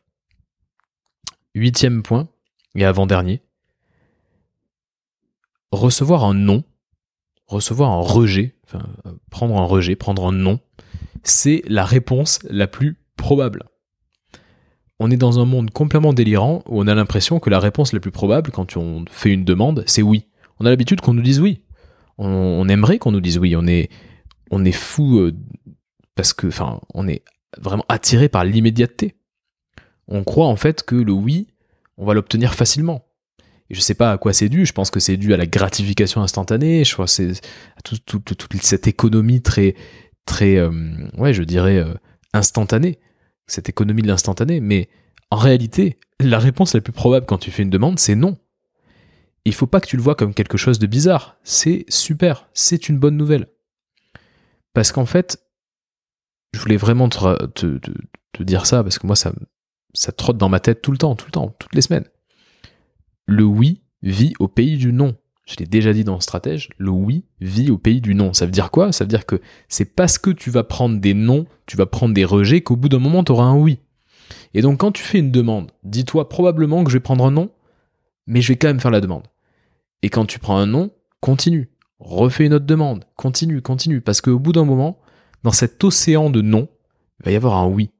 Huitième 1.56 2.04
point, 2.04 2.28
et 2.76 2.84
avant-dernier, 2.84 3.42
recevoir 5.72 6.26
un 6.26 6.34
non, 6.34 6.66
recevoir 7.48 7.92
un 7.92 8.02
rejet, 8.02 8.58
enfin, 8.66 8.86
prendre 9.30 9.58
un 9.58 9.66
rejet, 9.66 9.96
prendre 9.96 10.28
un 10.28 10.34
non, 10.34 10.60
c'est 11.24 11.62
la 11.68 11.86
réponse 11.86 12.40
la 12.50 12.68
plus 12.68 12.98
probable. 13.18 13.64
On 15.00 15.12
est 15.12 15.18
dans 15.18 15.40
un 15.40 15.46
monde 15.46 15.72
complètement 15.72 16.14
délirant 16.14 16.64
où 16.68 16.82
on 16.82 16.88
a 16.88 16.96
l'impression 16.96 17.40
que 17.40 17.50
la 17.50 17.60
réponse 17.60 17.94
la 17.94 18.00
plus 18.00 18.12
probable 18.12 18.52
quand 18.52 18.78
on 18.78 19.06
fait 19.10 19.32
une 19.32 19.44
demande, 19.44 19.84
c'est 19.88 20.02
oui. 20.02 20.28
On 20.60 20.66
a 20.66 20.70
l'habitude 20.70 21.02
qu'on 21.02 21.14
nous 21.14 21.22
dise 21.22 21.40
oui. 21.40 21.62
On, 22.18 22.70
aimerait 22.70 23.00
qu'on 23.00 23.12
nous 23.12 23.22
dise 23.22 23.40
oui. 23.40 23.56
On 23.56 23.66
est, 23.66 23.90
fou 24.72 25.20
euh, 25.20 25.34
parce 26.16 26.34
que, 26.34 26.48
on 26.94 27.08
est 27.08 27.24
vraiment 27.60 27.86
attiré 27.90 28.30
par 28.30 28.46
l'immédiateté. 28.46 29.16
On 30.08 30.24
croit 30.24 30.48
en 30.48 30.56
fait 30.56 30.84
que 30.84 30.96
le 30.96 31.12
oui, 31.12 31.48
on 31.98 32.06
va 32.06 32.14
l'obtenir 32.14 32.54
facilement. 32.54 33.06
Et 33.70 33.76
je 33.76 33.82
sais 33.82 33.96
pas 33.96 34.12
à 34.12 34.18
quoi 34.18 34.34
c'est 34.34 34.50
dû, 34.50 34.66
je 34.66 34.74
pense 34.74 34.92
que 34.92 35.00
c'est 35.00 35.18
dû 35.18 35.34
à 35.34 35.38
la 35.38 35.46
gratification 35.46 36.22
instantanée, 36.22 36.84
je 36.84 36.94
crois 36.94 37.08
c'est 37.08 37.32
à 37.78 37.82
toute 37.82 38.62
cette 38.62 38.88
économie 38.88 39.42
très, 39.42 39.76
très, 40.26 40.58
euh, 40.58 40.72
ouais, 41.18 41.34
je 41.34 41.44
dirais, 41.44 41.78
euh, 41.78 41.94
instantanée, 42.34 43.00
cette 43.48 43.70
économie 43.70 44.02
de 44.02 44.08
l'instantané. 44.08 44.60
Mais 44.60 44.90
en 45.32 45.38
réalité, 45.38 46.00
la 46.20 46.40
réponse 46.40 46.74
la 46.74 46.82
plus 46.82 46.94
probable 46.94 47.26
quand 47.26 47.38
tu 47.38 47.52
fais 47.52 47.64
une 47.64 47.70
demande, 47.70 48.00
c'est 48.00 48.16
non. 48.16 48.38
Il 49.46 49.54
faut 49.54 49.68
pas 49.68 49.82
que 49.82 49.88
tu 49.88 49.98
le 49.98 50.04
vois 50.04 50.16
comme 50.16 50.34
quelque 50.34 50.58
chose 50.58 50.80
de 50.80 50.88
bizarre. 50.88 51.38
C'est 51.44 51.86
super, 51.90 52.48
c'est 52.54 52.88
une 52.90 52.98
bonne 52.98 53.18
nouvelle. 53.18 53.48
Parce 54.74 54.92
qu'en 54.92 55.06
fait, 55.06 55.44
je 56.54 56.60
voulais 56.60 56.78
vraiment 56.78 57.10
te, 57.10 57.80
dire 58.40 58.66
ça 58.66 58.84
parce 58.84 59.00
que 59.00 59.08
moi, 59.08 59.16
ça, 59.16 59.34
ça 59.94 60.12
trotte 60.12 60.38
dans 60.38 60.50
ma 60.50 60.60
tête 60.60 60.82
tout 60.82 60.92
le 60.92 60.98
temps, 60.98 61.16
tout 61.16 61.26
le 61.26 61.32
temps, 61.32 61.56
toutes 61.60 61.76
les 61.76 61.82
semaines. 61.82 62.08
Le 63.26 63.44
oui 63.44 63.82
vit 64.02 64.34
au 64.40 64.48
pays 64.48 64.78
du 64.78 64.94
non. 64.94 65.16
Je 65.46 65.56
l'ai 65.58 65.66
déjà 65.66 65.92
dit 65.92 66.04
dans 66.04 66.20
Stratège, 66.20 66.70
le 66.78 66.90
oui 66.90 67.26
vit 67.42 67.70
au 67.70 67.78
pays 67.78 68.02
du 68.02 68.16
non. 68.16 68.34
Ça 68.34 68.46
veut 68.46 68.52
dire 68.52 68.72
quoi? 68.72 68.92
Ça 68.92 69.04
veut 69.04 69.10
dire 69.10 69.26
que 69.26 69.42
c'est 69.68 69.86
parce 69.86 70.18
que 70.18 70.30
tu 70.30 70.50
vas 70.50 70.64
prendre 70.64 71.00
des 71.00 71.14
non, 71.14 71.46
tu 71.66 71.76
vas 71.76 71.86
prendre 71.86 72.14
des 72.14 72.26
rejets, 72.26 72.62
qu'au 72.62 72.78
bout 72.78 72.90
d'un 72.90 73.00
moment, 73.00 73.24
tu 73.24 73.32
auras 73.34 73.46
un 73.46 73.56
oui. 73.56 73.80
Et 74.54 74.62
donc 74.62 74.80
quand 74.80 74.92
tu 74.92 75.04
fais 75.04 75.20
une 75.20 75.32
demande, 75.32 75.72
dis-toi 75.84 76.30
probablement 76.30 76.84
que 76.84 76.90
je 76.90 76.98
vais 76.98 77.02
prendre 77.02 77.26
un 77.26 77.32
non, 77.32 77.52
mais 78.26 78.42
je 78.42 78.54
vais 78.54 78.58
quand 78.58 78.68
même 78.68 78.80
faire 78.80 78.92
la 78.92 79.02
demande. 79.02 79.28
Et 80.02 80.10
quand 80.10 80.26
tu 80.26 80.40
prends 80.40 80.58
un 80.58 80.66
non, 80.66 80.92
continue. 81.20 81.70
Refais 82.00 82.46
une 82.46 82.54
autre 82.54 82.66
demande. 82.66 83.06
Continue, 83.16 83.62
continue. 83.62 84.02
Parce 84.02 84.22
qu'au 84.22 84.40
bout 84.40 84.52
d'un 84.52 84.66
moment, 84.66 85.00
dans 85.44 85.52
cet 85.52 85.84
océan 85.84 86.30
de 86.30 86.42
non, 86.42 86.68
il 87.20 87.26
va 87.26 87.32
y 87.32 87.36
avoir 87.36 87.56
un 87.58 87.68
oui. 87.68 87.92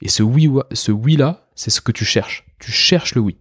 Et 0.00 0.08
ce 0.08 0.22
oui 0.22 1.16
là, 1.16 1.48
c'est 1.54 1.70
ce 1.70 1.80
que 1.80 1.92
tu 1.92 2.04
cherches. 2.04 2.46
Tu 2.58 2.72
cherches 2.72 3.14
le 3.14 3.20
oui. 3.20 3.36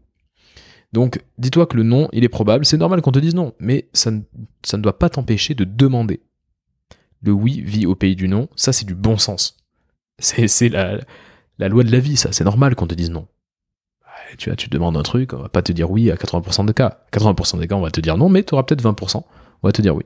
Donc, 0.94 1.24
dis-toi 1.38 1.68
que 1.68 1.78
le 1.78 1.84
non, 1.84 2.10
il 2.12 2.24
est 2.24 2.30
probable. 2.30 2.66
C'est 2.66 2.78
normal 2.78 3.02
qu'on 3.02 3.12
te 3.12 3.20
dise 3.20 3.36
non, 3.36 3.54
mais 3.60 3.90
ça 3.94 4.12
ne, 4.12 4.22
doit 4.78 5.00
pas 5.00 5.10
t'empêcher 5.10 5.56
de 5.56 5.64
demander. 5.64 6.22
Le 7.22 7.32
oui 7.32 7.62
vit 7.62 7.86
au 7.86 7.96
pays 7.96 8.16
du 8.16 8.28
non. 8.28 8.50
Ça, 8.56 8.74
c'est 8.74 8.86
du 8.86 8.96
bon 8.96 9.18
sens. 9.18 9.58
C'est 10.20 10.70
la, 10.70 11.00
la 11.58 11.70
loi 11.70 11.84
de 11.84 11.92
la 11.92 12.00
vie, 12.00 12.18
ça. 12.18 12.32
C'est 12.32 12.44
normal 12.44 12.76
qu'on 12.76 12.88
te 12.88 12.96
dise 12.96 13.10
non. 13.10 13.28
Tu 14.38 14.50
vois, 14.50 14.56
tu 14.56 14.70
demandes 14.70 14.98
un 14.98 15.04
truc, 15.04 15.34
on 15.34 15.38
va 15.38 15.50
pas 15.50 15.62
te 15.62 15.72
dire 15.72 15.92
oui 15.92 16.10
à 16.12 16.16
80% 16.16 16.66
des 16.66 16.74
cas. 16.74 17.00
80% 17.12 17.60
des 17.60 17.68
cas, 17.68 17.76
on 17.76 17.82
va 17.82 17.92
te 17.92 18.02
dire 18.02 18.18
non, 18.18 18.30
mais 18.30 18.44
tu 18.44 18.54
auras 18.54 18.64
peut-être 18.64 18.84
20%. 18.84 19.18
On 19.18 19.68
va 19.68 19.72
te 19.72 19.82
dire 19.82 19.96
oui. 19.96 20.04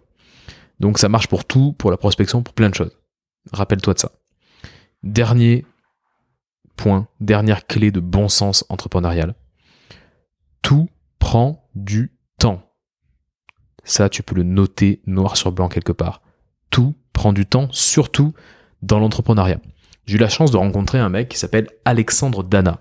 Donc 0.79 0.99
ça 0.99 1.09
marche 1.09 1.27
pour 1.27 1.45
tout, 1.45 1.73
pour 1.73 1.91
la 1.91 1.97
prospection, 1.97 2.43
pour 2.43 2.53
plein 2.53 2.69
de 2.69 2.75
choses. 2.75 2.97
Rappelle-toi 3.51 3.93
de 3.93 3.99
ça. 3.99 4.11
Dernier 5.03 5.65
point, 6.75 7.07
dernière 7.19 7.67
clé 7.67 7.91
de 7.91 7.99
bon 7.99 8.27
sens 8.27 8.65
entrepreneurial 8.69 9.35
tout 10.65 10.89
prend 11.19 11.69
du 11.75 12.11
temps. 12.39 12.59
Ça, 13.83 14.09
tu 14.09 14.23
peux 14.23 14.33
le 14.33 14.41
noter 14.41 14.99
noir 15.05 15.37
sur 15.37 15.51
blanc 15.51 15.69
quelque 15.69 15.91
part. 15.91 16.23
Tout 16.71 16.95
prend 17.13 17.33
du 17.33 17.45
temps, 17.45 17.67
surtout 17.69 18.33
dans 18.81 18.97
l'entrepreneuriat. 18.97 19.59
J'ai 20.07 20.15
eu 20.15 20.17
la 20.17 20.27
chance 20.27 20.49
de 20.49 20.57
rencontrer 20.57 20.97
un 20.97 21.09
mec 21.09 21.29
qui 21.29 21.37
s'appelle 21.37 21.67
Alexandre 21.85 22.43
Dana. 22.43 22.79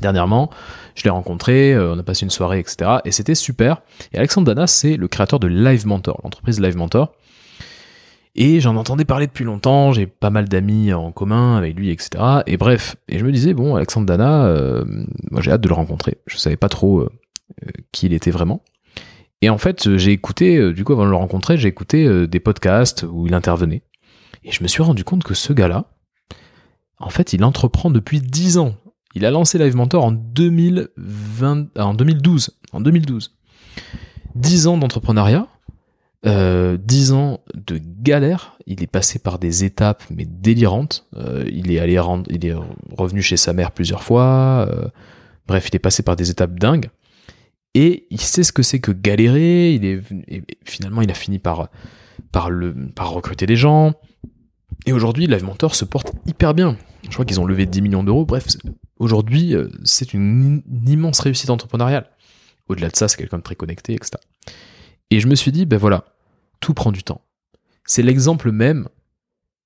Dernièrement, 0.00 0.48
je 0.94 1.04
l'ai 1.04 1.10
rencontré, 1.10 1.74
euh, 1.74 1.92
on 1.92 1.98
a 1.98 2.02
passé 2.02 2.24
une 2.24 2.30
soirée, 2.30 2.58
etc. 2.58 3.00
Et 3.04 3.12
c'était 3.12 3.34
super. 3.34 3.82
Et 4.14 4.16
Alexandre 4.16 4.46
Dana, 4.46 4.66
c'est 4.66 4.96
le 4.96 5.08
créateur 5.08 5.38
de 5.38 5.48
Live 5.48 5.86
Mentor, 5.86 6.18
l'entreprise 6.24 6.58
Live 6.58 6.78
Mentor. 6.78 7.12
Et 8.38 8.60
j'en 8.60 8.76
entendais 8.76 9.06
parler 9.06 9.26
depuis 9.26 9.44
longtemps, 9.44 9.92
j'ai 9.92 10.06
pas 10.06 10.28
mal 10.28 10.46
d'amis 10.46 10.92
en 10.92 11.10
commun 11.10 11.56
avec 11.56 11.74
lui, 11.74 11.90
etc. 11.90 12.42
Et 12.46 12.58
bref, 12.58 12.96
et 13.08 13.18
je 13.18 13.24
me 13.24 13.32
disais, 13.32 13.54
bon, 13.54 13.76
Alexandre 13.76 14.06
Dana, 14.06 14.44
euh, 14.44 14.84
moi 15.30 15.40
j'ai 15.40 15.50
hâte 15.50 15.62
de 15.62 15.68
le 15.68 15.74
rencontrer. 15.74 16.18
Je 16.26 16.36
savais 16.36 16.58
pas 16.58 16.68
trop 16.68 17.00
euh, 17.00 17.10
euh, 17.64 17.70
qui 17.92 18.06
il 18.06 18.12
était 18.12 18.30
vraiment. 18.30 18.62
Et 19.40 19.48
en 19.48 19.56
fait, 19.56 19.96
j'ai 19.96 20.12
écouté, 20.12 20.72
du 20.74 20.84
coup, 20.84 20.92
avant 20.92 21.06
de 21.06 21.10
le 21.10 21.16
rencontrer, 21.16 21.56
j'ai 21.56 21.68
écouté 21.68 22.26
des 22.26 22.40
podcasts 22.40 23.04
où 23.08 23.26
il 23.26 23.34
intervenait. 23.34 23.82
Et 24.44 24.50
je 24.50 24.62
me 24.62 24.68
suis 24.68 24.82
rendu 24.82 25.04
compte 25.04 25.24
que 25.24 25.34
ce 25.34 25.52
gars-là, 25.52 25.90
en 26.98 27.10
fait, 27.10 27.34
il 27.34 27.44
entreprend 27.44 27.90
depuis 27.90 28.20
10 28.20 28.56
ans. 28.58 28.76
Il 29.14 29.26
a 29.26 29.30
lancé 29.30 29.58
Live 29.58 29.76
Mentor 29.76 30.04
en, 30.04 30.12
2020, 30.12 31.78
en 31.78 31.94
2012. 31.94 32.50
En 32.72 32.80
2012. 32.80 33.36
10 34.34 34.66
ans 34.66 34.78
d'entrepreneuriat, 34.78 35.46
euh, 36.26 36.76
10 36.76 37.12
ans 37.12 37.40
de 37.54 37.80
galère, 38.02 38.56
il 38.66 38.82
est 38.82 38.88
passé 38.88 39.18
par 39.18 39.38
des 39.38 39.64
étapes 39.64 40.02
mais 40.10 40.24
délirantes. 40.24 41.06
Euh, 41.16 41.44
il 41.52 41.70
est 41.70 41.78
allé 41.78 41.98
rendre, 41.98 42.24
il 42.30 42.44
est 42.44 42.54
revenu 42.96 43.22
chez 43.22 43.36
sa 43.36 43.52
mère 43.52 43.70
plusieurs 43.70 44.02
fois. 44.02 44.66
Euh, 44.68 44.88
bref, 45.46 45.68
il 45.68 45.76
est 45.76 45.80
passé 45.80 46.02
par 46.02 46.16
des 46.16 46.30
étapes 46.30 46.58
dingues. 46.58 46.88
Et 47.74 48.06
il 48.10 48.20
sait 48.20 48.42
ce 48.42 48.52
que 48.52 48.62
c'est 48.62 48.80
que 48.80 48.90
galérer. 48.90 49.74
Il 49.74 49.84
est 49.84 50.00
finalement 50.64 51.02
il 51.02 51.10
a 51.10 51.14
fini 51.14 51.38
par 51.38 51.68
par 52.32 52.50
le 52.50 52.74
par 52.94 53.10
recruter 53.10 53.46
des 53.46 53.56
gens. 53.56 53.94
Et 54.86 54.92
aujourd'hui, 54.92 55.26
Live 55.26 55.44
Mentor 55.44 55.74
se 55.74 55.84
porte 55.84 56.12
hyper 56.26 56.54
bien. 56.54 56.76
Je 57.04 57.10
crois 57.10 57.24
qu'ils 57.24 57.40
ont 57.40 57.44
levé 57.44 57.66
10 57.66 57.82
millions 57.82 58.02
d'euros. 58.02 58.24
Bref, 58.24 58.46
aujourd'hui, 58.98 59.54
euh, 59.54 59.68
c'est 59.84 60.12
une, 60.12 60.62
une 60.68 60.88
immense 60.88 61.20
réussite 61.20 61.50
entrepreneuriale. 61.50 62.08
Au-delà 62.68 62.88
de 62.88 62.96
ça, 62.96 63.08
c'est 63.08 63.16
quelqu'un 63.16 63.38
de 63.38 63.42
très 63.42 63.54
connecté, 63.54 63.94
etc. 63.94 64.12
Et 65.10 65.20
je 65.20 65.28
me 65.28 65.34
suis 65.34 65.52
dit, 65.52 65.66
ben 65.66 65.78
voilà, 65.78 66.04
tout 66.60 66.74
prend 66.74 66.92
du 66.92 67.02
temps. 67.02 67.22
C'est 67.84 68.02
l'exemple 68.02 68.50
même 68.50 68.88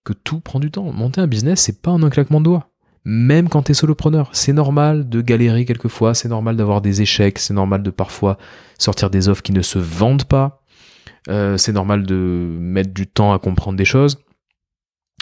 que 0.05 0.13
tout 0.13 0.41
prend 0.41 0.61
du 0.61 0.71
temps. 0.71 0.93
Monter 0.93 1.21
un 1.21 1.27
business, 1.27 1.61
c'est 1.61 1.83
pas 1.83 1.91
un 1.91 2.11
claquement 2.11 2.41
de 2.41 2.45
doigts. 2.45 2.71
Même 3.05 3.49
quand 3.49 3.63
t'es 3.63 3.75
solopreneur, 3.75 4.29
c'est 4.33 4.53
normal 4.53 5.09
de 5.09 5.23
galérer 5.23 5.65
quelquefois, 5.65 6.15
c'est 6.15 6.29
normal 6.29 6.57
d'avoir 6.57 6.83
des 6.83 7.01
échecs, 7.01 7.39
c'est 7.39 7.55
normal 7.55 7.83
de 7.83 7.91
parfois 7.91 8.37
sortir 8.79 9.09
des 9.09 9.31
offres 9.31 9.43
qui 9.43 9.53
ne 9.53 9.63
se 9.63 9.79
vendent 9.79 10.25
pas, 10.25 10.63
euh, 11.31 11.57
c'est 11.57 11.73
normal 11.73 12.05
de 12.05 12.15
mettre 12.61 12.93
du 12.93 13.07
temps 13.07 13.33
à 13.33 13.39
comprendre 13.39 13.79
des 13.79 13.87
choses. 13.87 14.19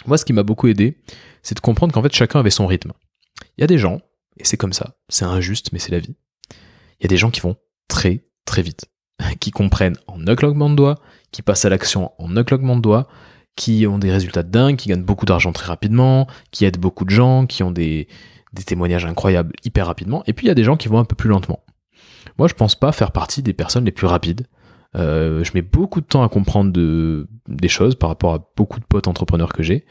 Moi, 0.07 0.17
ce 0.17 0.25
qui 0.25 0.33
m'a 0.33 0.43
beaucoup 0.43 0.67
aidé, 0.67 0.97
c'est 1.41 1.55
de 1.55 1.61
comprendre 1.61 1.93
qu'en 1.93 2.03
fait, 2.03 2.13
chacun 2.13 2.39
avait 2.39 2.49
son 2.49 2.67
rythme. 2.67 2.91
Il 3.57 3.61
y 3.61 3.63
a 3.63 3.67
des 3.67 3.77
gens, 3.77 4.01
et 4.35 4.43
c'est 4.43 4.57
comme 4.57 4.73
ça, 4.73 4.97
c'est 5.07 5.25
injuste, 5.25 5.69
mais 5.71 5.79
c'est 5.79 5.91
la 5.91 5.99
vie. 5.99 6.15
Il 6.99 7.03
y 7.03 7.05
a 7.05 7.09
des 7.09 7.17
gens 7.17 7.31
qui 7.31 7.39
vont 7.39 7.55
très, 7.87 8.23
très 8.43 8.61
vite. 8.61 8.89
qui 9.39 9.51
comprennent 9.51 9.97
en 10.07 10.25
un 10.27 10.35
claquement 10.35 10.69
de 10.69 10.75
doigts, 10.75 10.99
qui 11.31 11.41
passent 11.41 11.65
à 11.65 11.69
l'action 11.69 12.11
en 12.17 12.35
un 12.35 12.43
claquement 12.43 12.75
de 12.75 12.81
doigts, 12.81 13.07
qui 13.55 13.85
ont 13.87 13.99
des 13.99 14.11
résultats 14.11 14.43
dingues, 14.43 14.77
qui 14.77 14.89
gagnent 14.89 15.03
beaucoup 15.03 15.25
d'argent 15.25 15.51
très 15.51 15.67
rapidement, 15.67 16.27
qui 16.51 16.65
aident 16.65 16.79
beaucoup 16.79 17.05
de 17.05 17.09
gens, 17.09 17.45
qui 17.45 17.63
ont 17.63 17.71
des, 17.71 18.07
des 18.53 18.63
témoignages 18.63 19.05
incroyables 19.05 19.53
hyper 19.63 19.85
rapidement. 19.85 20.23
Et 20.27 20.33
puis 20.33 20.45
il 20.45 20.49
y 20.49 20.51
a 20.51 20.55
des 20.55 20.63
gens 20.63 20.77
qui 20.77 20.87
vont 20.87 20.99
un 20.99 21.05
peu 21.05 21.15
plus 21.15 21.29
lentement. 21.29 21.59
Moi, 22.37 22.47
je 22.47 22.53
pense 22.53 22.75
pas 22.75 22.91
faire 22.91 23.11
partie 23.11 23.43
des 23.43 23.53
personnes 23.53 23.85
les 23.85 23.91
plus 23.91 24.07
rapides. 24.07 24.47
Euh, 24.95 25.43
je 25.43 25.51
mets 25.53 25.61
beaucoup 25.61 26.01
de 26.01 26.05
temps 26.05 26.23
à 26.23 26.29
comprendre 26.29 26.71
de, 26.71 27.27
des 27.47 27.67
choses 27.67 27.95
par 27.95 28.09
rapport 28.09 28.33
à 28.33 28.49
beaucoup 28.55 28.79
de 28.79 28.85
potes 28.85 29.07
entrepreneurs 29.07 29.53
que 29.53 29.61
j'ai. 29.61 29.85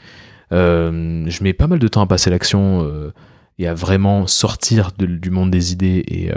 Euh, 0.52 1.24
je 1.28 1.44
mets 1.44 1.52
pas 1.52 1.66
mal 1.66 1.78
de 1.78 1.88
temps 1.88 2.00
à 2.00 2.06
passer 2.06 2.30
l'action 2.30 2.82
euh, 2.82 3.12
et 3.58 3.68
à 3.68 3.74
vraiment 3.74 4.26
sortir 4.26 4.92
du 4.98 5.30
monde 5.30 5.50
des 5.50 5.72
idées 5.72 6.04
et, 6.08 6.30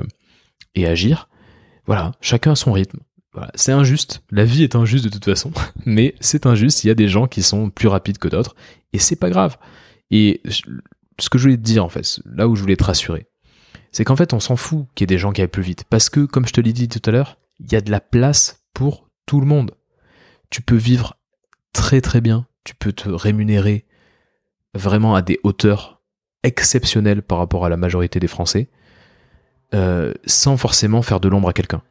et 0.76 0.86
agir. 0.86 1.30
Voilà, 1.86 2.12
chacun 2.20 2.52
a 2.52 2.56
son 2.56 2.74
rythme. 2.74 3.00
C'est 3.56 3.72
injuste. 3.72 4.24
La 4.30 4.44
vie 4.44 4.64
est 4.64 4.76
injuste 4.76 5.06
de 5.06 5.10
toute 5.10 5.26
façon, 5.26 5.52
mais 5.86 6.16
c'est 6.20 6.46
injuste. 6.46 6.84
Il 6.84 6.88
y 6.88 6.92
a 6.92 6.96
des 6.96 7.08
gens 7.08 7.28
qui 7.28 7.44
sont 7.44 7.70
plus 7.70 7.88
rapides 7.88 8.18
que 8.18 8.28
d'autres, 8.28 8.56
et 8.94 9.00
c'est 9.00 9.16
pas 9.16 9.30
grave. 9.30 9.58
Et 10.10 10.42
ce 11.20 11.30
que 11.30 11.38
je 11.38 11.44
voulais 11.44 11.58
te 11.58 11.62
dire 11.62 11.86
en 11.86 11.90
fait, 11.90 12.20
là 12.26 12.48
où 12.48 12.56
je 12.56 12.62
voulais 12.62 12.76
te 12.76 12.84
rassurer, 12.84 13.28
c'est 13.92 14.04
qu'en 14.04 14.16
fait 14.16 14.34
on 14.34 14.40
s'en 14.40 14.56
fout 14.56 14.86
qu'il 14.96 15.04
y 15.04 15.06
ait 15.06 15.16
des 15.16 15.18
gens 15.18 15.32
qui 15.32 15.42
aillent 15.42 15.48
plus 15.48 15.64
vite, 15.64 15.86
parce 15.90 16.10
que 16.10 16.26
comme 16.26 16.48
je 16.48 16.54
te 16.54 16.62
l'ai 16.62 16.74
dit 16.74 16.90
tout 16.90 17.02
à 17.10 17.12
l'heure, 17.12 17.38
il 17.60 17.72
y 17.72 17.76
a 17.76 17.82
de 17.82 17.92
la 17.92 18.02
place 18.02 18.64
pour 18.74 19.10
tout 19.26 19.40
le 19.40 19.48
monde. 19.48 19.72
Tu 20.50 20.62
peux 20.62 20.76
vivre 20.76 21.16
très 21.74 22.02
très 22.02 22.20
bien, 22.20 22.46
tu 22.64 22.76
peux 22.76 22.92
te 22.92 23.10
rémunérer 23.10 23.86
vraiment 24.74 25.16
à 25.16 25.22
des 25.22 25.40
hauteurs 25.44 26.02
exceptionnelles 26.44 27.22
par 27.22 27.38
rapport 27.38 27.66
à 27.66 27.70
la 27.70 27.78
majorité 27.78 28.20
des 28.20 28.28
Français, 28.28 28.70
euh, 29.74 30.14
sans 30.26 30.58
forcément 30.58 31.02
faire 31.02 31.20
de 31.20 31.30
l'ombre 31.30 31.50
à 31.50 31.54
quelqu'un. 31.54 31.82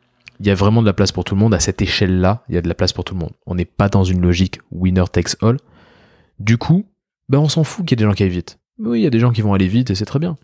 Il 0.40 0.46
y 0.46 0.50
a 0.50 0.54
vraiment 0.54 0.80
de 0.80 0.86
la 0.86 0.94
place 0.94 1.12
pour 1.12 1.24
tout 1.24 1.34
le 1.34 1.40
monde. 1.40 1.52
À 1.52 1.60
cette 1.60 1.82
échelle-là, 1.82 2.44
il 2.48 2.54
y 2.54 2.58
a 2.58 2.62
de 2.62 2.68
la 2.68 2.74
place 2.74 2.94
pour 2.94 3.04
tout 3.04 3.14
le 3.14 3.20
monde. 3.20 3.32
On 3.46 3.54
n'est 3.54 3.66
pas 3.66 3.90
dans 3.90 4.04
une 4.04 4.22
logique 4.22 4.58
winner 4.70 5.04
takes 5.12 5.36
all. 5.42 5.58
Du 6.38 6.56
coup, 6.56 6.86
ben 7.28 7.38
on 7.38 7.48
s'en 7.48 7.62
fout 7.62 7.84
qu'il 7.84 7.98
y 7.98 8.00
ait 8.00 8.04
des 8.04 8.08
gens 8.08 8.14
qui 8.14 8.22
aillent 8.22 8.30
vite. 8.30 8.58
Oui, 8.78 9.00
il 9.00 9.02
y 9.02 9.06
a 9.06 9.10
des 9.10 9.18
gens 9.18 9.32
qui 9.32 9.42
vont 9.42 9.52
aller 9.52 9.68
vite 9.68 9.90
et 9.90 9.94
c'est 9.94 10.06
très 10.06 10.18
bien. 10.18 10.38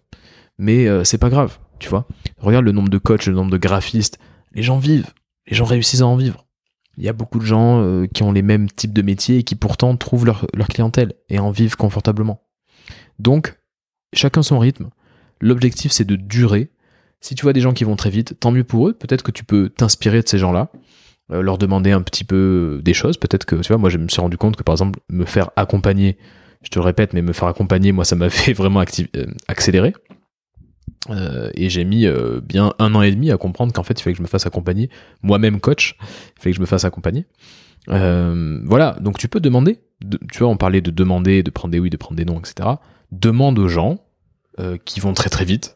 Mais 0.59 0.87
euh, 0.87 1.03
c'est 1.03 1.17
pas 1.17 1.31
grave, 1.31 1.59
tu 1.79 1.89
vois. 1.89 2.07
Regarde 2.37 2.67
le 2.67 2.73
nombre 2.73 2.91
de 2.91 2.99
coachs, 2.99 3.25
le 3.25 3.33
nombre 3.33 3.51
de 3.51 3.57
graphistes. 3.57 4.19
Les 4.53 4.63
gens 4.63 4.79
vivent. 4.79 5.13
Les 5.47 5.57
gens 5.57 5.65
réussissent 5.65 6.03
à 6.03 6.07
en 6.07 6.17
vivre. 6.17 6.47
Il 6.99 7.05
y 7.05 7.09
a 7.09 7.15
beaucoup 7.15 7.39
de 7.39 7.45
gens 7.45 7.83
euh, 7.83 8.07
qui 8.07 8.23
ont 8.23 8.33
les 8.33 8.43
mêmes 8.43 8.71
types 8.71 8.93
de 8.93 9.03
métiers 9.03 9.39
et 9.39 9.43
qui 9.45 9.55
pourtant 9.55 9.97
trouvent 9.97 10.27
leur, 10.27 10.47
leur 10.55 10.69
clientèle 10.69 11.15
et 11.31 11.39
en 11.39 11.51
vivent 11.51 11.77
confortablement. 11.77 12.43
Donc, 13.19 13.59
chacun 14.13 14.43
son 14.43 14.59
rythme. 14.59 14.91
L'objectif, 15.41 15.93
c'est 15.93 16.05
de 16.05 16.17
durer 16.17 16.71
si 17.21 17.35
tu 17.35 17.43
vois 17.43 17.53
des 17.53 17.61
gens 17.61 17.73
qui 17.73 17.85
vont 17.85 17.97
très 17.97 18.11
vite, 18.11 18.39
tant 18.39 18.51
mieux 18.51 18.65
pour 18.65 18.89
eux. 18.89 18.93
Peut-être 18.93 19.23
que 19.23 19.31
tu 19.31 19.45
peux 19.45 19.69
t'inspirer 19.69 20.23
de 20.23 20.29
ces 20.29 20.39
gens-là, 20.39 20.71
euh, 21.33 21.43
leur 21.43 21.59
demander 21.59 21.93
un 21.93 22.03
petit 22.03 22.25
peu 22.25 22.81
des 22.85 22.95
choses. 22.95 23.17
Peut-être 23.17 23.45
que, 23.45 23.57
tu 23.57 23.69
vois, 23.69 23.79
moi, 23.79 23.91
je 23.91 23.99
me 23.99 24.09
suis 24.09 24.21
rendu 24.21 24.37
compte 24.37 24.57
que, 24.57 24.63
par 24.63 24.75
exemple, 24.75 25.01
me 25.11 25.25
faire 25.25 25.51
accompagner, 25.57 26.19
je 26.63 26.71
te 26.71 26.79
le 26.79 26.85
répète, 26.85 27.13
mais 27.13 27.23
me 27.23 27.33
faire 27.33 27.49
accompagner, 27.49 27.93
moi, 27.93 28.05
ça 28.05 28.17
m'a 28.17 28.31
fait 28.31 28.53
vraiment 28.53 28.81
euh, 28.81 29.27
accélérer. 29.49 29.95
Euh, 31.11 31.51
et 31.55 31.69
j'ai 31.69 31.85
mis 31.85 32.07
bien 32.43 32.75
un 32.79 32.95
an 32.95 33.03
et 33.03 33.11
demi 33.11 33.31
à 33.31 33.37
comprendre 33.37 33.73
qu'en 33.73 33.83
fait, 33.83 33.99
il 33.99 34.03
fallait 34.03 34.15
que 34.15 34.19
je 34.19 34.23
me 34.23 34.29
fasse 34.29 34.47
accompagner. 34.47 34.91
Moi-même 35.23 35.61
coach, 35.61 35.97
il 36.01 36.43
fallait 36.43 36.53
que 36.53 36.57
je 36.57 36.61
me 36.61 36.67
fasse 36.67 36.85
accompagner. 36.85 37.27
voilà, 37.89 38.97
donc 39.01 39.19
tu 39.19 39.29
peux 39.29 39.41
demander. 39.41 39.81
tu 40.33 40.39
vois, 40.41 40.49
on 40.49 40.57
parlait 40.57 40.81
de 40.81 40.91
demander, 40.91 41.43
de 41.43 41.51
prendre 41.51 41.73
des 41.73 41.79
oui, 41.79 41.91
de 41.91 41.97
prendre 41.97 42.17
des 42.17 42.25
non, 42.25 42.39
etc. 42.39 42.69
Demande 43.13 43.59
aux 43.59 43.69
gens 43.69 43.99
qui 44.85 45.01
vont 45.01 45.13
très 45.13 45.29
très 45.29 45.45
vite 45.45 45.76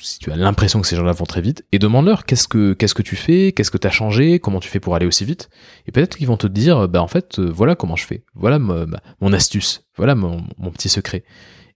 si 0.00 0.18
tu 0.18 0.30
as 0.30 0.36
l'impression 0.36 0.80
que 0.80 0.86
ces 0.86 0.96
gens-là 0.96 1.12
vont 1.12 1.24
très 1.24 1.40
vite, 1.40 1.64
et 1.72 1.78
demande-leur 1.78 2.24
qu'est-ce 2.24 2.48
que 2.48 2.72
qu'est-ce 2.72 2.94
que 2.94 3.02
tu 3.02 3.16
fais, 3.16 3.52
qu'est-ce 3.52 3.70
que 3.70 3.78
tu 3.78 3.86
as 3.86 3.90
changé, 3.90 4.38
comment 4.40 4.60
tu 4.60 4.68
fais 4.68 4.80
pour 4.80 4.94
aller 4.94 5.06
aussi 5.06 5.24
vite, 5.24 5.48
et 5.86 5.92
peut-être 5.92 6.16
qu'ils 6.16 6.26
vont 6.26 6.36
te 6.36 6.46
dire, 6.46 6.88
bah 6.88 7.02
en 7.02 7.08
fait, 7.08 7.38
euh, 7.38 7.50
voilà 7.50 7.74
comment 7.74 7.96
je 7.96 8.04
fais, 8.04 8.24
voilà 8.34 8.58
mon 8.58 9.32
astuce, 9.32 9.86
voilà 9.96 10.14
mon, 10.14 10.42
petit 10.72 10.88
secret, 10.88 11.24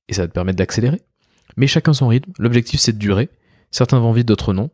et 0.09 0.15
ça 0.15 0.23
va 0.23 0.29
te 0.29 0.33
permettre 0.33 0.59
d'accélérer. 0.59 1.01
Mais 1.57 1.67
chacun 1.67 1.93
son 1.93 2.09
rythme. 2.09 2.33
L'objectif 2.39 2.81
c'est 2.81 2.93
de 2.93 2.99
durer. 2.99 3.29
Certains 3.71 3.99
vont 3.99 4.13
vite, 4.13 4.27
d'autres 4.27 4.53
non. 4.53 4.71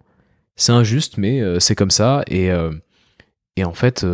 C'est 0.56 0.72
injuste, 0.72 1.18
mais 1.18 1.40
euh, 1.40 1.58
c'est 1.60 1.74
comme 1.74 1.90
ça. 1.90 2.22
Et, 2.28 2.50
euh, 2.50 2.72
et 3.56 3.64
en 3.64 3.74
fait, 3.74 4.06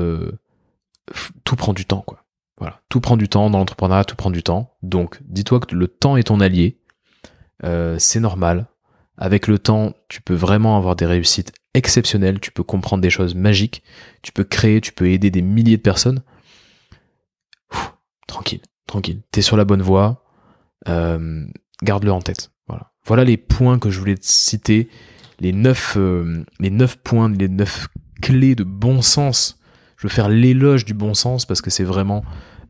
tout 1.44 1.56
prend 1.56 1.72
du 1.72 1.84
temps, 1.84 2.02
quoi. 2.06 2.24
Voilà, 2.58 2.80
tout 2.88 3.00
prend 3.00 3.16
du 3.16 3.28
temps 3.28 3.50
dans 3.50 3.58
l'entrepreneuriat, 3.58 4.04
tout 4.04 4.14
prend 4.14 4.30
du 4.30 4.42
temps. 4.42 4.74
Donc, 4.82 5.18
dis-toi 5.22 5.58
que 5.60 5.74
le 5.74 5.88
temps 5.88 6.16
est 6.16 6.24
ton 6.24 6.40
allié. 6.40 6.78
c'est 7.98 8.20
normal. 8.20 8.68
Avec 9.22 9.46
le 9.46 9.60
temps, 9.60 9.94
tu 10.08 10.20
peux 10.20 10.34
vraiment 10.34 10.76
avoir 10.76 10.96
des 10.96 11.06
réussites 11.06 11.52
exceptionnelles. 11.74 12.40
Tu 12.40 12.50
peux 12.50 12.64
comprendre 12.64 13.02
des 13.02 13.08
choses 13.08 13.36
magiques. 13.36 13.84
Tu 14.22 14.32
peux 14.32 14.42
créer, 14.42 14.80
tu 14.80 14.92
peux 14.92 15.08
aider 15.08 15.30
des 15.30 15.42
milliers 15.42 15.76
de 15.76 15.82
personnes. 15.82 16.22
tranquille, 18.26 18.62
tranquille. 18.88 19.22
T'es 19.30 19.42
sur 19.42 19.56
la 19.56 19.64
bonne 19.64 19.80
voie. 19.80 20.24
Garde-le 20.86 22.12
en 22.12 22.20
tête. 22.20 22.50
Voilà. 23.06 23.24
Les 23.24 23.36
points 23.36 23.78
que 23.78 23.90
je 23.90 24.00
voulais 24.00 24.16
te 24.16 24.26
citer. 24.26 24.88
Les 25.38 25.52
neuf, 25.52 25.96
les 26.58 26.70
neuf 26.70 26.96
points, 26.96 27.30
les 27.30 27.48
neuf 27.48 27.86
clés 28.20 28.56
de 28.56 28.64
bon 28.64 29.02
sens 29.02 29.62
je 30.02 30.08
veux 30.08 30.12
faire 30.12 30.28
l'éloge 30.28 30.84
du 30.84 30.94
bon 30.94 31.14
sens 31.14 31.46
parce 31.46 31.62
que 31.62 31.70
c'est 31.70 31.84
vraiment 31.84 32.24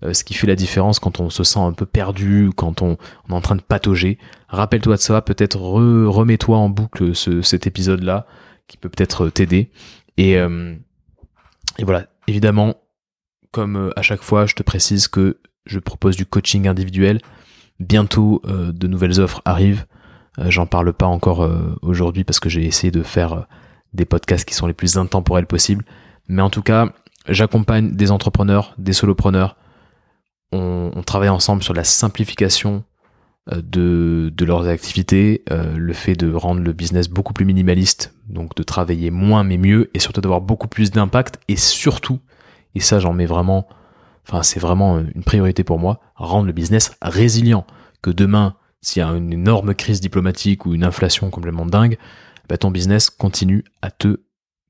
euh, 0.05 0.13
ce 0.13 0.25
qui 0.25 0.35
fait 0.35 0.47
la 0.47 0.57
différence 0.57 0.99
quand 0.99 1.21
on 1.21 1.31
se 1.31 1.45
sent 1.45 1.59
un 1.59 1.73
peu 1.73 1.87
perdu, 1.87 2.51
quand 2.55 2.83
on, 2.83 2.93
est 2.93 3.33
en 3.33 3.41
train 3.41 3.57
de 3.57 3.63
patauger. 3.63 4.19
Rappelle-toi 4.49 4.97
de 4.97 5.01
ça, 5.01 5.23
peut-être 5.23 5.59
remets-toi 5.59 6.57
en 6.57 6.69
boucle 6.69 7.15
cet 7.15 7.67
épisode-là 7.67 8.27
qui 8.69 8.77
peut 8.77 8.89
peut-être 8.89 9.29
t'aider. 9.29 9.71
Et, 10.17 10.37
euh, 10.37 10.75
et 11.79 11.85
voilà, 11.85 12.07
évidemment, 12.27 12.77
comme 13.51 13.77
euh, 13.77 13.91
à 13.97 14.03
chaque 14.03 14.23
fois, 14.23 14.47
je 14.47 14.55
te 14.55 14.63
précise 14.63 15.09
que 15.09 15.39
je 15.65 15.79
propose 15.79 16.17
du 16.17 16.27
coaching 16.27 16.69
individuel. 16.69 17.21
Bientôt, 17.79 18.43
de 18.45 18.87
nouvelles 18.87 19.21
offres 19.21 19.43
arrivent. 19.45 19.87
J'en 20.39 20.67
parle 20.67 20.93
pas 20.93 21.07
encore 21.07 21.49
aujourd'hui 21.83 22.23
parce 22.23 22.39
que 22.39 22.49
j'ai 22.49 22.65
essayé 22.65 22.93
de 22.93 23.03
faire 23.03 23.47
des 23.93 24.05
podcasts 24.05 24.45
qui 24.45 24.55
sont 24.55 24.69
les 24.69 24.73
plus 24.73 24.99
intemporels 24.99 25.47
possibles. 25.47 25.85
Mais 26.29 26.43
en 26.43 26.51
tout 26.51 26.63
cas, 26.63 26.93
J'accompagne 27.29 27.93
des 27.93 28.11
entrepreneurs, 28.11 28.75
des 28.79 28.93
solopreneurs. 28.93 29.57
On, 30.53 31.03
travaille 31.05 31.31
ensemble 31.31 31.63
sur 31.63 31.75
la 31.75 31.85
simplification 31.85 32.85
euh, 33.53 33.61
de, 33.63 34.45
leurs 34.45 34.69
activités, 34.69 35.43
euh, 35.51 35.77
le 35.77 35.93
fait 35.93 36.15
de 36.15 36.33
rendre 36.33 36.61
le 36.61 36.73
business 36.73 37.09
beaucoup 37.09 37.33
plus 37.33 37.45
minimaliste, 37.45 38.15
donc 38.29 38.55
de 38.55 38.63
travailler 38.63 39.11
moins 39.11 39.45
mais 39.45 39.59
mieux, 39.59 39.91
et 39.95 39.99
surtout 39.99 40.21
d'avoir 40.21 40.41
beaucoup 40.41 40.69
plus 40.69 40.91
d'impact, 40.91 41.39
et 41.49 41.57
surtout, 41.57 42.21
et 42.75 42.81
ça 42.81 43.01
j'en 43.01 43.13
mets 43.13 43.27
vraiment, 43.27 43.67
enfin 44.29 44.43
c'est 44.43 44.61
vraiment 44.61 45.01
une 45.01 45.25
priorité 45.25 45.65
pour 45.65 45.79
moi, 45.79 46.01
rendre 46.15 46.47
le 46.47 46.53
business 46.53 46.93
résilient. 47.03 47.67
Que 48.01 48.11
demain, 48.11 48.57
s'il 48.81 49.01
y 49.01 49.05
a 49.05 49.09
une 49.09 49.33
énorme 49.33 49.75
crise 49.75 50.01
diplomatique 50.01 50.67
ou 50.67 50.75
une 50.75 50.85
inflation 50.85 51.31
complètement 51.31 51.67
dingue, 51.67 51.99
bah, 52.49 52.59
ton 52.59 52.71
business 52.71 53.11
continue 53.11 53.65
à 53.81 53.91
te 53.91 54.21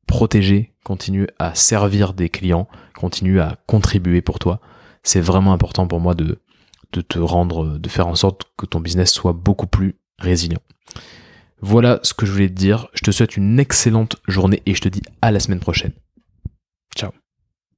protéger, 0.07 0.75
continue 0.85 1.27
à 1.39 1.55
servir 1.55 2.13
des 2.13 2.29
clients, 2.29 2.69
continue 2.95 3.41
à 3.41 3.57
contribuer 3.67 4.21
pour 4.21 4.39
toi. 4.39 4.61
C'est 5.03 5.21
vraiment 5.21 5.53
important 5.53 5.87
pour 5.87 6.01
moi 6.01 6.15
de, 6.15 6.39
te 6.91 7.19
rendre, 7.19 7.79
de 7.79 7.89
faire 7.89 8.07
en 8.07 8.15
sorte 8.15 8.45
que 8.57 8.67
ton 8.67 8.81
business 8.81 9.13
soit 9.13 9.33
beaucoup 9.33 9.67
plus 9.67 9.97
résilient. 10.19 10.61
Voilà 11.61 12.01
ce 12.03 12.13
que 12.15 12.27
je 12.27 12.33
voulais 12.33 12.49
te 12.49 12.55
dire. 12.55 12.89
Je 12.95 13.03
te 13.03 13.11
souhaite 13.11 13.37
une 13.37 13.59
excellente 13.61 14.17
journée 14.27 14.63
et 14.67 14.75
je 14.75 14.81
te 14.81 14.89
dis 14.89 15.03
à 15.23 15.31
la 15.31 15.41
semaine 15.41 15.61
prochaine. 15.61 15.93
Ciao. 16.97 17.13